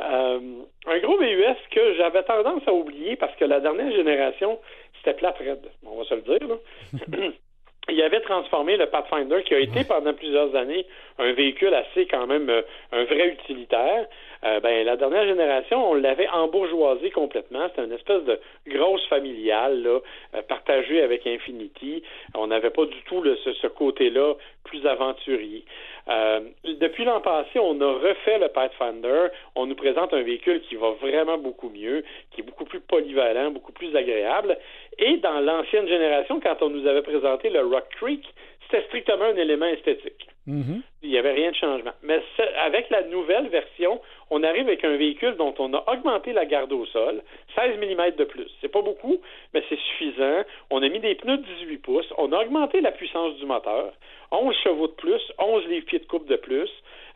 Un 0.85 0.99
gros 0.99 1.17
VUS 1.17 1.57
que 1.71 1.95
j'avais 1.95 2.21
tendance 2.21 2.61
à 2.67 2.73
oublier 2.73 3.15
parce 3.15 3.35
que 3.37 3.45
la 3.45 3.59
dernière 3.59 3.91
génération, 3.91 4.59
c'était 4.97 5.17
plate 5.17 5.37
raide. 5.39 5.71
On 5.83 5.97
va 5.97 6.03
se 6.03 6.13
le 6.13 6.21
dire. 6.21 6.47
Là. 6.47 7.29
Il 7.89 8.01
avait 8.01 8.21
transformé 8.21 8.77
le 8.77 8.85
Pathfinder, 8.85 9.43
qui 9.43 9.55
a 9.55 9.59
été 9.59 9.83
pendant 9.83 10.13
plusieurs 10.13 10.55
années 10.55 10.85
un 11.19 11.33
véhicule 11.33 11.73
assez 11.73 12.05
quand 12.05 12.27
même 12.27 12.49
un 12.91 13.03
vrai 13.03 13.29
utilitaire. 13.29 14.07
Euh, 14.45 14.59
ben, 14.59 14.85
la 14.85 14.97
dernière 14.97 15.25
génération, 15.25 15.91
on 15.91 15.93
l'avait 15.93 16.27
embourgeoisé 16.27 17.11
complètement. 17.11 17.67
C'était 17.69 17.85
une 17.85 17.93
espèce 17.93 18.23
de 18.23 18.39
grosse 18.67 19.05
familiale 19.07 19.81
là, 19.81 19.99
euh, 20.35 20.41
partagée 20.41 21.01
avec 21.01 21.25
Infinity. 21.25 22.03
On 22.35 22.47
n'avait 22.47 22.69
pas 22.69 22.85
du 22.85 23.01
tout 23.03 23.23
ce 23.23 23.67
côté-là 23.67 24.33
plus 24.65 24.85
aventurier. 24.85 25.63
Euh, 26.09 26.41
depuis 26.65 27.05
l'an 27.05 27.21
passé, 27.21 27.57
on 27.59 27.79
a 27.79 27.93
refait 27.93 28.39
le 28.39 28.49
Pathfinder. 28.49 29.27
On 29.55 29.65
nous 29.65 29.75
présente 29.75 30.13
un 30.13 30.23
véhicule 30.23 30.61
qui 30.61 30.75
va 30.75 30.91
vraiment 30.91 31.37
beaucoup 31.37 31.69
mieux, 31.69 32.03
qui 32.31 32.41
est 32.41 32.43
beaucoup 32.43 32.65
plus 32.65 32.81
polyvalent, 32.81 33.51
beaucoup 33.51 33.71
plus 33.71 33.95
agréable. 33.95 34.57
Et 34.99 35.17
dans 35.17 35.39
l'ancienne 35.39 35.87
génération, 35.87 36.41
quand 36.41 36.61
on 36.61 36.69
nous 36.69 36.85
avait 36.85 37.01
présenté 37.01 37.49
le 37.49 37.61
Rock 37.61 37.87
Creek, 37.97 38.25
c'était 38.63 38.85
strictement 38.87 39.25
un 39.25 39.37
élément 39.37 39.67
esthétique. 39.67 40.32
Mhm. 40.45 40.81
Il 41.03 41.09
n'y 41.09 41.17
avait 41.17 41.31
rien 41.31 41.51
de 41.51 41.55
changement. 41.55 41.93
Mais 42.01 42.21
avec 42.59 42.89
la 42.89 43.03
nouvelle 43.03 43.47
version, 43.47 44.01
on 44.29 44.43
arrive 44.43 44.67
avec 44.67 44.83
un 44.83 44.97
véhicule 44.97 45.35
dont 45.37 45.53
on 45.57 45.73
a 45.73 45.83
augmenté 45.91 46.33
la 46.33 46.45
garde 46.45 46.71
au 46.73 46.85
sol, 46.87 47.21
16 47.55 47.77
mm 47.77 48.11
de 48.17 48.25
plus. 48.25 48.49
C'est 48.59 48.71
pas 48.71 48.81
beaucoup, 48.81 49.21
mais 49.53 49.63
c'est 49.69 49.79
suffisant. 49.79 50.43
On 50.69 50.81
a 50.83 50.89
mis 50.89 50.99
des 50.99 51.15
pneus 51.15 51.37
de 51.37 51.43
18 51.43 51.77
pouces. 51.77 52.13
On 52.17 52.31
a 52.33 52.41
augmenté 52.43 52.81
la 52.81 52.91
puissance 52.91 53.35
du 53.35 53.45
moteur. 53.45 53.93
11 54.31 54.55
chevaux 54.63 54.87
de 54.87 54.93
plus, 54.93 55.21
11 55.37 55.65
livres-pieds 55.67 55.99
de 55.99 56.05
coupe 56.05 56.27
de 56.27 56.35
plus, 56.35 56.69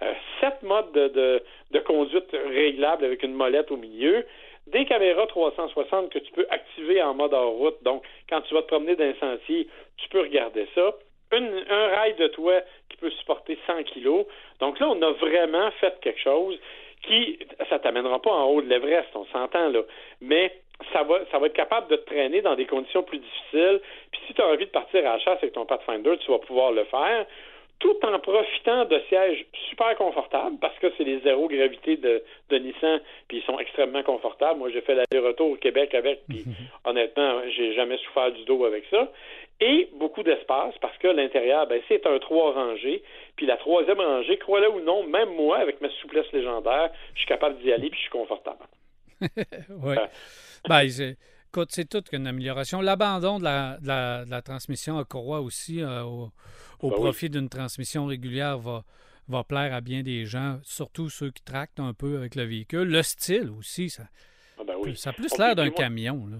euh, 0.04 0.13
7 0.40 0.63
modes 0.63 0.92
de, 0.94 1.08
de, 1.08 1.44
de 1.72 1.80
conduite 1.80 2.30
réglables 2.32 3.04
avec 3.04 3.24
une 3.24 3.34
molette 3.34 3.72
au 3.72 3.78
milieu, 3.78 4.26
des 4.68 4.86
caméras 4.86 5.26
360 5.28 6.12
que 6.12 6.20
tu 6.20 6.32
peux 6.34 6.46
activer 6.50 7.02
en 7.02 7.13
mode 7.13 7.34
hors 7.34 7.54
route. 7.54 7.82
Donc, 7.84 8.04
quand 8.30 8.42
tu 8.42 8.54
vas 8.54 8.62
te 8.62 8.68
promener 8.68 8.96
dans 8.96 9.06
un 9.06 9.16
sentier, 9.16 9.68
tu 9.98 10.10
peux 10.10 10.22
regarder 10.22 10.68
ça. 10.76 10.94
Un 11.32 11.88
rail 11.96 12.16
de 12.16 12.28
toit 12.28 12.62
qui 12.90 12.98
peut 12.98 13.12
supporter 13.12 13.58
100 13.68 13.84
kilos. 13.84 14.26
Donc 14.60 14.80
là, 14.80 14.90
on 14.90 15.02
a 15.02 15.12
vraiment 15.12 15.70
fait 15.80 16.00
quelque 16.02 16.20
chose 16.22 16.58
qui, 17.04 17.40
ça 17.70 17.80
t'amènera 17.80 18.22
pas 18.22 18.32
en 18.32 18.46
haut 18.46 18.62
de 18.62 18.68
l'Everest, 18.68 19.10
on 19.13 19.26
s'entend 19.26 19.70
là, 19.70 19.82
mais 20.22 20.52
ça 20.94 21.04
va, 21.04 21.20
ça 21.32 21.40
va 21.40 21.48
être 21.48 21.54
capable 21.54 21.90
de 21.90 21.96
te 21.96 22.06
traîner 22.06 22.42
dans 22.42 22.56
des 22.56 22.66
conditions 22.66 23.04
plus 23.04 23.20
difficiles. 23.20 23.82
Puis 24.12 24.22
si 24.28 24.34
tu 24.34 24.42
as 24.42 24.48
envie 24.48 24.66
de 24.66 24.72
partir 24.72 25.00
à 25.02 25.13
la 25.13 25.20
chasse 25.20 25.38
avec 25.42 25.54
ton 25.54 25.66
Pathfinder, 25.66 26.18
tu 26.20 26.32
vas 26.32 26.40
pouvoir 26.40 26.72
le 26.72 26.84
faire 26.86 27.26
tout 27.80 27.96
en 28.04 28.18
profitant 28.20 28.86
de 28.86 29.00
sièges 29.08 29.46
super 29.70 29.96
confortables 29.98 30.58
parce 30.60 30.78
que 30.80 30.88
c'est 30.98 31.04
les 31.04 31.20
zéro 31.20 31.48
gravité 31.48 31.98
de, 31.98 32.24
de 32.50 32.58
Nissan, 32.58 33.00
puis 33.28 33.38
ils 33.38 33.44
sont 33.44 33.60
extrêmement 33.60 34.04
confortables. 34.04 34.58
Moi, 34.60 34.70
j'ai 34.72 34.82
fait 34.82 34.96
l'aller-retour 34.96 35.52
au 35.52 35.56
Québec 35.56 35.94
avec, 35.94 36.22
puis 36.28 36.44
honnêtement, 36.86 37.42
j'ai 37.56 37.74
jamais 37.76 37.98
souffert 37.98 38.32
du 38.32 38.44
dos 38.46 38.66
avec 38.66 38.86
ça. 38.90 39.12
Et 39.60 39.90
beaucoup 39.96 40.24
d'espace 40.24 40.76
parce 40.82 40.98
que 40.98 41.08
l'intérieur, 41.08 41.68
ben, 41.68 41.82
c'est 41.88 42.06
un 42.06 42.20
trois 42.20 42.54
rangées. 42.54 43.04
Puis 43.36 43.46
la 43.46 43.58
troisième 43.58 44.00
rangée, 44.00 44.38
crois-le 44.38 44.70
ou 44.72 44.82
non, 44.82 45.04
même 45.04 45.30
moi, 45.36 45.58
avec 45.58 45.82
ma 45.82 45.90
souplesse 46.02 46.32
légendaire, 46.32 46.92
je 47.13 47.20
suis 47.20 47.28
capable 47.28 47.60
d'y 47.60 47.72
aller 47.72 47.90
puis 47.90 47.98
je 47.98 48.04
suis 48.04 48.12
confortable. 48.12 48.60
Oui. 49.84 49.96
ben, 50.70 50.88
écoute, 51.58 51.70
c'est 51.72 51.89
toute 51.89 52.12
une 52.13 52.28
amélioration. 52.28 52.82
L'abandon 52.82 53.39
de 53.39 53.43
la, 53.43 53.78
de 53.82 53.88
la- 53.88 54.26
de 54.26 54.30
la 54.30 54.41
transmission 54.43 54.98
à 55.00 55.04
courroie 55.06 55.41
aussi 55.41 55.82
euh, 55.82 56.04
au, 56.04 56.30
au 56.82 56.89
Ben 56.89 56.96
oui. 56.98 57.02
profit 57.02 57.30
d'une 57.30 57.50
transmission 57.50 58.06
régulière 58.06 58.60
va, 58.60 58.84
va 59.28 59.43
plaire 59.43 59.74
à 59.74 59.82
bien 59.82 60.04
des 60.04 60.26
gens, 60.26 60.60
surtout 60.63 61.10
ceux 61.10 61.32
qui 61.32 61.43
tractent 61.43 61.80
un 61.80 61.93
peu 61.93 62.17
avec 62.17 62.36
le 62.36 62.43
véhicule. 62.43 62.88
Le 62.89 63.02
style 63.02 63.50
aussi, 63.58 63.89
ça, 63.89 64.04
Ah 64.60 64.63
ben 64.65 64.76
oui. 64.80 64.96
Ça 64.96 65.10
a 65.10 65.13
plus 65.13 65.36
l'air 65.39 65.56
d'un 65.56 65.72
camion, 65.72 66.28
là. 66.30 66.38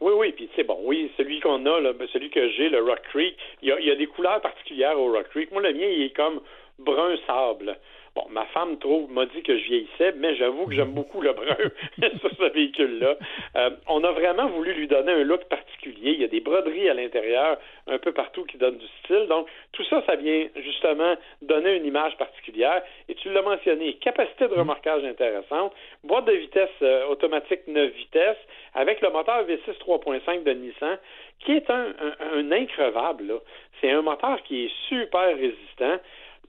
Oui, 0.00 0.12
oui, 0.16 0.32
puis 0.32 0.48
c'est 0.56 0.64
bon. 0.64 0.78
Oui, 0.82 1.12
celui 1.16 1.40
qu'on 1.40 1.64
a, 1.66 1.78
là, 1.80 1.92
ben, 1.92 2.08
celui 2.12 2.30
que 2.30 2.50
j'ai, 2.52 2.70
le 2.70 2.82
Rock 2.82 3.02
Creek, 3.10 3.36
il 3.62 3.68
y, 3.68 3.72
a, 3.72 3.78
il 3.78 3.86
y 3.86 3.90
a 3.90 3.96
des 3.96 4.06
couleurs 4.06 4.40
particulières 4.40 4.98
au 4.98 5.12
Rock 5.12 5.28
Creek. 5.28 5.52
Moi, 5.52 5.60
le 5.62 5.74
mien, 5.74 5.86
il 5.86 6.02
est 6.04 6.16
comme 6.16 6.40
brun 6.78 7.14
sable. 7.26 7.78
Bon, 8.16 8.24
ma 8.30 8.44
femme 8.46 8.76
trouve, 8.78 9.08
m'a 9.12 9.26
dit 9.26 9.42
que 9.42 9.56
je 9.56 9.64
vieillissais, 9.64 10.12
mais 10.16 10.34
j'avoue 10.34 10.66
que 10.66 10.74
j'aime 10.74 10.90
beaucoup 10.90 11.20
le 11.20 11.32
brun 11.32 11.54
sur 12.20 12.30
ce 12.36 12.52
véhicule-là. 12.52 13.16
Euh, 13.54 13.70
on 13.86 14.02
a 14.02 14.10
vraiment 14.10 14.48
voulu 14.48 14.72
lui 14.72 14.88
donner 14.88 15.12
un 15.12 15.22
look 15.22 15.44
particulier. 15.44 16.12
Il 16.12 16.20
y 16.20 16.24
a 16.24 16.28
des 16.28 16.40
broderies 16.40 16.88
à 16.88 16.94
l'intérieur, 16.94 17.58
un 17.86 17.98
peu 17.98 18.10
partout 18.12 18.44
qui 18.44 18.58
donnent 18.58 18.78
du 18.78 18.86
style. 19.04 19.26
Donc, 19.28 19.46
tout 19.70 19.84
ça, 19.84 20.02
ça 20.06 20.16
vient 20.16 20.48
justement 20.56 21.14
donner 21.42 21.76
une 21.76 21.86
image 21.86 22.16
particulière. 22.16 22.82
Et 23.08 23.14
tu 23.14 23.30
l'as 23.30 23.42
mentionné, 23.42 23.94
capacité 23.94 24.48
de 24.48 24.54
remorquage 24.54 25.04
intéressante, 25.04 25.72
boîte 26.02 26.24
de 26.24 26.32
vitesse 26.32 26.68
euh, 26.82 27.06
automatique 27.06 27.60
9 27.68 27.92
vitesses, 27.92 28.38
avec 28.74 29.00
le 29.02 29.10
moteur 29.10 29.46
V6 29.46 29.78
3.5 29.78 30.42
de 30.42 30.52
Nissan, 30.52 30.98
qui 31.40 31.52
est 31.52 31.70
un, 31.70 31.94
un, 32.34 32.52
increvable. 32.52 33.40
C'est 33.80 33.90
un 33.90 34.02
moteur 34.02 34.42
qui 34.42 34.64
est 34.64 34.72
super 34.88 35.36
résistant. 35.36 35.98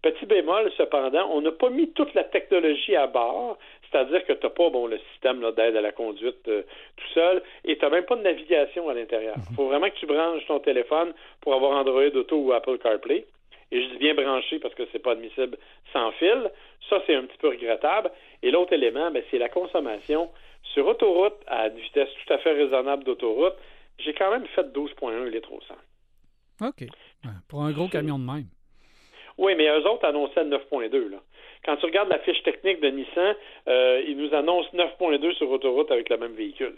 Petit 0.01 0.25
bémol, 0.25 0.71
cependant, 0.77 1.29
on 1.29 1.41
n'a 1.41 1.51
pas 1.51 1.69
mis 1.69 1.91
toute 1.91 2.13
la 2.15 2.23
technologie 2.23 2.95
à 2.95 3.05
bord, 3.05 3.57
c'est-à-dire 3.91 4.25
que 4.25 4.33
tu 4.33 4.45
n'as 4.45 4.49
pas 4.49 4.69
bon, 4.69 4.87
le 4.87 4.97
système 5.11 5.41
d'aide 5.51 5.75
à 5.75 5.81
la 5.81 5.91
conduite 5.91 6.47
euh, 6.47 6.63
tout 6.97 7.07
seul 7.13 7.43
et 7.65 7.77
tu 7.77 7.85
n'as 7.85 7.91
même 7.91 8.05
pas 8.05 8.15
de 8.15 8.23
navigation 8.23 8.89
à 8.89 8.93
l'intérieur. 8.95 9.35
Il 9.49 9.55
faut 9.55 9.67
vraiment 9.67 9.89
que 9.89 9.95
tu 9.95 10.07
branches 10.07 10.45
ton 10.47 10.59
téléphone 10.59 11.13
pour 11.41 11.53
avoir 11.53 11.77
Android 11.77 12.01
Auto 12.01 12.37
ou 12.37 12.51
Apple 12.53 12.79
CarPlay. 12.79 13.25
Et 13.71 13.81
je 13.81 13.89
dis 13.89 13.97
bien 13.99 14.15
branché 14.15 14.59
parce 14.59 14.73
que 14.73 14.83
c'est 14.91 14.99
pas 14.99 15.11
admissible 15.11 15.57
sans 15.93 16.11
fil. 16.13 16.51
Ça, 16.89 17.01
c'est 17.05 17.15
un 17.15 17.23
petit 17.23 17.37
peu 17.37 17.49
regrettable. 17.49 18.11
Et 18.41 18.51
l'autre 18.51 18.73
élément, 18.73 19.11
ben, 19.11 19.23
c'est 19.29 19.37
la 19.37 19.49
consommation. 19.49 20.29
Sur 20.73 20.87
autoroute, 20.87 21.35
à 21.47 21.67
une 21.67 21.77
vitesse 21.77 22.09
tout 22.25 22.33
à 22.33 22.37
fait 22.39 22.51
raisonnable 22.51 23.03
d'autoroute, 23.03 23.55
j'ai 23.99 24.13
quand 24.13 24.31
même 24.31 24.45
fait 24.47 24.63
12,1 24.73 25.25
litres 25.29 25.51
au 25.53 25.61
100. 25.61 26.67
OK. 26.67 26.87
Pour 27.47 27.63
un 27.63 27.71
gros 27.71 27.87
camion 27.87 28.19
de 28.19 28.25
même. 28.25 28.45
Oui, 29.41 29.55
mais 29.55 29.67
eux 29.67 29.87
autres 29.87 30.05
annonçaient 30.05 30.45
9.2. 30.45 31.09
Là. 31.09 31.17
Quand 31.65 31.75
tu 31.77 31.85
regardes 31.87 32.09
la 32.09 32.19
fiche 32.19 32.41
technique 32.43 32.79
de 32.79 32.89
Nissan, 32.89 33.35
euh, 33.67 34.03
ils 34.07 34.15
nous 34.15 34.33
annoncent 34.35 34.69
9.2 34.73 35.33
sur 35.33 35.49
autoroute 35.49 35.91
avec 35.91 36.09
le 36.09 36.17
même 36.17 36.33
véhicule. 36.33 36.75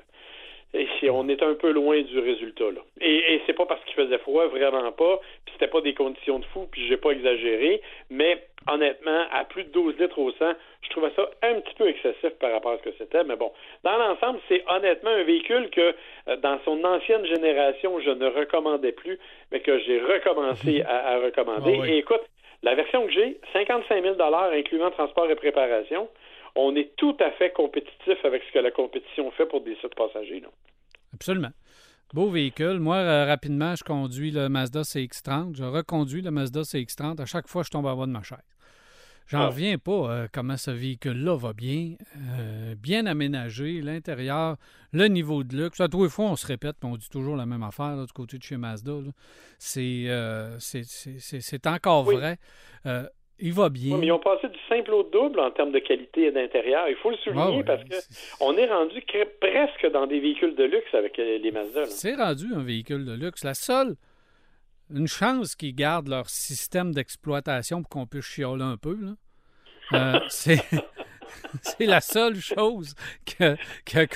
Et 0.74 0.88
si 1.00 1.10
on 1.10 1.28
est 1.28 1.44
un 1.44 1.54
peu 1.54 1.72
loin 1.72 2.02
du 2.02 2.20
résultat 2.20 2.72
là. 2.72 2.82
Et, 3.00 3.36
et 3.36 3.42
c'est 3.46 3.54
pas 3.54 3.66
parce 3.66 3.84
qu'il 3.84 3.94
faisait 3.94 4.18
froid, 4.20 4.48
vraiment 4.48 4.92
pas. 4.94 5.20
Puis 5.46 5.54
c'était 5.54 5.68
pas 5.68 5.82
des 5.82 5.94
conditions 5.94 6.40
de 6.40 6.46
fou, 6.46 6.68
puis 6.72 6.88
j'ai 6.88 6.98
pas 6.98 7.12
exagéré. 7.12 7.82
Mais 8.10 8.42
honnêtement, 8.72 9.24
à 9.32 9.44
plus 9.44 9.66
de 9.66 9.70
12 9.70 10.00
litres 10.00 10.18
au 10.18 10.32
100, 10.32 10.54
je 10.82 10.90
trouvais 10.90 11.12
ça 11.18 11.30
un 11.44 11.60
petit 11.60 11.76
peu 11.76 11.88
excessif 11.88 12.32
par 12.40 12.54
rapport 12.54 12.72
à 12.72 12.78
ce 12.78 12.84
que 12.84 12.96
c'était. 12.98 13.26
Mais 13.26 13.36
bon, 13.36 13.52
dans 13.84 13.98
l'ensemble, 13.98 14.40
c'est 14.48 14.64
honnêtement 14.68 15.12
un 15.12 15.24
véhicule 15.24 15.70
que 15.70 15.94
euh, 16.30 16.38
dans 16.38 16.58
son 16.64 16.82
ancienne 16.86 17.26
génération, 17.26 18.00
je 18.00 18.12
ne 18.12 18.28
recommandais 18.28 18.94
plus, 18.94 19.20
mais 19.52 19.60
que 19.60 19.78
j'ai 19.80 20.00
recommencé 20.00 20.82
à, 20.88 21.10
à 21.10 21.20
recommander. 21.20 21.76
Ah 21.78 21.82
oui. 21.82 21.92
Et 21.92 21.98
écoute, 21.98 22.24
la 22.64 22.76
version 22.76 23.06
que 23.06 23.12
j'ai, 23.12 23.40
55 23.52 24.02
000 24.02 24.16
incluant 24.54 24.90
transport 24.92 25.30
et 25.30 25.36
préparation. 25.36 26.10
On 26.56 26.76
est 26.76 26.96
tout 26.96 27.16
à 27.20 27.32
fait 27.32 27.52
compétitif 27.52 28.24
avec 28.24 28.44
ce 28.48 28.54
que 28.54 28.60
la 28.60 28.72
compétition 28.72 29.30
fait 29.32 29.46
pour 29.46 29.62
des 29.62 29.76
sites 29.76 29.96
passagers. 29.96 30.40
là. 30.40 30.50
Absolument. 31.14 31.52
Beau 32.14 32.30
véhicule. 32.30 32.80
Moi, 32.80 32.98
euh, 32.98 33.26
rapidement, 33.26 33.76
je 33.76 33.84
conduis 33.84 34.32
le 34.32 34.48
Mazda 34.48 34.82
CX-30. 34.82 35.56
Je 35.58 35.64
reconduis 35.64 36.22
le 36.22 36.32
Mazda 36.32 36.62
CX-30. 36.62 37.20
À 37.20 37.26
chaque 37.26 37.48
fois, 37.48 37.64
je 37.64 37.70
tombe 37.70 37.86
en 37.88 37.96
bas 37.96 38.06
de 38.06 38.12
ma 38.12 38.22
chaise. 38.22 38.38
J'en 39.28 39.40
Ah. 39.42 39.48
reviens 39.48 39.78
pas 39.78 39.92
euh, 40.12 40.28
comment 40.32 40.58
ce 40.58 40.72
véhicule-là 40.72 41.36
va 41.38 41.54
bien. 41.54 41.94
euh, 42.40 42.76
bien 42.76 43.06
aménagé, 43.06 43.82
l'intérieur, 43.82 44.58
le 44.92 45.08
niveau 45.08 45.44
de 45.44 45.56
luxe. 45.56 45.80
À 45.82 45.88
tous 45.88 46.04
les 46.04 46.10
fois, 46.10 46.26
on 46.26 46.36
se 46.36 46.46
répète, 46.46 46.76
puis 46.80 46.90
on 46.92 46.98
dit 46.98 47.10
toujours 47.10 47.36
la 47.36 47.46
même 47.46 47.64
affaire 47.64 47.96
là, 47.96 48.06
du 48.06 48.12
côté 48.14 48.38
de 48.38 48.44
chez 48.44 48.58
Mazda. 48.58 48.94
C'est 49.58 50.06
euh, 50.08 50.58
c'est- 50.60 51.68
encore 51.68 52.06
Oui. 52.08 52.16
vrai. 52.16 52.38
Euh, 52.86 53.04
il 53.40 53.52
va 53.54 53.70
bien. 53.70 53.98
Mais 53.98 54.08
ils 54.08 54.12
ont 54.12 54.20
passé 54.20 54.48
du 54.48 54.60
simple 54.70 54.92
au 54.92 55.04
double 55.04 55.40
en 55.40 55.52
termes 55.52 55.72
de 55.72 55.80
qualité 55.80 56.28
et 56.28 56.32
d'intérieur. 56.32 56.88
Il 56.88 56.96
faut 56.98 57.10
le 57.10 57.18
souligner 57.18 57.44
Ah 57.46 57.52
ouais, 57.52 57.64
parce 57.64 57.84
que 57.84 57.96
c'est- 57.96 58.36
on 58.42 58.56
est 58.56 58.68
rendu 58.68 59.02
presque 59.42 59.92
dans 59.92 60.06
des 60.06 60.20
véhicules 60.20 60.56
de 60.56 60.64
luxe 60.66 60.94
avec 60.94 61.18
les 61.18 61.52
Mazda. 61.52 61.86
C'est 61.86 62.16
rendu 62.16 62.46
un 62.54 62.62
véhicule 62.62 63.06
de 63.06 63.14
luxe. 63.14 63.44
La 63.44 63.54
seule, 63.56 63.96
une 64.94 65.08
chance 65.08 65.56
qu'ils 65.56 65.76
gardent 65.76 66.08
leur 66.10 66.30
système 66.30 66.94
d'exploitation 66.94 67.82
pour 67.82 67.90
qu'on 67.90 68.08
puisse 68.08 68.26
chialer 68.26 68.64
un 68.64 68.78
peu. 68.78 69.16
Euh, 69.94 70.20
c'est, 70.30 70.62
c'est 71.62 71.86
la 71.86 72.00
seule 72.02 72.40
chose 72.40 72.94
que- 73.26 73.58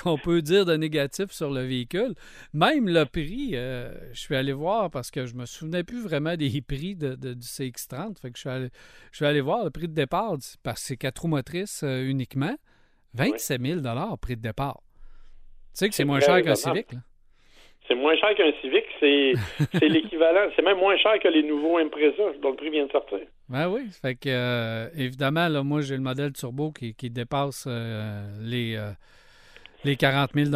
qu'on 0.00 0.16
peut 0.18 0.40
dire 0.42 0.64
de 0.64 0.76
négatif 0.76 1.30
sur 1.32 1.50
le 1.50 1.62
véhicule. 1.62 2.14
Même 2.52 2.88
le 2.88 3.04
prix, 3.04 3.50
euh, 3.54 3.92
je 4.12 4.20
suis 4.20 4.34
allé 4.36 4.52
voir 4.52 4.90
parce 4.90 5.10
que 5.10 5.26
je 5.26 5.34
me 5.34 5.46
souvenais 5.46 5.84
plus 5.84 6.02
vraiment 6.02 6.36
des 6.36 6.60
prix 6.62 6.94
de, 6.96 7.14
de- 7.14 7.34
du 7.34 7.46
CX-30. 7.46 8.18
Fait 8.20 8.30
que 8.30 8.36
je 8.36 8.40
suis, 8.40 8.50
allé, 8.50 8.70
je 9.12 9.16
suis 9.16 9.26
allé 9.26 9.40
voir 9.40 9.64
le 9.64 9.70
prix 9.70 9.88
de 9.88 9.94
départ 9.94 10.34
parce 10.62 10.80
que 10.80 10.86
c'est 10.86 10.96
quatre 10.96 11.20
roues 11.22 11.28
motrices 11.28 11.82
euh, 11.82 12.04
uniquement. 12.08 12.56
27 13.14 13.60
000 13.62 14.16
prix 14.20 14.36
de 14.36 14.42
départ. 14.42 14.80
Tu 15.72 15.80
sais 15.84 15.88
que 15.88 15.94
c'est 15.94 16.04
moins 16.04 16.20
cher 16.20 16.42
qu'un. 16.42 16.54
Civic, 16.54 16.92
là. 16.92 17.00
C'est 17.88 17.94
moins 17.94 18.14
cher 18.16 18.34
qu'un 18.36 18.52
Civic, 18.60 18.84
c'est 19.00 19.32
c'est 19.72 19.88
l'équivalent. 19.88 20.50
C'est 20.54 20.62
même 20.62 20.78
moins 20.78 20.96
cher 20.98 21.18
que 21.20 21.28
les 21.28 21.42
nouveaux 21.42 21.78
Impreza 21.78 22.22
dont 22.42 22.50
le 22.50 22.56
prix 22.56 22.70
vient 22.70 22.84
de 22.86 22.92
sortir. 22.92 23.20
Ben 23.48 23.68
oui, 23.68 23.80
fait 24.02 24.14
que 24.14 24.28
euh, 24.28 24.88
évidemment, 24.94 25.48
là, 25.48 25.62
moi 25.62 25.80
j'ai 25.80 25.96
le 25.96 26.02
modèle 26.02 26.32
turbo 26.34 26.70
qui, 26.70 26.94
qui 26.94 27.08
dépasse 27.08 27.64
euh, 27.66 28.22
les, 28.42 28.76
euh, 28.76 28.90
les 29.84 29.96
40 29.96 30.32
000 30.34 30.54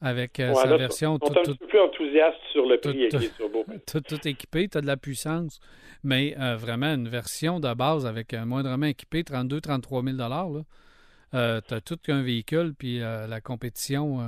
avec 0.00 0.40
euh, 0.40 0.48
Ouais, 0.48 0.54
sa 0.54 0.66
là, 0.70 0.76
version 0.78 1.18
On 1.20 1.26
est 1.26 1.38
un 1.38 1.42
tout, 1.42 1.54
peu 1.56 1.66
plus 1.66 1.80
enthousiaste 1.80 2.38
sur 2.50 2.66
le 2.66 2.78
prix 2.78 3.08
tout- 3.10 3.16
avec 3.16 3.28
les 3.28 3.36
turbos. 3.36 3.64
tout, 3.86 4.00
tout 4.00 4.26
équipé, 4.26 4.66
tu 4.68 4.78
as 4.78 4.80
de 4.80 4.86
la 4.86 4.96
puissance, 4.96 5.60
mais 6.02 6.34
vraiment 6.58 6.94
une 6.94 7.08
version 7.08 7.60
de 7.60 7.72
base 7.74 8.06
avec 8.06 8.32
un 8.32 8.46
moindrement 8.46 8.86
équipé, 8.86 9.22
32 9.22 9.60
33 9.60 10.02
000 10.02 10.16
là, 10.16 11.60
tu 11.60 11.74
as 11.74 11.80
tout 11.82 11.96
qu'un 11.96 12.22
véhicule, 12.22 12.72
puis 12.78 12.98
la 13.00 13.40
compétition 13.42 14.18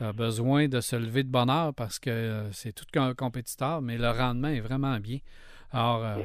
a 0.00 0.12
besoin 0.12 0.68
de 0.68 0.80
se 0.80 0.96
lever 0.96 1.22
de 1.24 1.28
bonne 1.30 1.50
heure 1.50 1.72
parce 1.76 1.98
que 1.98 2.10
euh, 2.10 2.52
c'est 2.52 2.72
tout 2.72 2.84
qu'un 2.92 3.14
compétiteur, 3.14 3.82
mais 3.82 3.96
le 3.98 4.08
rendement 4.10 4.48
est 4.48 4.60
vraiment 4.60 4.98
bien. 4.98 5.18
Alors, 5.72 6.04
euh, 6.04 6.16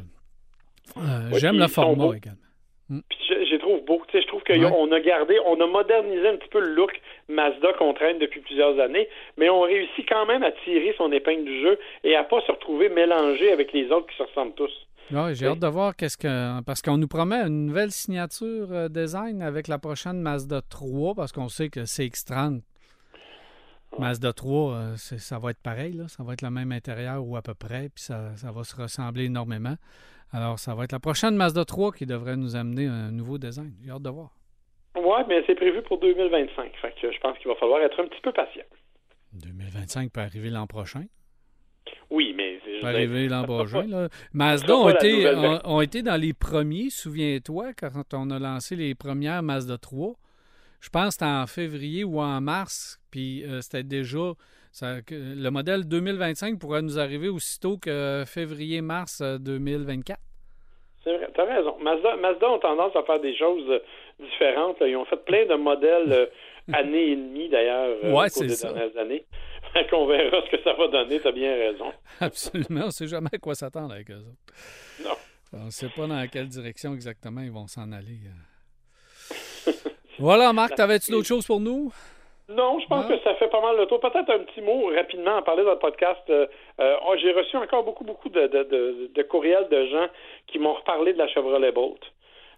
euh, 0.98 1.30
j'aime 1.40 1.58
le 1.58 1.68
format 1.68 2.16
également. 2.16 2.40
Puis 2.90 3.18
je, 3.50 3.56
trouve 3.58 3.84
beau. 3.86 4.02
Tu 4.08 4.18
sais, 4.18 4.22
je 4.22 4.28
trouve 4.28 4.44
qu'on 4.44 4.54
Ouais. 4.90 4.96
a 4.96 5.00
gardé, 5.00 5.40
on 5.48 5.60
a 5.60 5.66
modernisé 5.68 6.28
un 6.28 6.36
petit 6.38 6.50
peu 6.50 6.60
le 6.60 6.76
look 6.76 6.92
Mazda 7.30 7.74
qu'on 7.80 7.94
traîne 7.94 8.20
depuis 8.20 8.42
plusieurs 8.42 8.78
années, 8.80 9.08
mais 9.38 9.50
on 9.50 9.62
réussit 9.62 10.08
quand 10.08 10.26
même 10.26 10.44
à 10.44 10.52
tirer 10.64 10.94
son 10.98 11.12
épingle 11.12 11.46
du 11.46 11.62
jeu 11.62 11.80
et 12.04 12.16
à 12.16 12.24
pas 12.24 12.42
se 12.42 12.52
retrouver 12.52 12.90
mélangé 12.90 13.52
avec 13.52 13.72
les 13.74 13.90
autres 13.90 14.08
qui 14.08 14.18
se 14.18 14.24
ressemblent 14.24 14.54
tous. 14.56 14.72
Ouais, 15.12 15.34
j'ai 15.34 15.46
Oui. 15.48 15.54
hâte 15.54 15.60
de 15.60 15.68
voir 15.68 15.96
qu'est-ce 15.96 16.18
que. 16.18 16.62
Parce 16.64 16.82
qu'on 16.82 16.98
nous 16.98 17.08
promet 17.08 17.38
une 17.38 17.66
nouvelle 17.68 17.92
signature 17.92 18.90
design 18.90 19.42
avec 19.42 19.68
la 19.68 19.78
prochaine 19.80 20.22
Mazda 20.22 20.62
3, 20.70 21.16
parce 21.16 21.32
qu'on 21.32 21.50
sait 21.50 21.70
que 21.70 21.82
CX30, 21.82 22.62
Mazda 24.00 24.34
3, 24.34 24.74
euh, 24.74 24.96
ça 24.98 25.40
va 25.40 25.52
être 25.52 25.62
pareil, 25.62 25.94
là. 25.94 26.08
ça 26.08 26.24
va 26.24 26.34
être 26.34 26.42
le 26.42 26.50
même 26.50 26.72
intérieur 26.72 27.26
ou 27.26 27.36
à 27.36 27.42
peu 27.42 27.54
près, 27.54 27.90
puis 27.94 28.04
ça, 28.04 28.36
ça 28.36 28.52
va 28.52 28.64
se 28.64 28.76
ressembler 28.76 29.26
énormément. 29.26 29.76
Alors, 30.32 30.58
ça 30.58 30.74
va 30.74 30.84
être 30.84 30.92
la 30.92 31.00
prochaine 31.00 31.36
Mazda 31.36 31.64
3 31.64 31.92
qui 31.92 32.06
devrait 32.06 32.36
nous 32.36 32.56
amener 32.56 32.88
un 32.88 33.12
nouveau 33.12 33.38
design. 33.38 33.74
J'ai 33.84 33.92
hâte 33.92 34.02
de 34.02 34.10
voir. 34.10 34.32
Ouais, 34.96 35.24
mais 35.28 35.44
c'est 35.46 35.56
prévu 35.56 35.82
pour 35.84 36.00
2025. 36.00 36.72
Fait 36.82 36.94
que 37.00 37.12
je 37.12 37.20
pense 37.20 37.38
qu'il 37.38 37.48
va 37.48 37.56
falloir 37.56 37.82
être 37.82 38.00
un 38.00 38.08
petit 38.08 38.22
peu 38.22 38.32
patient. 38.32 38.64
2025 39.34 40.12
peut 40.12 40.22
arriver 40.22 40.50
l'an 40.50 40.68
prochain? 40.68 41.06
Oui, 42.10 42.34
mais 42.36 42.60
veux 42.66 42.82
peut 42.82 42.88
arriver 42.88 43.28
l'an 43.28 43.44
prochain. 43.44 43.84
Là. 43.84 44.08
Ça 44.10 44.30
Mazda 44.34 44.76
ont 44.76 44.90
été, 44.90 45.34
ont 45.66 45.82
été 45.82 46.02
dans 46.02 46.20
les 46.20 46.34
premiers, 46.34 46.90
souviens-toi, 46.90 47.74
quand 47.74 48.14
on 48.14 48.30
a 48.30 48.40
lancé 48.40 48.76
les 48.76 48.96
premières 48.96 49.44
Mazda 49.44 49.78
3. 49.78 50.14
Je 50.84 50.90
pense 50.90 51.06
que 51.06 51.12
c'était 51.14 51.26
en 51.32 51.48
février 51.48 52.04
ou 52.04 52.20
en 52.20 52.42
mars, 52.42 53.00
puis 53.10 53.44
euh, 53.46 53.62
c'était 53.62 53.84
déjà... 53.84 54.34
ça- 54.74 54.98
le 55.10 55.50
modèle 55.50 55.88
2025 55.88 56.60
pourrait 56.60 56.82
nous 56.82 57.00
arriver 57.00 57.30
aussitôt 57.30 57.78
que 57.78 58.24
février-mars 58.28 59.22
euh, 59.22 59.38
2024. 59.38 60.20
C'est 61.06 61.16
vrai, 61.18 61.30
t'as 61.34 61.46
raison. 61.46 61.78
Mazda, 61.82 62.18
Mazda 62.18 62.50
ont 62.50 62.60
tendance 62.60 62.94
à 62.98 63.04
faire 63.04 63.22
des 63.22 63.36
choses 63.38 63.64
euh, 63.70 63.80
différentes. 64.20 64.80
là. 64.82 64.88
Ils 64.90 64.98
ont 64.98 65.06
fait 65.06 65.24
plein 65.24 65.46
de 65.46 65.56
modèles 65.56 66.12
euh, 66.12 66.26
année 66.74 67.12
et 67.12 67.16
demie, 67.16 67.48
d'ailleurs, 67.48 67.98
euh, 68.04 68.12
Ouais, 68.12 68.26
au 68.28 68.30
cours 68.30 68.30
c'est 68.30 68.48
des 68.48 68.56
ça. 68.56 68.74
dernières 68.74 68.98
années. 68.98 69.26
Fait 69.74 69.90
qu'on 69.90 70.06
verra 70.06 70.38
ce 70.46 70.52
que 70.56 70.62
ça 70.64 70.74
va 70.74 70.88
donner, 70.90 71.20
t'as 71.22 71.32
bien 71.32 71.56
raison. 71.56 71.92
Absolument, 72.20 72.82
on 72.84 72.86
ne 72.88 72.92
sait 72.92 73.08
jamais 73.08 73.30
à 73.34 73.38
quoi 73.38 73.56
s'attendre 73.56 73.94
avec 73.94 74.12
eux 74.12 74.18
autres. 74.20 75.04
Non. 75.04 75.16
On 75.62 75.66
ne 75.66 75.72
sait 75.72 75.90
pas 75.96 76.08
dans 76.08 76.28
quelle 76.28 76.48
direction 76.48 76.94
exactement 76.94 77.42
ils 77.42 77.52
vont 77.52 77.68
s'en 77.68 77.92
aller. 77.92 78.20
Voilà, 80.20 80.54
Marc, 80.54 80.76
t'avais-tu 80.76 81.12
d'autres 81.12 81.28
choses 81.28 81.46
pour 81.46 81.60
nous? 81.60 81.92
Non, 82.50 82.78
je 82.80 82.88
pense 82.88 83.06
Ah. 83.10 83.14
que 83.14 83.20
ça 83.24 83.36
fait 83.36 83.48
pas 83.48 83.62
mal 83.62 83.78
le 83.78 83.86
tour. 83.86 84.00
Peut-être 84.02 84.30
un 84.30 84.40
petit 84.40 84.62
mot 84.62 84.88
rapidement 84.94 85.38
à 85.38 85.42
parler 85.42 85.64
dans 85.64 85.72
le 85.72 85.80
podcast. 85.80 86.22
Euh, 86.30 86.46
euh, 86.82 86.96
oh, 87.08 87.14
J'ai 87.18 87.32
reçu 87.32 87.56
encore 87.58 87.84
beaucoup, 87.84 88.04
beaucoup 88.04 88.30
de, 88.30 88.48
de, 88.48 88.64
de, 88.64 89.10
de 89.14 89.24
courriels 89.24 89.68
de 89.72 89.86
gens 89.88 90.08
qui 90.48 90.60
m'ont 90.60 90.74
reparlé 90.74 91.14
de 91.14 91.18
la 91.18 91.28
Chevrolet 91.30 91.72
Bolt. 91.72 92.02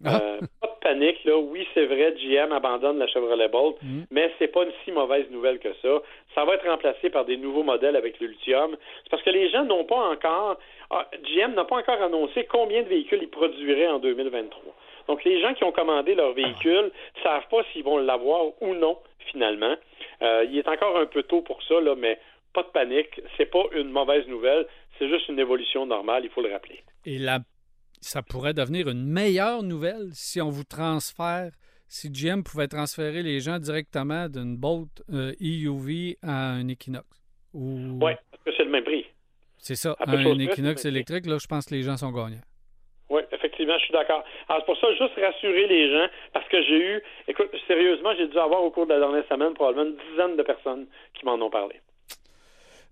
Ah. 0.03 0.19
Euh, 0.21 0.39
pas 0.59 0.67
de 0.67 0.79
panique, 0.81 1.23
là. 1.23 1.37
Oui, 1.37 1.65
c'est 1.73 1.85
vrai, 1.85 2.13
GM 2.17 2.51
abandonne 2.51 2.97
la 2.97 3.07
Chevrolet 3.07 3.47
Bolt, 3.47 3.77
Mm. 3.81 4.01
mais 4.11 4.31
c'est 4.39 4.47
pas 4.49 4.63
une 4.63 4.71
si 4.83 4.91
mauvaise 4.91 5.29
nouvelle 5.31 5.59
que 5.59 5.71
ça. 5.81 6.01
Ça 6.33 6.43
va 6.45 6.55
être 6.55 6.67
remplacé 6.67 7.09
par 7.11 7.23
des 7.23 7.37
nouveaux 7.37 7.63
modèles 7.63 7.95
avec 7.95 8.19
le 8.19 8.27
lithium. 8.27 8.75
C'est 9.03 9.09
parce 9.09 9.23
que 9.23 9.29
les 9.29 9.49
gens 9.49 9.63
n'ont 9.63 9.85
pas 9.85 10.09
encore, 10.09 10.57
ah, 10.89 11.05
GM 11.23 11.53
n'a 11.53 11.63
pas 11.63 11.77
encore 11.77 12.01
annoncé 12.01 12.45
combien 12.51 12.81
de 12.83 12.89
véhicules 12.89 13.19
ils 13.21 13.29
produiraient 13.29 13.87
en 13.87 13.99
2023. 13.99 14.61
Donc, 15.07 15.23
les 15.23 15.41
gens 15.41 15.53
qui 15.53 15.63
ont 15.63 15.71
commandé 15.71 16.15
leur 16.15 16.33
véhicule 16.33 16.91
ne 17.15 17.21
savent 17.23 17.47
pas 17.49 17.63
s'ils 17.71 17.83
vont 17.83 17.97
l'avoir 17.97 18.61
ou 18.61 18.73
non, 18.73 18.97
finalement. 19.31 19.75
Euh, 20.21 20.45
il 20.49 20.57
est 20.57 20.67
encore 20.67 20.97
un 20.97 21.05
peu 21.05 21.23
tôt 21.23 21.41
pour 21.41 21.61
ça, 21.63 21.79
là, 21.79 21.95
mais 21.95 22.19
pas 22.53 22.63
de 22.63 22.69
panique. 22.69 23.21
C'est 23.37 23.49
pas 23.49 23.63
une 23.75 23.89
mauvaise 23.89 24.27
nouvelle. 24.27 24.65
C'est 24.97 25.09
juste 25.09 25.27
une 25.27 25.39
évolution 25.39 25.85
normale, 25.85 26.23
il 26.23 26.29
faut 26.31 26.41
le 26.41 26.51
rappeler. 26.51 26.81
Et 27.05 27.17
la, 27.17 27.39
ça 27.99 28.21
pourrait 28.21 28.53
devenir 28.53 28.87
une 28.87 29.05
meilleure 29.05 29.63
nouvelle 29.63 30.09
si 30.13 30.41
on 30.41 30.49
vous 30.49 30.63
transfère, 30.63 31.51
si 31.87 32.09
GM 32.09 32.43
pouvait 32.43 32.67
transférer 32.67 33.21
les 33.23 33.39
gens 33.39 33.59
directement 33.59 34.29
d'une 34.29 34.55
Bolt 34.55 35.03
euh, 35.11 35.33
EUV 35.41 36.17
à 36.23 36.51
un 36.51 36.67
Equinox. 36.67 37.05
Ou... 37.53 37.99
Oui, 38.01 38.13
parce 38.31 38.43
que 38.43 38.51
c'est 38.55 38.63
le 38.63 38.71
même 38.71 38.83
prix. 38.83 39.05
C'est 39.57 39.75
ça, 39.75 39.95
À 39.99 40.11
un 40.11 40.23
près, 40.23 40.45
Equinox 40.45 40.85
électrique, 40.85 41.25
là, 41.25 41.37
je 41.41 41.47
pense 41.47 41.65
que 41.65 41.75
les 41.75 41.81
gens 41.81 41.97
sont 41.97 42.11
gagnants. 42.11 42.41
Effectivement, 43.55 43.77
je 43.79 43.83
suis 43.85 43.93
d'accord. 43.93 44.23
Alors, 44.49 44.61
c'est 44.61 44.65
pour 44.65 44.77
ça, 44.77 44.87
juste 44.91 45.15
rassurer 45.19 45.67
les 45.67 45.91
gens, 45.91 46.07
parce 46.33 46.47
que 46.49 46.61
j'ai 46.61 46.77
eu, 46.77 47.01
écoute, 47.27 47.49
sérieusement, 47.67 48.11
j'ai 48.17 48.27
dû 48.27 48.37
avoir 48.37 48.61
au 48.61 48.71
cours 48.71 48.85
de 48.85 48.93
la 48.93 48.99
dernière 48.99 49.25
semaine 49.27 49.53
probablement 49.53 49.91
une 49.91 50.11
dizaine 50.11 50.35
de 50.35 50.43
personnes 50.43 50.87
qui 51.13 51.25
m'en 51.25 51.35
ont 51.35 51.49
parlé. 51.49 51.79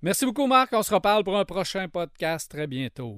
Merci 0.01 0.25
beaucoup, 0.25 0.47
Marc. 0.47 0.71
On 0.73 0.83
se 0.83 0.93
reparle 0.93 1.23
pour 1.23 1.37
un 1.37 1.45
prochain 1.45 1.87
podcast 1.89 2.49
très 2.49 2.67
bientôt. 2.67 3.15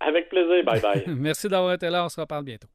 Avec 0.00 0.28
plaisir. 0.28 0.64
Bye 0.64 0.80
bye. 0.80 1.04
Merci 1.06 1.48
d'avoir 1.48 1.74
été 1.74 1.88
là. 1.88 2.04
On 2.04 2.08
se 2.08 2.20
reparle 2.20 2.44
bientôt. 2.44 2.68